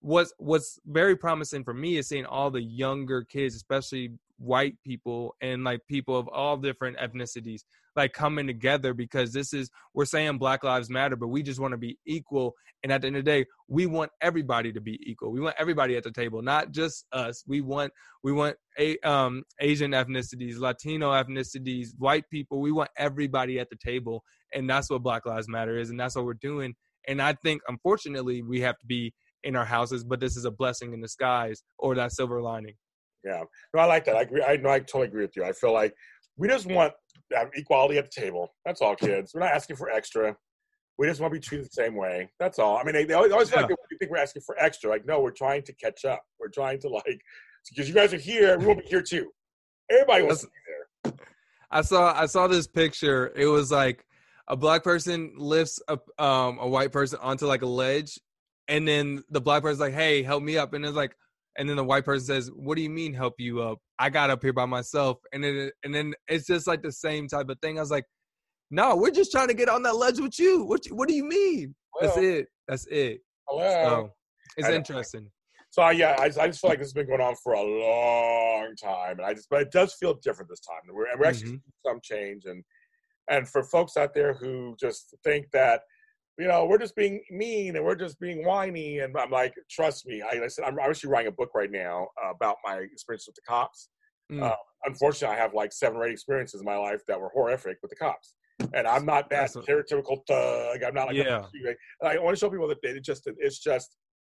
what's 0.00 0.32
what's 0.38 0.78
very 0.86 1.16
promising 1.16 1.64
for 1.64 1.72
me 1.72 1.96
is 1.96 2.08
seeing 2.08 2.26
all 2.26 2.50
the 2.50 2.62
younger 2.62 3.22
kids, 3.24 3.54
especially 3.54 4.10
white 4.38 4.76
people 4.84 5.34
and 5.40 5.64
like 5.64 5.80
people 5.88 6.18
of 6.18 6.28
all 6.28 6.56
different 6.56 6.98
ethnicities 6.98 7.62
like 7.96 8.12
coming 8.12 8.46
together 8.46 8.94
because 8.94 9.32
this 9.32 9.52
is 9.52 9.70
we're 9.94 10.04
saying 10.04 10.38
black 10.38 10.64
lives 10.64 10.90
matter 10.90 11.16
but 11.16 11.28
we 11.28 11.42
just 11.42 11.60
want 11.60 11.72
to 11.72 11.78
be 11.78 11.98
equal 12.06 12.54
and 12.82 12.92
at 12.92 13.00
the 13.00 13.06
end 13.06 13.16
of 13.16 13.24
the 13.24 13.30
day 13.30 13.46
we 13.68 13.86
want 13.86 14.10
everybody 14.20 14.72
to 14.72 14.80
be 14.80 14.98
equal 15.04 15.30
we 15.30 15.40
want 15.40 15.54
everybody 15.58 15.96
at 15.96 16.02
the 16.02 16.10
table 16.10 16.42
not 16.42 16.70
just 16.70 17.06
us 17.12 17.44
we 17.46 17.60
want 17.60 17.92
we 18.22 18.32
want 18.32 18.56
a 18.78 18.98
um 18.98 19.42
asian 19.60 19.92
ethnicities 19.92 20.58
latino 20.58 21.10
ethnicities 21.10 21.88
white 21.98 22.24
people 22.30 22.60
we 22.60 22.72
want 22.72 22.90
everybody 22.96 23.58
at 23.58 23.70
the 23.70 23.76
table 23.76 24.22
and 24.52 24.68
that's 24.68 24.90
what 24.90 25.02
black 25.02 25.26
lives 25.26 25.48
matter 25.48 25.78
is 25.78 25.90
and 25.90 25.98
that's 25.98 26.16
what 26.16 26.24
we're 26.24 26.34
doing 26.34 26.74
and 27.08 27.20
i 27.20 27.32
think 27.32 27.60
unfortunately 27.68 28.42
we 28.42 28.60
have 28.60 28.78
to 28.78 28.86
be 28.86 29.12
in 29.42 29.56
our 29.56 29.64
houses 29.64 30.04
but 30.04 30.20
this 30.20 30.36
is 30.36 30.44
a 30.44 30.50
blessing 30.50 30.94
in 30.94 31.00
disguise 31.00 31.62
or 31.78 31.94
that 31.94 32.12
silver 32.12 32.40
lining 32.40 32.74
Yeah, 33.24 33.42
no, 33.72 33.80
I 33.80 33.86
like 33.86 34.04
that. 34.04 34.16
I 34.16 34.22
agree. 34.22 34.42
I 34.42 34.56
know. 34.56 34.68
I 34.68 34.80
totally 34.80 35.06
agree 35.06 35.22
with 35.22 35.36
you. 35.36 35.44
I 35.44 35.52
feel 35.52 35.72
like 35.72 35.94
we 36.36 36.48
just 36.48 36.66
want 36.66 36.92
have 37.36 37.50
equality 37.54 37.98
at 37.98 38.04
the 38.04 38.20
table. 38.20 38.54
That's 38.64 38.80
all, 38.80 38.94
kids. 38.96 39.32
We're 39.34 39.40
not 39.40 39.52
asking 39.52 39.76
for 39.76 39.90
extra. 39.90 40.36
We 40.96 41.08
just 41.08 41.20
want 41.20 41.32
to 41.34 41.40
be 41.40 41.44
treated 41.44 41.66
the 41.66 41.72
same 41.72 41.96
way. 41.96 42.30
That's 42.38 42.58
all. 42.58 42.76
I 42.76 42.84
mean, 42.84 42.94
they, 42.94 43.04
they 43.04 43.14
always, 43.14 43.32
always 43.32 43.50
feel 43.50 43.62
like 43.62 43.68
they 43.68 43.96
think 43.98 44.10
we're 44.10 44.18
asking 44.18 44.42
for 44.42 44.56
extra. 44.58 44.90
Like, 44.90 45.04
no, 45.06 45.20
we're 45.20 45.32
trying 45.32 45.62
to 45.62 45.72
catch 45.74 46.04
up. 46.04 46.22
We're 46.38 46.48
trying 46.48 46.80
to 46.80 46.88
like 46.88 47.20
because 47.70 47.88
you 47.88 47.94
guys 47.94 48.12
are 48.12 48.18
here. 48.18 48.58
We 48.58 48.66
will 48.66 48.76
be 48.76 48.84
here 48.86 49.02
too. 49.02 49.30
Everybody 49.90 50.24
wants 50.24 50.42
to 50.42 50.46
be 50.46 50.52
there. 51.02 51.14
I 51.70 51.82
saw 51.82 52.18
I 52.18 52.26
saw 52.26 52.46
this 52.46 52.66
picture. 52.66 53.32
It 53.34 53.46
was 53.46 53.70
like 53.70 54.04
a 54.46 54.56
black 54.56 54.84
person 54.84 55.34
lifts 55.36 55.80
a 55.88 55.98
um 56.22 56.58
a 56.60 56.68
white 56.68 56.92
person 56.92 57.18
onto 57.20 57.46
like 57.46 57.62
a 57.62 57.66
ledge, 57.66 58.18
and 58.68 58.86
then 58.86 59.24
the 59.30 59.40
black 59.40 59.62
person's 59.62 59.80
like, 59.80 59.94
"Hey, 59.94 60.22
help 60.22 60.42
me 60.42 60.56
up," 60.56 60.72
and 60.74 60.84
it's 60.84 60.94
like, 60.94 61.16
and 61.56 61.68
then 61.68 61.76
the 61.76 61.84
white 61.84 62.04
person 62.04 62.26
says, 62.26 62.50
"What 62.54 62.76
do 62.76 62.82
you 62.82 62.90
mean 62.90 63.12
help 63.14 63.34
you 63.38 63.62
up? 63.62 63.78
I 63.98 64.10
got 64.10 64.30
up 64.30 64.42
here 64.42 64.52
by 64.52 64.66
myself." 64.66 65.18
And 65.32 65.42
then 65.44 65.70
and 65.84 65.94
then 65.94 66.14
it's 66.28 66.46
just 66.46 66.66
like 66.66 66.82
the 66.82 66.92
same 66.92 67.28
type 67.28 67.48
of 67.48 67.58
thing. 67.60 67.78
I 67.78 67.82
was 67.82 67.90
like, 67.90 68.04
"No, 68.70 68.96
we're 68.96 69.10
just 69.10 69.30
trying 69.32 69.48
to 69.48 69.54
get 69.54 69.68
on 69.68 69.82
that 69.82 69.96
ledge 69.96 70.20
with 70.20 70.38
you. 70.38 70.64
What 70.64 70.86
you- 70.86 70.94
what 70.94 71.08
do 71.08 71.14
you 71.14 71.24
mean?" 71.24 71.74
That's 72.00 72.16
it. 72.16 72.48
That's 72.68 72.86
it. 72.86 73.20
Hello. 73.48 73.62
So 74.06 74.10
it's 74.56 74.68
I 74.68 74.72
interesting. 74.74 75.30
So 75.70 75.82
I- 75.82 75.92
yeah, 75.92 76.16
I, 76.18 76.28
just- 76.28 76.38
I 76.38 76.46
just 76.46 76.60
feel 76.60 76.70
like 76.70 76.78
this 76.78 76.86
has 76.86 76.92
been 76.92 77.06
going 77.08 77.20
on 77.20 77.34
for 77.42 77.52
a 77.54 77.62
long 77.62 78.74
time, 78.76 79.18
and 79.18 79.26
I 79.26 79.34
just 79.34 79.48
but 79.50 79.60
it 79.62 79.70
does 79.70 79.94
feel 79.94 80.14
different 80.14 80.48
this 80.48 80.60
time. 80.60 80.80
And 80.86 80.94
we're, 80.96 81.06
we're 81.18 81.26
actually 81.26 81.52
Mhm. 81.52 81.60
seeing 81.62 81.72
some 81.86 82.00
change, 82.02 82.44
and 82.46 82.64
and 83.30 83.48
for 83.48 83.62
folks 83.64 83.96
out 83.96 84.12
there 84.14 84.34
who 84.34 84.76
just 84.78 85.14
think 85.24 85.50
that 85.52 85.82
you 86.38 86.48
know 86.48 86.66
we're 86.66 86.78
just 86.78 86.96
being 86.96 87.22
mean 87.30 87.76
and 87.76 87.84
we're 87.84 87.94
just 87.94 88.18
being 88.18 88.44
whiny, 88.44 89.00
and 89.00 89.16
I'm 89.16 89.30
like, 89.30 89.54
trust 89.70 90.06
me. 90.06 90.22
I, 90.22 90.44
I 90.44 90.48
said 90.48 90.64
I'm 90.64 90.78
actually 90.78 91.10
writing 91.10 91.28
a 91.28 91.32
book 91.32 91.50
right 91.54 91.70
now 91.70 92.08
uh, 92.24 92.30
about 92.30 92.56
my 92.64 92.76
experience 92.78 93.26
with 93.26 93.36
the 93.36 93.42
cops. 93.46 93.88
Mm. 94.32 94.42
Uh, 94.42 94.56
unfortunately, 94.84 95.36
I 95.36 95.40
have 95.40 95.54
like 95.54 95.72
seven 95.72 95.98
or 95.98 96.06
eight 96.06 96.12
experiences 96.12 96.60
in 96.60 96.64
my 96.64 96.76
life 96.76 97.02
that 97.08 97.20
were 97.20 97.30
horrific 97.34 97.78
with 97.82 97.90
the 97.90 97.96
cops. 97.96 98.34
And 98.72 98.86
I'm 98.86 99.04
not 99.04 99.28
that 99.30 99.52
That's 99.52 99.66
stereotypical 99.66 100.20
thug. 100.26 100.82
I'm 100.82 100.94
not 100.94 101.08
like 101.08 101.16
Yeah. 101.16 101.44
I 102.02 102.18
want 102.18 102.36
to 102.36 102.40
show 102.40 102.50
people 102.50 102.68
that 102.68 102.78
it 102.82 103.04
just 103.04 103.28
it's 103.38 103.58
just 103.58 103.96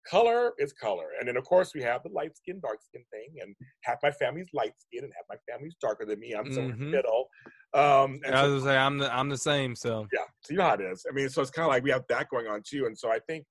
color 0.07 0.53
is 0.59 0.73
color. 0.73 1.07
And 1.19 1.27
then 1.27 1.37
of 1.37 1.45
course 1.45 1.73
we 1.73 1.81
have 1.81 2.03
the 2.03 2.09
light 2.09 2.35
skin, 2.37 2.59
dark 2.61 2.79
skin 2.81 3.03
thing, 3.11 3.29
and 3.41 3.55
half 3.81 3.97
my 4.03 4.11
family's 4.11 4.49
light 4.53 4.73
skin 4.77 5.03
and 5.03 5.13
half 5.15 5.25
my 5.29 5.35
family's 5.51 5.75
darker 5.81 6.05
than 6.05 6.19
me. 6.19 6.33
I'm 6.33 6.51
somewhere 6.53 6.73
in 6.73 6.79
the 6.79 6.85
middle. 6.85 7.29
Um 7.73 8.19
and 8.25 8.35
I 8.35 8.43
so- 8.43 8.53
was 8.53 8.63
gonna 8.63 8.73
say 8.73 8.77
I'm 8.77 8.97
the 8.97 9.15
I'm 9.15 9.29
the 9.29 9.37
same. 9.37 9.75
So 9.75 10.07
yeah, 10.13 10.25
so 10.43 10.51
you 10.53 10.57
know 10.57 10.65
how 10.65 10.73
it 10.75 10.81
is. 10.81 11.05
I 11.09 11.13
mean, 11.13 11.29
so 11.29 11.41
it's 11.41 11.51
kind 11.51 11.65
of 11.65 11.69
like 11.71 11.83
we 11.83 11.91
have 11.91 12.03
that 12.09 12.29
going 12.29 12.47
on 12.47 12.61
too. 12.65 12.85
And 12.85 12.97
so 12.97 13.11
I 13.11 13.19
think 13.27 13.45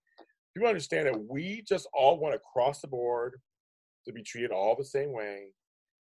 people 0.55 0.68
understand 0.68 1.07
that 1.09 1.18
we 1.28 1.62
just 1.68 1.88
all 1.92 2.18
want 2.18 2.34
across 2.34 2.80
the 2.80 2.88
board 2.88 3.40
to 4.07 4.12
be 4.12 4.22
treated 4.22 4.50
all 4.50 4.76
the 4.76 4.84
same 4.84 5.12
way. 5.12 5.48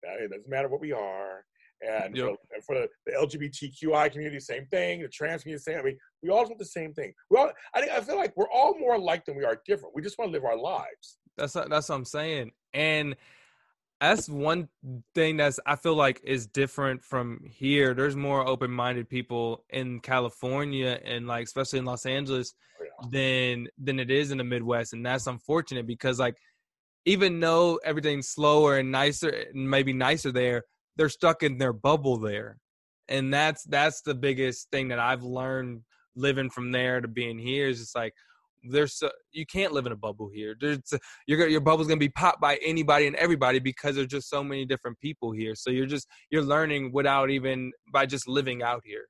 It 0.04 0.32
doesn't 0.32 0.50
matter 0.50 0.68
what 0.68 0.82
we 0.82 0.92
are. 0.92 1.46
And, 1.88 2.16
Yep. 2.16 2.36
and 2.54 2.64
for 2.64 2.76
the, 2.76 2.88
the 3.06 3.14
LGBTQI 3.14 4.12
community, 4.12 4.40
same 4.40 4.66
thing. 4.68 5.02
The 5.02 5.08
trans 5.08 5.42
community, 5.44 5.64
same. 5.64 5.80
I 5.80 5.84
mean, 5.84 5.98
we 6.22 6.30
all 6.30 6.44
want 6.46 6.60
the 6.60 6.66
same 6.66 6.94
thing. 6.94 7.14
We 7.30 7.38
all. 7.38 7.52
I 7.74 7.80
think 7.82 7.92
I 7.92 8.02
feel 8.02 8.18
like 8.18 8.36
we're 8.38 8.50
all 8.52 8.78
more 8.78 8.96
alike 8.96 9.26
than 9.26 9.36
we 9.36 9.44
are 9.46 9.60
different. 9.66 9.96
We 9.96 10.02
just 10.02 10.18
want 10.20 10.30
to 10.30 10.34
live 10.34 10.46
our 10.46 10.58
lives. 10.58 11.18
That's 11.38 11.56
what- 11.56 11.70
that's 11.70 11.90
what 11.90 11.96
I'm 11.96 12.06
saying, 12.06 12.52
and 12.74 13.16
that's 14.00 14.28
one 14.28 14.68
thing 15.14 15.38
that's 15.38 15.60
I 15.66 15.76
feel 15.76 15.96
like 15.96 16.22
is 16.24 16.48
different 16.48 17.04
from 17.04 17.46
here. 17.50 17.94
There's 17.94 18.16
more 18.16 18.46
open-minded 18.48 19.08
people 19.10 19.64
in 19.70 20.00
California 20.00 21.00
and 21.04 21.28
like 21.28 21.46
especially 21.46 21.80
in 21.80 21.86
Los 21.86 22.06
Angeles 22.06 22.54
oh, 22.82 23.10
than 23.10 23.68
than 23.78 24.00
it 24.00 24.10
is 24.12 24.32
in 24.32 24.38
the 24.40 24.44
Midwest, 24.44 24.94
and 24.94 25.06
that's 25.06 25.28
unfortunate 25.28 25.86
because 25.88 26.20
like 26.20 26.38
even 27.06 27.40
though 27.40 27.80
everything's 27.84 28.28
slower 28.28 28.78
and 28.78 28.92
nicer, 28.92 29.30
and 29.30 29.70
maybe 29.70 29.94
nicer 29.94 30.32
there, 30.32 30.64
they're 31.02 31.10
stuck 31.10 31.42
in 31.42 31.58
their 31.58 31.74
bubble 31.74 32.18
there, 32.20 32.60
and 33.08 33.34
that's 33.34 33.64
that's 33.64 34.04
the 34.04 34.14
biggest 34.14 34.70
thing 34.70 34.90
that 34.90 35.00
I've 35.00 35.24
learned 35.24 35.82
living 36.16 36.48
from 36.52 36.72
there 36.72 37.02
to 37.02 37.08
being 37.08 37.40
here 37.40 37.70
is 37.70 37.80
just 37.80 37.96
like 37.96 38.14
there's 38.70 39.00
so, 39.00 39.10
you 39.32 39.48
can't 39.48 39.74
live 39.74 39.88
in 39.88 39.94
a 39.94 39.96
bubble 39.96 40.30
here. 40.32 40.56
There's 40.62 40.78
you're 41.26 41.48
your 41.48 41.60
bubble's 41.62 41.88
gonna 41.88 41.98
be 41.98 42.10
popped 42.10 42.40
by 42.40 42.60
anybody 42.64 43.08
and 43.08 43.16
everybody 43.16 43.58
because 43.58 43.96
there's 43.96 44.10
just 44.10 44.30
so 44.30 44.44
many 44.44 44.64
different 44.64 45.00
people 45.00 45.32
here. 45.32 45.56
So 45.56 45.72
you're 45.72 45.88
just 45.88 46.08
you're 46.30 46.44
learning 46.44 46.92
without 46.94 47.32
even 47.32 47.72
by 47.92 48.06
just 48.06 48.28
living 48.28 48.62
out 48.62 48.84
here. 48.86 49.06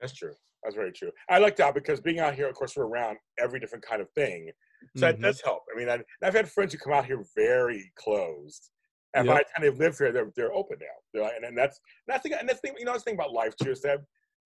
That's 0.00 0.12
true. 0.14 0.34
That's 0.62 0.76
very 0.76 0.92
true. 0.92 1.10
I 1.28 1.38
like 1.38 1.56
that 1.56 1.74
because 1.74 2.00
being 2.00 2.20
out 2.20 2.36
here, 2.36 2.48
of 2.48 2.54
course, 2.54 2.76
we're 2.76 2.86
around 2.86 3.18
every 3.40 3.58
different 3.58 3.84
kind 3.84 4.00
of 4.00 4.08
thing. 4.12 4.52
So 4.96 5.06
that 5.06 5.18
Mhm. 5.18 5.22
does 5.22 5.40
help. 5.40 5.64
I 5.74 5.76
mean, 5.76 5.90
I, 5.90 5.98
I've 6.22 6.34
had 6.34 6.48
friends 6.48 6.72
who 6.72 6.78
come 6.78 6.92
out 6.92 7.06
here 7.06 7.24
very 7.34 7.90
closed. 7.96 8.70
And 9.18 9.26
Yep. 9.26 9.34
by 9.34 9.42
the 9.42 9.66
time 9.66 9.76
they 9.76 9.84
live 9.84 9.98
here, 9.98 10.12
they're, 10.12 10.30
they're 10.36 10.52
open 10.52 10.78
now. 10.80 10.86
They're 11.12 11.22
like, 11.22 11.32
and, 11.36 11.44
and 11.44 11.58
that's, 11.58 11.80
and 12.06 12.14
that's, 12.14 12.22
the, 12.22 12.38
and 12.38 12.48
that's 12.48 12.60
the 12.60 12.68
thing, 12.68 12.76
you 12.78 12.84
know, 12.84 12.92
that's 12.92 13.04
the 13.04 13.10
thing 13.10 13.18
about 13.18 13.32
life 13.32 13.54
too 13.56 13.72
is 13.72 13.82
that 13.82 14.00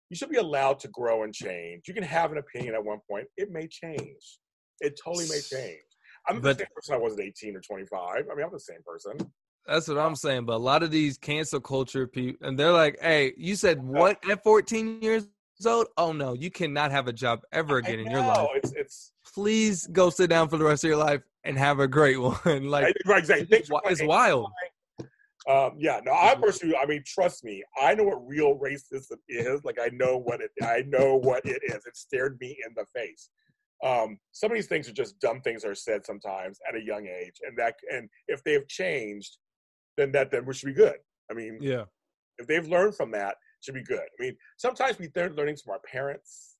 you 0.09 0.15
should 0.15 0.29
be 0.29 0.37
allowed 0.37 0.79
to 0.79 0.87
grow 0.89 1.23
and 1.23 1.33
change. 1.33 1.87
You 1.87 1.93
can 1.93 2.03
have 2.03 2.31
an 2.31 2.37
opinion 2.37 2.75
at 2.75 2.83
one 2.83 2.99
point. 3.09 3.27
It 3.37 3.51
may 3.51 3.67
change. 3.67 4.39
It 4.79 4.99
totally 5.03 5.25
may 5.25 5.41
change. 5.41 5.79
I'm 6.27 6.41
the 6.41 6.53
same 6.53 6.67
person 6.75 6.95
I 6.95 6.97
was 6.97 7.13
at 7.13 7.21
18 7.21 7.55
or 7.55 7.61
25. 7.61 7.99
I 7.99 8.35
mean, 8.35 8.45
I'm 8.45 8.51
the 8.51 8.59
same 8.59 8.81
person. 8.85 9.17
That's 9.65 9.87
what 9.87 9.97
I'm 9.97 10.15
saying. 10.15 10.45
But 10.45 10.55
a 10.55 10.57
lot 10.57 10.83
of 10.83 10.91
these 10.91 11.17
cancel 11.17 11.59
culture 11.59 12.07
people, 12.07 12.47
and 12.47 12.57
they're 12.57 12.71
like, 12.71 12.97
"Hey, 13.01 13.33
you 13.37 13.55
said 13.55 13.81
what 13.83 14.19
at 14.29 14.43
14 14.43 15.01
years 15.01 15.27
old? 15.65 15.87
Oh 15.97 16.11
no, 16.11 16.33
you 16.33 16.49
cannot 16.49 16.91
have 16.91 17.07
a 17.07 17.13
job 17.13 17.41
ever 17.51 17.77
again 17.77 17.99
in 17.99 18.09
your 18.09 18.21
life. 18.21 18.47
It's, 18.55 18.71
it's, 18.73 19.11
Please 19.33 19.87
go 19.87 20.09
sit 20.09 20.29
down 20.29 20.49
for 20.49 20.57
the 20.57 20.65
rest 20.65 20.83
of 20.83 20.87
your 20.87 20.97
life 20.97 21.21
and 21.43 21.57
have 21.57 21.79
a 21.79 21.87
great 21.87 22.17
one." 22.21 22.69
like 22.69 22.95
right, 23.05 23.19
exactly. 23.19 23.57
it's, 23.57 23.69
it's 23.85 24.03
wild. 24.03 24.51
Um, 25.47 25.71
yeah, 25.79 25.99
no, 26.05 26.11
I 26.11 26.35
personally, 26.35 26.75
I 26.75 26.85
mean, 26.85 27.01
trust 27.07 27.43
me, 27.43 27.63
I 27.81 27.95
know 27.95 28.03
what 28.03 28.27
real 28.27 28.59
racism 28.59 29.17
is. 29.29 29.63
Like, 29.63 29.77
I 29.81 29.89
know 29.93 30.17
what 30.17 30.41
it, 30.41 30.51
I 30.61 30.83
know 30.85 31.15
what 31.15 31.43
it 31.45 31.61
is. 31.63 31.85
It 31.87 31.95
stared 31.97 32.37
me 32.39 32.57
in 32.67 32.73
the 32.75 32.85
face. 32.95 33.29
Um, 33.83 34.19
some 34.33 34.51
of 34.51 34.55
these 34.55 34.67
things 34.67 34.89
are 34.89 34.93
just 34.93 35.17
dumb 35.19 35.41
things 35.41 35.61
that 35.63 35.69
are 35.69 35.75
said 35.75 36.05
sometimes 36.05 36.59
at 36.67 36.75
a 36.75 36.83
young 36.83 37.07
age, 37.07 37.37
and 37.47 37.57
that, 37.57 37.75
and 37.91 38.09
if 38.27 38.43
they've 38.43 38.67
changed, 38.67 39.37
then 39.97 40.11
that, 40.11 40.29
then 40.29 40.45
we 40.45 40.53
should 40.53 40.67
be 40.67 40.73
good. 40.73 40.97
I 41.31 41.33
mean, 41.33 41.57
Yeah. 41.61 41.85
if 42.37 42.45
they've 42.45 42.67
learned 42.67 42.95
from 42.95 43.09
that, 43.11 43.31
it 43.31 43.63
should 43.63 43.75
be 43.75 43.83
good. 43.83 44.01
I 44.01 44.21
mean, 44.23 44.35
sometimes 44.57 44.99
we 44.99 45.07
they're 45.07 45.29
learning 45.31 45.55
from 45.63 45.71
our 45.71 45.79
parents. 45.79 46.57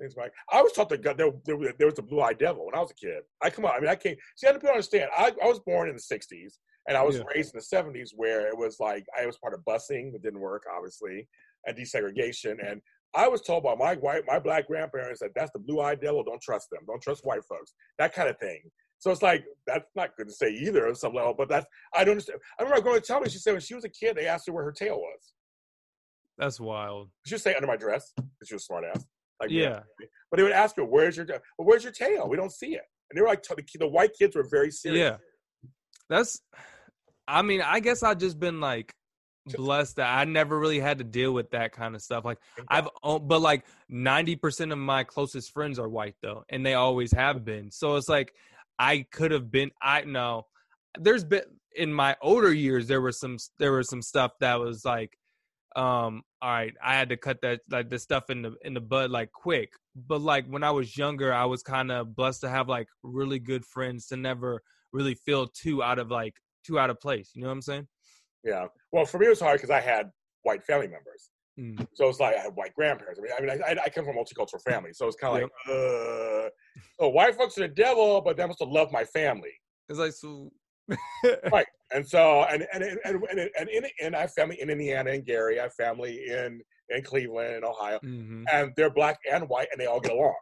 Things 0.00 0.14
like 0.16 0.32
I 0.52 0.60
was 0.62 0.72
taught 0.72 0.90
that 0.90 1.02
God, 1.02 1.16
there, 1.16 1.30
there, 1.46 1.56
was- 1.56 1.70
there 1.78 1.86
was 1.86 1.98
a 1.98 2.02
blue-eyed 2.02 2.38
devil 2.38 2.66
when 2.66 2.74
I 2.74 2.80
was 2.80 2.90
a 2.90 2.94
kid. 2.94 3.22
I 3.42 3.48
come 3.50 3.64
on, 3.64 3.72
I 3.72 3.80
mean, 3.80 3.88
I 3.88 3.94
can't 3.94 4.18
see. 4.36 4.46
Other 4.46 4.58
people 4.58 4.70
understand. 4.70 5.10
I, 5.16 5.32
I 5.42 5.46
was 5.46 5.58
born 5.60 5.88
in 5.88 5.94
the 5.96 6.02
'60s, 6.02 6.58
and 6.86 6.96
I 6.98 7.02
was 7.02 7.16
Yeah. 7.16 7.22
raised 7.34 7.54
in 7.54 7.60
the 7.60 7.76
'70s, 7.76 8.10
where 8.14 8.46
it 8.48 8.56
was 8.56 8.78
like 8.78 9.06
I 9.18 9.24
was 9.26 9.38
part 9.38 9.54
of 9.54 9.60
busing 9.64 10.12
that 10.12 10.22
didn't 10.22 10.40
work, 10.40 10.64
obviously, 10.74 11.26
and 11.66 11.76
desegregation. 11.76 12.56
And 12.62 12.82
I 13.14 13.26
was 13.28 13.40
told 13.40 13.64
by 13.64 13.74
my 13.74 13.94
white, 13.94 14.24
my 14.26 14.38
black 14.38 14.66
grandparents 14.66 15.20
that 15.20 15.30
that's 15.34 15.50
the 15.52 15.60
blue-eyed 15.60 16.00
devil. 16.02 16.22
Don't 16.22 16.42
trust 16.42 16.68
them. 16.70 16.82
Don't 16.86 17.00
trust 17.02 17.24
white 17.24 17.44
folks. 17.44 17.72
That 17.98 18.12
kind 18.12 18.28
of 18.28 18.38
thing. 18.38 18.70
So 18.98 19.10
it's 19.10 19.22
like 19.22 19.44
that's 19.66 19.86
not 19.94 20.14
good 20.18 20.28
to 20.28 20.34
say 20.34 20.50
either 20.50 20.88
on 20.88 20.94
some 20.94 21.14
level, 21.14 21.32
but 21.36 21.48
that's 21.48 21.66
I 21.94 22.04
don't 22.04 22.12
understand. 22.12 22.40
I 22.60 22.64
remember 22.64 22.84
going 22.84 23.00
to 23.00 23.06
tell 23.06 23.20
me 23.20 23.30
she 23.30 23.38
said 23.38 23.52
when 23.52 23.60
she 23.62 23.74
was 23.74 23.84
a 23.84 23.88
kid, 23.88 24.14
they 24.16 24.26
asked 24.26 24.46
her 24.46 24.52
where 24.52 24.64
her 24.64 24.72
tail 24.72 24.98
was. 24.98 25.32
That's 26.36 26.60
wild. 26.60 27.08
She 27.24 27.34
would 27.34 27.40
say 27.40 27.54
under 27.54 27.66
my 27.66 27.76
dress 27.76 28.12
because 28.16 28.48
she 28.48 28.54
was 28.54 28.62
a 28.62 28.66
smart 28.66 28.84
ass. 28.84 29.06
Like. 29.40 29.50
Yeah. 29.50 29.80
But 30.30 30.38
they 30.38 30.42
would 30.42 30.52
ask 30.52 30.76
her, 30.76 30.84
"Where's 30.84 31.16
your? 31.16 31.26
Well, 31.26 31.66
where's 31.66 31.84
your 31.84 31.92
tail? 31.92 32.28
We 32.28 32.36
don't 32.36 32.52
see 32.52 32.74
it." 32.74 32.82
And 33.10 33.16
they 33.16 33.20
were 33.20 33.28
like, 33.28 33.42
the, 33.42 33.64
the 33.78 33.86
white 33.86 34.10
kids 34.18 34.34
were 34.34 34.46
very 34.50 34.70
serious. 34.70 34.98
Yeah. 35.00 35.16
That's 36.08 36.40
I 37.28 37.42
mean, 37.42 37.60
I 37.60 37.80
guess 37.80 38.02
I've 38.02 38.18
just 38.18 38.38
been 38.38 38.60
like 38.60 38.94
blessed 39.46 39.96
that 39.96 40.08
I 40.08 40.24
never 40.24 40.58
really 40.58 40.80
had 40.80 40.98
to 40.98 41.04
deal 41.04 41.32
with 41.32 41.50
that 41.50 41.72
kind 41.72 41.94
of 41.94 42.02
stuff. 42.02 42.24
Like 42.24 42.38
I've 42.68 42.88
but 43.02 43.40
like 43.40 43.64
90% 43.90 44.72
of 44.72 44.78
my 44.78 45.04
closest 45.04 45.52
friends 45.52 45.78
are 45.78 45.88
white 45.88 46.14
though, 46.22 46.44
and 46.48 46.64
they 46.64 46.74
always 46.74 47.12
have 47.12 47.44
been. 47.44 47.70
So 47.70 47.96
it's 47.96 48.08
like 48.08 48.32
I 48.78 49.06
could 49.10 49.32
have 49.32 49.50
been 49.50 49.70
I 49.80 50.02
know 50.02 50.46
there's 50.98 51.24
been 51.24 51.42
in 51.74 51.92
my 51.92 52.16
older 52.22 52.52
years 52.52 52.86
there 52.86 53.02
was 53.02 53.20
some 53.20 53.36
there 53.58 53.72
was 53.72 53.88
some 53.88 54.02
stuff 54.02 54.32
that 54.40 54.58
was 54.60 54.84
like 54.84 55.16
um, 55.74 56.22
all 56.46 56.52
right, 56.52 56.74
I 56.80 56.94
had 56.94 57.08
to 57.08 57.16
cut 57.16 57.42
that 57.42 57.62
like 57.72 57.90
the 57.90 57.98
stuff 57.98 58.30
in 58.30 58.42
the 58.42 58.54
in 58.62 58.72
the 58.72 58.80
bud 58.80 59.10
like 59.10 59.32
quick. 59.32 59.72
But 59.96 60.20
like 60.20 60.46
when 60.46 60.62
I 60.62 60.70
was 60.70 60.96
younger, 60.96 61.34
I 61.34 61.44
was 61.44 61.60
kind 61.64 61.90
of 61.90 62.14
blessed 62.14 62.42
to 62.42 62.48
have 62.48 62.68
like 62.68 62.86
really 63.02 63.40
good 63.40 63.64
friends 63.64 64.06
to 64.08 64.16
never 64.16 64.62
really 64.92 65.16
feel 65.16 65.48
too 65.48 65.82
out 65.82 65.98
of 65.98 66.08
like 66.08 66.34
too 66.64 66.78
out 66.78 66.88
of 66.88 67.00
place. 67.00 67.32
You 67.34 67.42
know 67.42 67.48
what 67.48 67.54
I'm 67.54 67.62
saying? 67.62 67.88
Yeah. 68.44 68.66
Well, 68.92 69.06
for 69.06 69.18
me, 69.18 69.26
it 69.26 69.30
was 69.30 69.40
hard 69.40 69.58
because 69.58 69.70
I 69.70 69.80
had 69.80 70.08
white 70.44 70.62
family 70.62 70.86
members. 70.86 71.30
Mm. 71.58 71.84
So 71.94 72.08
it's 72.08 72.20
like 72.20 72.36
I 72.36 72.42
had 72.42 72.52
white 72.54 72.74
grandparents. 72.76 73.18
I 73.18 73.22
mean, 73.22 73.32
I 73.36 73.56
mean, 73.56 73.62
I, 73.66 73.82
I 73.86 73.88
come 73.88 74.04
from 74.04 74.16
a 74.16 74.20
multicultural 74.20 74.62
family, 74.62 74.92
so 74.92 75.08
it's 75.08 75.16
kind 75.16 75.34
of 75.34 75.40
Yep. 75.40 75.50
like, 75.66 75.76
uh, 75.76 76.48
oh, 77.00 77.08
white 77.08 77.34
folks 77.34 77.58
are 77.58 77.62
the 77.62 77.74
devil, 77.74 78.20
but 78.20 78.36
they 78.36 78.46
must 78.46 78.60
have 78.60 78.68
loved 78.68 78.92
my 78.92 79.02
family, 79.04 79.50
It's 79.88 79.98
like 79.98 80.12
so. 80.12 80.52
Right? 81.52 81.66
And 81.94 82.04
so, 82.04 82.42
and 82.50 82.66
and 82.74 82.82
and 82.82 82.98
and, 83.04 83.22
and, 83.30 83.50
and 83.56 83.68
in 83.68 83.84
and 84.02 84.16
I 84.16 84.22
have 84.22 84.32
family 84.32 84.60
in 84.60 84.70
Indiana 84.70 85.12
and 85.12 85.24
Gary. 85.24 85.60
I 85.60 85.64
have 85.64 85.74
family 85.74 86.26
in 86.28 86.60
in 86.88 87.02
Cleveland 87.04 87.54
and 87.54 87.64
Ohio, 87.64 88.00
Mhm. 88.04 88.42
and 88.52 88.72
they're 88.76 88.90
black 88.90 89.20
and 89.30 89.48
white, 89.48 89.68
and 89.70 89.80
they 89.80 89.86
all 89.86 90.00
get 90.00 90.10
along. 90.10 90.34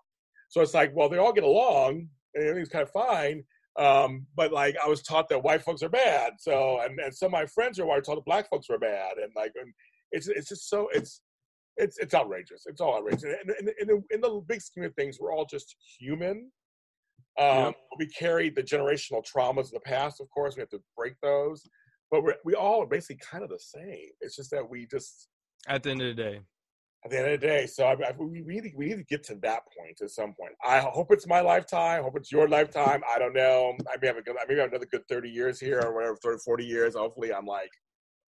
So 0.48 0.62
it's 0.62 0.72
like, 0.72 0.92
well, 0.96 1.10
they 1.10 1.18
all 1.18 1.34
get 1.34 1.44
along, 1.44 2.08
and 2.34 2.44
everything's 2.48 2.70
kind 2.70 2.82
of 2.82 2.90
fine. 2.92 3.44
Um, 3.76 4.26
but 4.34 4.52
like, 4.52 4.74
I 4.82 4.88
was 4.88 5.02
taught 5.02 5.28
that 5.28 5.42
white 5.44 5.62
folks 5.62 5.82
are 5.82 5.90
bad. 5.90 6.32
So, 6.38 6.80
and, 6.80 6.98
and 6.98 7.14
some 7.14 7.26
of 7.26 7.32
my 7.32 7.44
friends 7.44 7.78
are 7.78 7.84
white, 7.84 8.04
taught 8.04 8.14
that 8.14 8.24
black 8.24 8.48
folks 8.48 8.70
were 8.70 8.78
bad, 8.78 9.18
and 9.18 9.30
like, 9.36 9.52
and 9.60 9.70
it's 10.12 10.28
it's 10.28 10.48
just 10.48 10.70
so 10.70 10.88
it's 10.94 11.20
it's 11.76 11.98
it's 11.98 12.14
outrageous. 12.14 12.62
It's 12.64 12.80
all 12.80 12.96
outrageous. 12.96 13.24
And 13.24 13.50
in, 13.60 13.68
in, 13.80 13.86
the, 13.88 14.02
in 14.14 14.20
the 14.22 14.40
big 14.48 14.62
scheme 14.62 14.84
of 14.84 14.94
things, 14.94 15.18
we're 15.20 15.34
all 15.34 15.44
just 15.44 15.76
human. 16.00 16.50
Um, 17.38 17.74
We 17.98 18.06
carry 18.06 18.50
the 18.50 18.62
generational 18.62 19.22
traumas 19.24 19.66
of 19.66 19.72
the 19.72 19.80
past, 19.80 20.20
of 20.20 20.30
course. 20.30 20.56
We 20.56 20.60
have 20.60 20.68
to 20.70 20.82
break 20.96 21.14
those, 21.22 21.66
but 22.10 22.22
we're, 22.22 22.36
we 22.44 22.54
all 22.54 22.82
are 22.82 22.86
basically 22.86 23.20
kind 23.28 23.42
of 23.42 23.50
the 23.50 23.58
same. 23.58 24.08
It's 24.20 24.36
just 24.36 24.50
that 24.52 24.68
we 24.68 24.86
just 24.86 25.28
At 25.68 25.82
the 25.82 25.90
end 25.90 26.02
of 26.02 26.08
the 26.08 26.22
day, 26.22 26.40
at 27.04 27.10
the 27.10 27.18
end 27.18 27.26
of 27.32 27.40
the 27.40 27.46
day. 27.46 27.66
So 27.66 27.84
I, 27.84 27.92
I, 27.92 28.12
we 28.18 28.42
we 28.42 28.60
need, 28.60 28.72
we 28.76 28.86
need 28.86 28.96
to 28.96 29.04
get 29.04 29.22
to 29.24 29.34
that 29.36 29.62
point 29.76 29.98
at 30.00 30.10
some 30.10 30.32
point. 30.38 30.52
I 30.64 30.78
hope 30.80 31.08
it's 31.10 31.26
my 31.26 31.40
lifetime. 31.40 32.00
I 32.00 32.02
hope 32.02 32.16
it's 32.16 32.30
your 32.32 32.48
lifetime. 32.48 33.02
I 33.12 33.18
don't 33.18 33.34
know. 33.34 33.74
I 33.92 33.96
may 34.00 34.06
have 34.08 34.16
a 34.16 34.22
good, 34.22 34.36
I 34.40 34.44
may 34.50 34.58
have 34.60 34.70
another 34.70 34.86
good 34.86 35.06
thirty 35.08 35.28
years 35.28 35.58
here 35.60 35.80
or 35.84 35.94
whatever, 35.94 36.16
30, 36.22 36.38
40 36.44 36.64
years. 36.64 36.94
Hopefully, 36.94 37.32
I'm 37.32 37.46
like, 37.46 37.70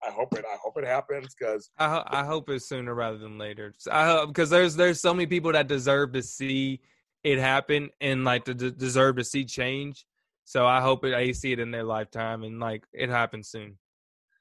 I 0.07 0.11
hope 0.11 0.37
it. 0.37 0.45
I 0.45 0.57
hope 0.63 0.75
it 0.79 0.85
happens 0.87 1.35
because 1.39 1.71
I 1.79 1.89
ho- 1.89 2.05
I 2.09 2.25
hope 2.25 2.51
it's 2.51 2.69
sooner 2.69 2.95
rather 2.95 3.19
than 3.19 3.39
later. 3.39 3.73
So 3.79 3.91
I 3.93 4.07
hope 4.07 4.29
because 4.29 4.51
there's 4.51 4.77
there's 4.77 5.01
so 5.01 5.15
many 5.15 5.27
people 5.27 5.53
that 5.53 5.69
deserve 5.69 6.13
to 6.13 6.23
see 6.23 6.81
it 7.27 7.41
happen 7.41 7.91
and 8.01 8.24
like 8.24 8.45
to 8.45 8.55
d- 8.55 8.70
deserve 8.70 9.16
to 9.16 9.24
see 9.24 9.45
change. 9.45 10.07
So 10.45 10.64
I 10.64 10.81
hope 10.81 11.05
it 11.05 11.12
I 11.12 11.33
see 11.33 11.51
it 11.53 11.59
in 11.59 11.72
their 11.72 11.83
lifetime 11.83 12.45
and 12.45 12.61
like 12.61 12.85
it 12.93 13.11
happens 13.11 13.49
soon. 13.49 13.79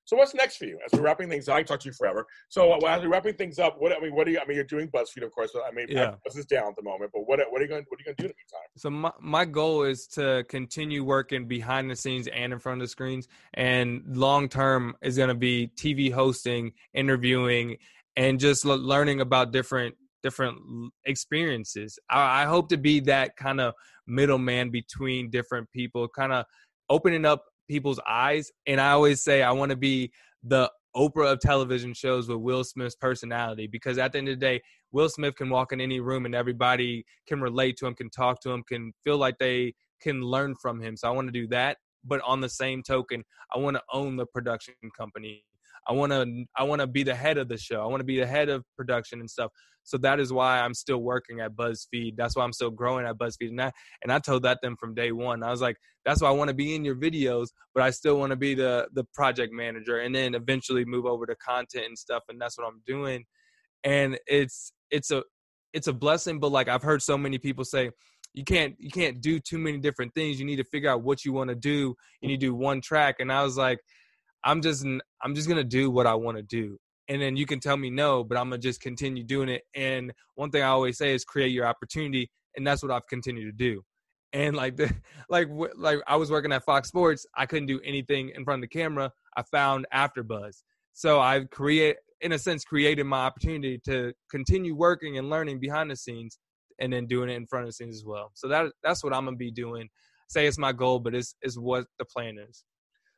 So 0.08 0.16
what's 0.16 0.36
next 0.36 0.58
for 0.58 0.66
you 0.66 0.78
as 0.86 0.92
we're 0.94 1.04
wrapping 1.04 1.30
things? 1.30 1.50
up? 1.50 1.56
I 1.56 1.62
can 1.62 1.68
talk 1.68 1.80
to 1.80 1.90
you 1.90 1.94
forever. 1.94 2.28
So 2.48 2.74
uh, 2.74 2.78
as 2.88 3.02
we're 3.02 3.10
wrapping 3.10 3.34
things 3.34 3.58
up, 3.58 3.78
what 3.82 3.92
I 3.92 4.00
mean, 4.00 4.14
what 4.14 4.28
do 4.28 4.34
you? 4.34 4.40
I 4.40 4.46
mean, 4.46 4.54
you're 4.54 4.64
doing 4.64 4.88
BuzzFeed, 4.90 5.24
of 5.24 5.32
course. 5.32 5.50
But 5.52 5.64
I 5.68 5.72
mean, 5.72 5.88
Yeah. 5.90 6.14
Buzz 6.24 6.38
is 6.38 6.46
down 6.46 6.68
at 6.68 6.76
the 6.76 6.84
moment. 6.84 7.10
But 7.12 7.22
what 7.22 7.40
what 7.50 7.60
are 7.60 7.64
you 7.64 7.68
going? 7.70 7.86
What 7.90 7.98
are 8.00 8.02
you 8.02 8.06
going 8.06 8.16
to 8.18 8.22
do 8.22 8.28
in 8.28 8.34
the 8.34 8.36
meantime? 8.38 8.70
So 8.78 8.90
my 8.92 9.12
my 9.20 9.46
goal 9.46 9.82
is 9.82 10.06
to 10.10 10.46
continue 10.48 11.04
working 11.04 11.48
behind 11.48 11.90
the 11.90 11.96
scenes 11.96 12.28
and 12.28 12.54
in 12.54 12.60
front 12.60 12.84
of 12.84 12.88
the 12.88 12.92
screens, 12.92 13.28
and 13.56 14.04
long 14.16 14.48
term 14.48 14.96
is 15.02 15.18
going 15.18 15.30
to 15.30 15.34
be 15.50 15.72
TV 15.76 16.12
hosting, 16.14 16.74
interviewing, 16.94 17.78
and 18.16 18.40
just 18.40 18.64
l- 18.64 18.78
learning 18.78 19.22
about 19.22 19.52
different 19.52 19.96
different 20.26 20.58
experiences. 21.06 22.00
I, 22.10 22.42
I 22.42 22.46
hope 22.46 22.68
to 22.70 22.78
be 22.78 23.00
that 23.02 23.36
kind 23.36 23.62
of 23.62 23.76
middleman 24.08 24.72
between 24.72 25.30
different 25.30 25.72
people, 25.72 26.08
kind 26.08 26.34
of 26.34 26.46
opening 26.90 27.26
up 27.26 27.46
people's 27.70 28.00
eyes. 28.10 28.52
And 28.66 28.82
I 28.82 28.92
always 28.92 29.24
say 29.24 29.44
I 29.44 29.52
want 29.52 29.70
to 29.70 29.76
be 29.76 30.12
the 30.44 30.72
Oprah 30.96 31.34
of 31.34 31.42
television 31.42 31.94
shows 31.94 32.28
with 32.28 32.40
Will 32.40 32.64
Smith's 32.64 32.96
personality 32.96 33.68
because 33.68 34.00
at 34.00 34.14
the 34.14 34.18
end 34.18 34.30
of 34.30 34.40
the 34.40 34.46
day, 34.46 34.62
Will 34.92 35.10
Smith 35.10 35.36
can 35.36 35.52
walk 35.52 35.72
in 35.74 35.80
any 35.80 36.00
room 36.00 36.26
and 36.26 36.34
everybody 36.34 37.06
can 37.28 37.40
relate 37.40 37.78
to 37.78 37.86
him, 37.86 37.94
can 37.94 38.10
talk 38.10 38.42
to 38.42 38.50
him, 38.50 38.64
can 38.68 38.94
feel 39.04 39.18
like 39.18 39.38
they 39.38 39.76
can 40.02 40.22
learn 40.22 40.56
from 40.60 40.82
him. 40.82 40.98
So 40.98 41.08
I 41.08 41.12
want 41.12 41.28
to 41.28 41.32
do 41.32 41.48
that. 41.50 41.78
But 42.04 42.22
on 42.26 42.42
the 42.42 42.50
same 42.50 42.82
token, 42.82 43.24
I 43.54 43.60
want 43.60 43.76
to 43.76 43.84
own 43.94 44.16
the 44.16 44.26
production 44.26 44.74
company. 44.98 45.44
I 45.88 45.94
want 45.94 46.12
to 46.12 46.46
I 46.58 46.64
want 46.64 46.82
to 46.82 46.88
be 46.88 47.04
the 47.04 47.16
head 47.16 47.38
of 47.38 47.48
the 47.48 47.58
show. 47.58 47.82
I 47.82 47.86
want 47.86 48.00
to 48.00 48.06
be 48.06 48.20
the 48.20 48.28
head 48.28 48.50
of 48.50 48.64
production 48.76 49.20
and 49.20 49.30
stuff. 49.30 49.52
So 49.84 49.98
that 50.00 50.20
is 50.20 50.34
why 50.34 50.60
I'm 50.60 50.74
still 50.74 50.98
working 50.98 51.42
at 51.42 51.56
BuzzFeed. 51.56 52.16
That's 52.18 52.36
why 52.36 52.44
I'm 52.44 52.54
still 52.54 52.72
growing 52.72 53.06
at 53.06 53.18
BuzzFeed. 53.18 53.50
And 53.50 53.62
I 53.62 53.72
and 54.04 54.12
I 54.12 54.20
told 54.20 54.44
that 54.44 54.60
them 54.62 54.76
from 54.80 54.96
day 54.96 55.12
one. 55.12 55.44
I 55.44 55.52
was 55.52 55.62
like, 55.62 55.78
that's 56.06 56.22
why 56.22 56.30
I 56.30 56.32
want 56.32 56.48
to 56.50 56.56
be 56.56 56.76
in 56.76 56.84
your 56.84 56.96
videos, 56.96 57.48
but 57.74 57.84
I 57.84 57.92
still 57.92 58.18
want 58.18 58.32
to 58.32 58.36
be 58.36 58.56
the 58.56 58.88
the 58.94 59.06
project 59.14 59.54
manager 59.54 60.00
and 60.00 60.14
then 60.14 60.34
eventually 60.34 60.86
move 60.86 61.06
over 61.06 61.26
to 61.26 61.36
content 61.36 61.86
and 61.86 61.98
stuff. 61.98 62.24
And 62.30 62.42
that's 62.42 62.58
what 62.58 62.68
I'm 62.68 62.82
doing. 62.86 63.26
And 63.84 64.18
it's 64.28 64.74
it's 64.90 65.12
a 65.12 65.24
it's 65.74 65.88
a 65.88 65.94
blessing, 65.94 66.40
but 66.40 66.52
like 66.52 66.68
I've 66.68 66.84
heard 66.84 67.04
so 67.04 67.18
many 67.18 67.38
people 67.38 67.64
say, 67.64 67.92
you 68.34 68.44
can't 68.44 68.76
you 68.80 68.90
can't 68.90 69.22
do 69.22 69.40
too 69.40 69.58
many 69.58 69.78
different 69.78 70.14
things. 70.16 70.40
You 70.40 70.46
need 70.46 70.58
to 70.58 70.64
figure 70.66 70.90
out 70.90 71.04
what 71.04 71.24
you 71.24 71.32
want 71.32 71.50
to 71.50 71.56
do. 71.56 71.96
You 72.22 72.28
need 72.28 72.40
to 72.40 72.48
do 72.48 72.56
one 72.56 72.82
track. 72.82 73.18
And 73.20 73.32
I 73.32 73.44
was 73.44 73.56
like, 73.56 73.80
I'm 74.46 74.62
just 74.62 74.86
I'm 75.22 75.36
just 75.36 75.50
gonna 75.50 75.64
do 75.64 75.90
what 75.90 76.06
I 76.08 76.14
want 76.14 76.38
to 76.38 76.44
do. 76.44 76.78
And 77.10 77.22
then 77.22 77.36
you 77.36 77.46
can 77.46 77.60
tell 77.60 77.78
me 77.78 77.90
no, 77.90 78.24
but 78.24 78.38
I'm 78.38 78.50
gonna 78.50 78.62
just 78.62 78.80
continue 78.80 79.24
doing 79.24 79.50
it. 79.50 79.64
And 79.76 80.14
one 80.36 80.52
thing 80.52 80.62
I 80.62 80.68
always 80.68 80.98
say 80.98 81.14
is 81.14 81.26
create 81.26 81.52
your 81.52 81.66
opportunity, 81.66 82.30
and 82.56 82.66
that's 82.66 82.84
what 82.84 82.92
I've 82.92 83.08
continued 83.08 83.46
to 83.46 83.52
do. 83.52 83.82
And 84.34 84.56
like 84.56 84.76
the 84.78 84.94
like 85.30 85.48
like 85.76 86.00
I 86.08 86.16
was 86.16 86.30
working 86.30 86.52
at 86.52 86.64
Fox 86.64 86.88
Sports, 86.88 87.26
I 87.36 87.48
couldn't 87.48 87.68
do 87.68 87.82
anything 87.84 88.32
in 88.36 88.46
front 88.46 88.64
of 88.64 88.70
the 88.70 88.78
camera. 88.78 89.12
I 89.36 89.44
found 89.52 89.88
AfterBuzz, 89.94 90.62
so 90.94 91.20
I've 91.20 91.50
create 91.50 91.98
in 92.22 92.32
a 92.32 92.40
sense 92.40 92.64
created 92.64 93.04
my 93.06 93.26
opportunity 93.26 93.80
to 93.86 94.14
continue 94.32 94.76
working 94.76 95.18
and 95.18 95.30
learning 95.30 95.60
behind 95.60 95.90
the 95.90 95.96
scenes, 95.96 96.38
and 96.80 96.94
then 96.94 97.08
doing 97.08 97.30
it 97.30 97.34
in 97.34 97.48
front 97.48 97.64
of 97.64 97.70
the 97.70 97.74
scenes 97.74 97.96
as 97.96 98.06
well. 98.06 98.32
So 98.36 98.48
that 98.50 98.72
that's 98.84 99.04
what 99.04 99.14
I'm 99.14 99.26
gonna 99.26 99.38
be 99.38 99.52
doing. 99.52 99.90
Say 100.30 100.46
it's 100.46 100.60
my 100.60 100.72
goal, 100.72 101.00
but 101.00 101.16
it's 101.16 101.36
is 101.42 101.58
what 101.58 101.86
the 101.98 102.06
plan 102.06 102.38
is. 102.38 102.64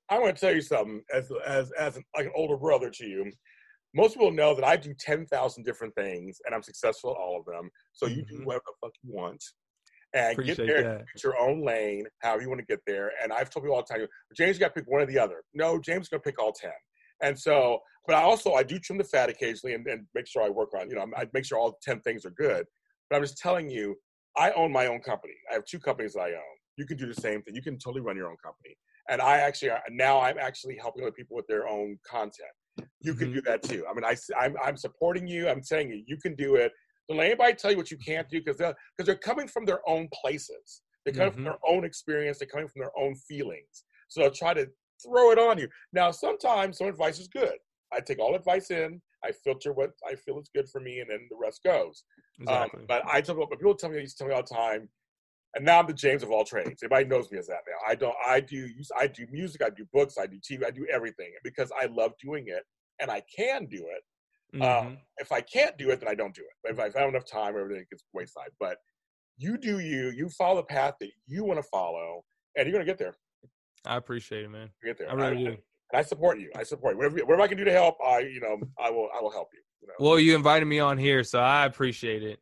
I 0.10 0.20
want 0.20 0.36
to 0.36 0.40
tell 0.40 0.56
you 0.56 0.62
something 0.62 1.02
as 1.14 1.30
as 1.46 1.72
as 1.72 1.98
an, 1.98 2.04
like 2.16 2.26
an 2.28 2.32
older 2.36 2.58
brother 2.58 2.90
to 2.90 3.06
you. 3.06 3.32
Most 3.94 4.14
people 4.14 4.32
know 4.32 4.54
that 4.56 4.64
I 4.64 4.78
do 4.78 4.94
ten 5.00 5.26
thousand 5.26 5.64
different 5.66 5.96
things, 5.96 6.40
and 6.46 6.56
I'm 6.56 6.64
successful 6.64 7.12
at 7.12 7.18
all 7.18 7.40
of 7.40 7.46
them. 7.46 7.70
So 7.94 8.06
you 8.06 8.24
do 8.24 8.40
Mhm. 8.40 8.46
whatever 8.46 8.64
the 8.68 8.74
fuck 8.88 8.94
you 9.04 9.14
want, 9.14 9.44
and 10.14 10.34
Appreciate 10.34 10.58
get 10.58 10.68
there, 10.68 10.84
that. 10.84 11.06
get 11.14 11.24
your 11.24 11.38
own 11.38 11.62
lane, 11.64 12.08
however 12.20 12.42
you 12.42 12.50
want 12.50 12.60
to 12.60 12.66
get 12.66 12.80
there. 12.86 13.12
And 13.22 13.34
I've 13.34 13.50
told 13.50 13.64
people 13.66 13.76
all 13.76 13.84
the 13.88 13.98
time, 13.98 14.08
James, 14.36 14.56
you 14.56 14.60
got 14.60 14.74
to 14.74 14.82
pick 14.82 14.90
one 14.90 15.02
or 15.02 15.06
the 15.06 15.20
other. 15.20 15.44
No, 15.54 15.80
James 15.80 16.04
is 16.04 16.10
going 16.10 16.22
to 16.22 16.26
pick 16.26 16.40
all 16.40 16.54
ten. 16.54 16.72
And 17.22 17.38
so, 17.38 17.80
but 18.06 18.16
I 18.16 18.22
also 18.22 18.54
I 18.54 18.64
do 18.64 18.80
trim 18.80 18.98
the 18.98 19.04
fat 19.04 19.30
occasionally, 19.30 19.74
and, 19.74 19.86
and 19.88 20.08
make 20.14 20.28
sure 20.28 20.44
I 20.44 20.50
work 20.50 20.74
on 20.74 20.90
you 20.90 20.96
know 20.96 21.06
I 21.18 21.26
make 21.34 21.46
sure 21.46 21.58
all 21.58 21.78
ten 21.82 22.00
things 22.02 22.26
are 22.26 22.32
good. 22.32 22.66
But 23.10 23.18
I'm 23.18 23.24
just 23.24 23.38
telling 23.38 23.70
you, 23.70 23.96
I 24.38 24.52
own 24.52 24.72
my 24.72 24.88
own 24.88 25.02
company. 25.02 25.34
I 25.50 25.56
have 25.56 25.66
two 25.66 25.80
companies 25.80 26.16
I 26.16 26.32
own. 26.32 26.56
You 26.78 26.86
can 26.86 26.98
do 26.98 27.08
the 27.08 27.20
same 27.20 27.42
thing. 27.42 27.56
You 27.56 27.62
can 27.62 27.78
totally 27.80 28.02
run 28.02 28.16
your 28.16 28.30
own 28.30 28.38
company 28.44 28.76
and 29.10 29.22
I 29.22 29.38
actually 29.38 29.72
now 29.90 30.20
I'm 30.20 30.38
actually 30.38 30.78
helping 30.78 31.04
other 31.04 31.12
people 31.12 31.36
with 31.36 31.48
their 31.48 31.68
own 31.68 31.98
content. 32.06 32.50
You 33.02 33.14
can 33.14 33.30
Mhm. 33.30 33.36
do 33.36 33.42
that 33.42 33.64
too. 33.64 33.86
I 33.90 33.94
mean, 33.94 34.04
I, 34.04 34.16
I'm 34.38 34.56
I'm 34.64 34.78
supporting 34.78 35.28
you. 35.28 35.50
I'm 35.50 35.64
saying 35.64 35.90
you 35.90 36.04
you 36.06 36.18
can 36.18 36.36
do 36.36 36.56
it. 36.56 36.72
Don't 37.08 37.18
let 37.18 37.28
anybody 37.28 37.54
tell 37.54 37.72
you 37.72 37.78
what 37.78 37.92
you 37.92 37.98
can't 37.98 38.28
do 38.30 38.40
because 38.40 38.58
they're 38.58 38.76
because 38.96 39.08
they're 39.08 39.16
coming 39.16 39.48
from 39.48 39.66
their 39.66 39.88
own 39.88 40.10
places. 40.22 40.82
They're 41.06 41.14
coming 41.14 41.32
from 41.34 41.44
Mhm. 41.44 41.46
their 41.46 41.60
own 41.68 41.86
experience. 41.86 42.40
They're 42.40 42.48
coming 42.50 42.68
from 42.68 42.82
their 42.82 42.98
own 42.98 43.16
feelings. 43.16 43.86
So 44.10 44.22
they'll 44.22 44.32
try 44.32 44.54
to 44.54 44.68
throw 45.06 45.32
it 45.32 45.40
on 45.40 45.58
you. 45.58 45.70
Now, 45.94 46.12
sometimes 46.12 46.78
some 46.78 46.88
advice 46.88 47.20
is 47.20 47.28
good. 47.28 47.58
I 47.94 48.02
take 48.02 48.20
all 48.20 48.36
advice 48.36 48.72
in. 48.72 49.02
I 49.24 49.32
filter 49.32 49.72
what 49.74 49.92
I 50.06 50.16
feel 50.16 50.40
is 50.40 50.50
good 50.54 50.68
for 50.70 50.82
me, 50.82 51.00
and 51.00 51.10
then 51.10 51.28
the 51.30 51.38
rest 51.38 51.62
goes. 51.64 52.04
Exactly. 52.40 52.80
Um, 52.82 52.86
but 52.88 53.04
I 53.08 53.22
tell 53.22 53.36
people, 53.36 53.48
people 53.56 53.76
tell 53.76 53.90
me, 53.90 53.96
they 53.96 54.02
used 54.02 54.18
to 54.18 54.24
tell 54.24 54.28
me 54.30 54.36
all 54.36 54.44
the 54.44 54.54
time, 54.54 54.90
and 55.58 55.66
now 55.66 55.80
I'm 55.80 55.88
the 55.88 55.94
James 55.94 56.22
of 56.24 56.30
all 56.32 56.46
trades. 56.46 56.82
Everybody 56.84 57.06
knows 57.06 57.32
me 57.32 57.40
as 57.40 57.48
that 57.48 57.62
now. 57.68 57.78
I 57.92 57.96
don't. 57.96 58.16
I 58.26 58.40
do. 58.40 58.70
I 58.98 59.08
do 59.08 59.26
music. 59.32 59.62
I 59.64 59.72
do 59.72 59.86
books. 59.92 60.18
I 60.18 60.28
do 60.28 60.38
TV. 60.40 60.64
I 60.66 60.70
do 60.70 60.86
everything 60.92 61.32
because 61.44 61.72
I 61.78 61.88
love 61.88 62.14
doing 62.24 62.46
it, 62.48 62.64
and 63.00 63.10
I 63.12 63.22
can 63.36 63.66
do 63.66 63.78
it. 63.88 64.04
Mhm. 64.56 64.64
Um, 64.64 64.98
if 65.18 65.32
I 65.32 65.42
can't 65.42 65.78
do 65.78 65.90
it, 65.90 66.00
then 66.00 66.08
I 66.08 66.16
don't 66.16 66.34
do 66.34 66.42
it. 66.44 66.72
If 66.72 66.80
I 66.80 66.86
if 66.86 66.96
I 66.96 67.00
have 67.02 67.10
enough 67.10 67.26
time, 67.26 67.58
everything 67.58 67.86
gets 67.92 68.04
wayside. 68.14 68.52
But 68.60 68.78
you 69.38 69.58
do 69.58 69.80
you. 69.80 70.12
You 70.12 70.30
follow 70.30 70.58
the 70.58 70.64
path 70.64 70.94
that 71.02 71.10
you 71.26 71.44
want 71.44 71.60
to 71.60 71.68
follow, 71.72 72.24
and 72.56 72.66
you're 72.68 72.74
gonna 72.74 72.86
get 72.86 73.00
there. 73.00 73.16
I 73.86 73.98
appreciate 73.98 74.46
it, 74.46 74.50
man. 74.50 74.70
You 74.84 74.90
get 74.90 75.00
there. 75.00 75.10
I 75.10 75.14
really 75.14 75.44
do. 75.44 75.50
And 75.50 76.00
I 76.00 76.02
support 76.04 76.40
you. 76.40 76.52
I 76.56 76.64
support 76.64 76.94
you. 76.94 76.98
Whatever, 76.98 77.26
whatever 77.26 77.42
I 77.42 77.48
can 77.48 77.58
do 77.58 77.64
to 77.64 77.72
help, 77.72 77.98
I 78.06 78.20
you 78.20 78.40
know 78.42 78.60
I 78.78 78.92
will 78.92 79.10
I 79.18 79.22
will 79.22 79.32
help 79.32 79.50
you. 79.54 79.62
you 79.82 79.88
know? 79.88 79.94
Well, 80.00 80.20
you 80.20 80.36
invited 80.36 80.66
me 80.66 80.80
on 80.80 80.98
here, 81.00 81.24
so 81.24 81.40
I 81.40 81.66
appreciate 81.66 82.22
it. 82.24 82.40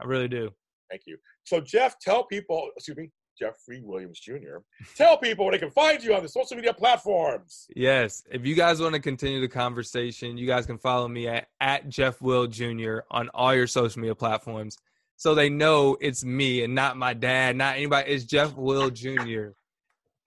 I 0.00 0.04
really 0.04 0.28
do. 0.28 0.52
Thank 0.90 1.02
you. 1.06 1.18
So, 1.44 1.60
Jeff, 1.60 1.98
tell 1.98 2.24
people, 2.24 2.68
excuse 2.76 2.96
me, 2.96 3.10
Jeffrey 3.38 3.80
Williams 3.82 4.20
Jr., 4.20 4.58
tell 4.96 5.16
people 5.22 5.44
where 5.44 5.52
they 5.52 5.58
can 5.58 5.70
find 5.70 6.02
you 6.02 6.14
on 6.14 6.22
the 6.22 6.28
social 6.28 6.56
media 6.56 6.74
platforms. 6.74 7.66
Yes. 7.74 8.22
If 8.30 8.44
you 8.44 8.54
guys 8.54 8.80
want 8.80 8.94
to 8.94 9.00
continue 9.00 9.40
the 9.40 9.48
conversation, 9.48 10.36
you 10.36 10.46
guys 10.46 10.66
can 10.66 10.78
follow 10.78 11.08
me 11.08 11.28
at, 11.28 11.48
at 11.60 11.88
Jeff 11.88 12.20
Will 12.20 12.46
Jr. 12.46 13.00
on 13.10 13.28
all 13.30 13.54
your 13.54 13.66
social 13.66 14.00
media 14.00 14.14
platforms. 14.14 14.76
So 15.16 15.34
they 15.34 15.48
know 15.48 15.96
it's 16.00 16.24
me 16.24 16.62
and 16.62 16.74
not 16.74 16.96
my 16.96 17.12
dad, 17.12 17.56
not 17.56 17.76
anybody. 17.76 18.10
It's 18.10 18.24
Jeff 18.24 18.54
Will 18.54 18.90
Jr. 18.90 19.48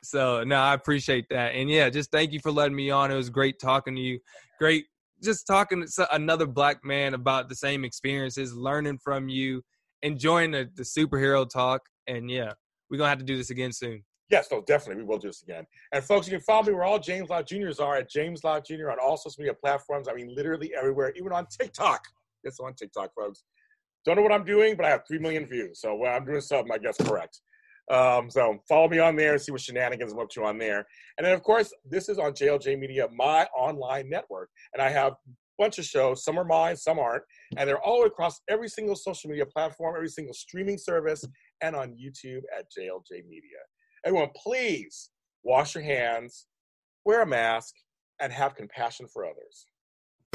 So 0.04 0.44
no, 0.44 0.58
I 0.58 0.74
appreciate 0.74 1.28
that. 1.30 1.56
And 1.56 1.70
yeah, 1.70 1.90
just 1.90 2.12
thank 2.12 2.34
you 2.34 2.40
for 2.40 2.52
letting 2.52 2.76
me 2.76 2.90
on. 2.90 3.12
It 3.12 3.16
was 3.16 3.30
great 3.30 3.60
talking 3.60 3.96
to 3.96 4.02
you. 4.02 4.20
Great 4.60 4.86
just 5.22 5.46
talking 5.48 5.86
to 5.86 6.16
another 6.16 6.46
black 6.46 6.84
man 6.84 7.14
about 7.14 7.50
the 7.50 7.56
same 7.56 7.86
experiences, 7.86 8.54
learning 8.54 8.98
from 8.98 9.30
you, 9.30 9.64
enjoying 10.04 10.52
the, 10.52 10.70
the 10.76 10.84
superhero 10.84 11.50
talk. 11.50 11.82
And 12.08 12.30
yeah, 12.30 12.54
we're 12.90 12.98
gonna 12.98 13.10
have 13.10 13.20
to 13.20 13.26
do 13.26 13.38
this 13.38 13.50
again 13.50 13.72
soon. 13.72 14.04
Yes, 14.30 14.48
no, 14.50 14.62
definitely. 14.62 15.04
We 15.04 15.10
will 15.10 15.18
do 15.18 15.28
this 15.28 15.44
again. 15.44 15.66
And 15.92 16.04
folks, 16.04 16.26
you 16.26 16.32
can 16.32 16.42
follow 16.42 16.64
me 16.64 16.74
where 16.74 16.86
all 16.86 17.00
James 17.00 17.30
Lott 17.30 17.48
Juniors 17.48 17.80
are 17.80 17.98
at 17.98 18.10
James 18.10 18.44
Lott 18.46 18.66
Jr. 18.66 18.90
on 18.90 18.98
all 18.98 19.18
social 19.18 19.42
media 19.42 19.54
platforms. 19.54 20.08
I 20.08 20.14
mean, 20.14 20.34
literally 20.34 20.72
everywhere, 20.78 21.12
even 21.18 21.34
on 21.34 21.48
TikTok. 21.48 22.02
Yes, 22.44 22.58
on 22.60 22.74
TikTok, 22.74 23.12
folks. 23.14 23.44
Don't 24.06 24.16
know 24.16 24.24
what 24.24 24.32
I'm 24.32 24.46
doing, 24.46 24.76
but 24.76 24.86
I 24.86 24.90
have 24.90 25.02
3 25.06 25.20
million 25.20 25.46
views. 25.46 25.82
So 25.82 25.96
well, 25.96 26.16
I'm 26.16 26.26
doing 26.26 26.42
something, 26.42 26.72
I 26.72 26.78
guess, 26.78 26.98
correct. 26.98 27.42
Um, 27.92 28.30
so 28.30 28.58
follow 28.70 28.88
me 28.88 29.00
on 29.00 29.18
there 29.18 29.34
and 29.34 29.42
see 29.42 29.52
what 29.52 29.60
shenanigans 29.60 30.14
I'm 30.14 30.20
up 30.20 30.30
to 30.30 30.46
on 30.46 30.58
there. 30.58 30.86
And 31.18 31.26
then, 31.26 31.34
of 31.34 31.44
course, 31.44 31.74
this 31.86 32.08
is 32.08 32.18
on 32.18 32.32
JLJ 32.32 32.80
Media, 32.80 33.08
my 33.14 33.46
online 33.56 34.10
network. 34.10 34.50
And 34.74 34.82
I 34.82 34.90
have 34.90 35.14
bunch 35.62 35.78
of 35.78 35.86
shows. 35.86 36.24
Some 36.24 36.40
are 36.40 36.44
mine, 36.44 36.76
some 36.76 36.98
aren't. 36.98 37.24
And 37.56 37.70
they're 37.70 37.82
all 37.82 38.06
across 38.06 38.42
every 38.50 38.68
single 38.68 38.96
social 38.96 39.30
media 39.30 39.46
platform, 39.46 39.96
every 39.96 40.10
single 40.10 40.34
streaming 40.34 40.80
service, 40.80 41.24
and 41.62 41.76
on 41.76 41.92
YouTube 41.92 42.42
at 42.58 42.66
JLJ 42.76 43.28
Media. 43.30 43.60
Everyone, 44.04 44.30
please 44.36 45.12
wash 45.44 45.76
your 45.76 45.84
hands, 45.84 46.48
wear 47.06 47.22
a 47.22 47.28
mask, 47.28 47.76
and 48.20 48.34
have 48.34 48.56
compassion 48.56 49.08
for 49.08 49.24
others. 49.24 49.68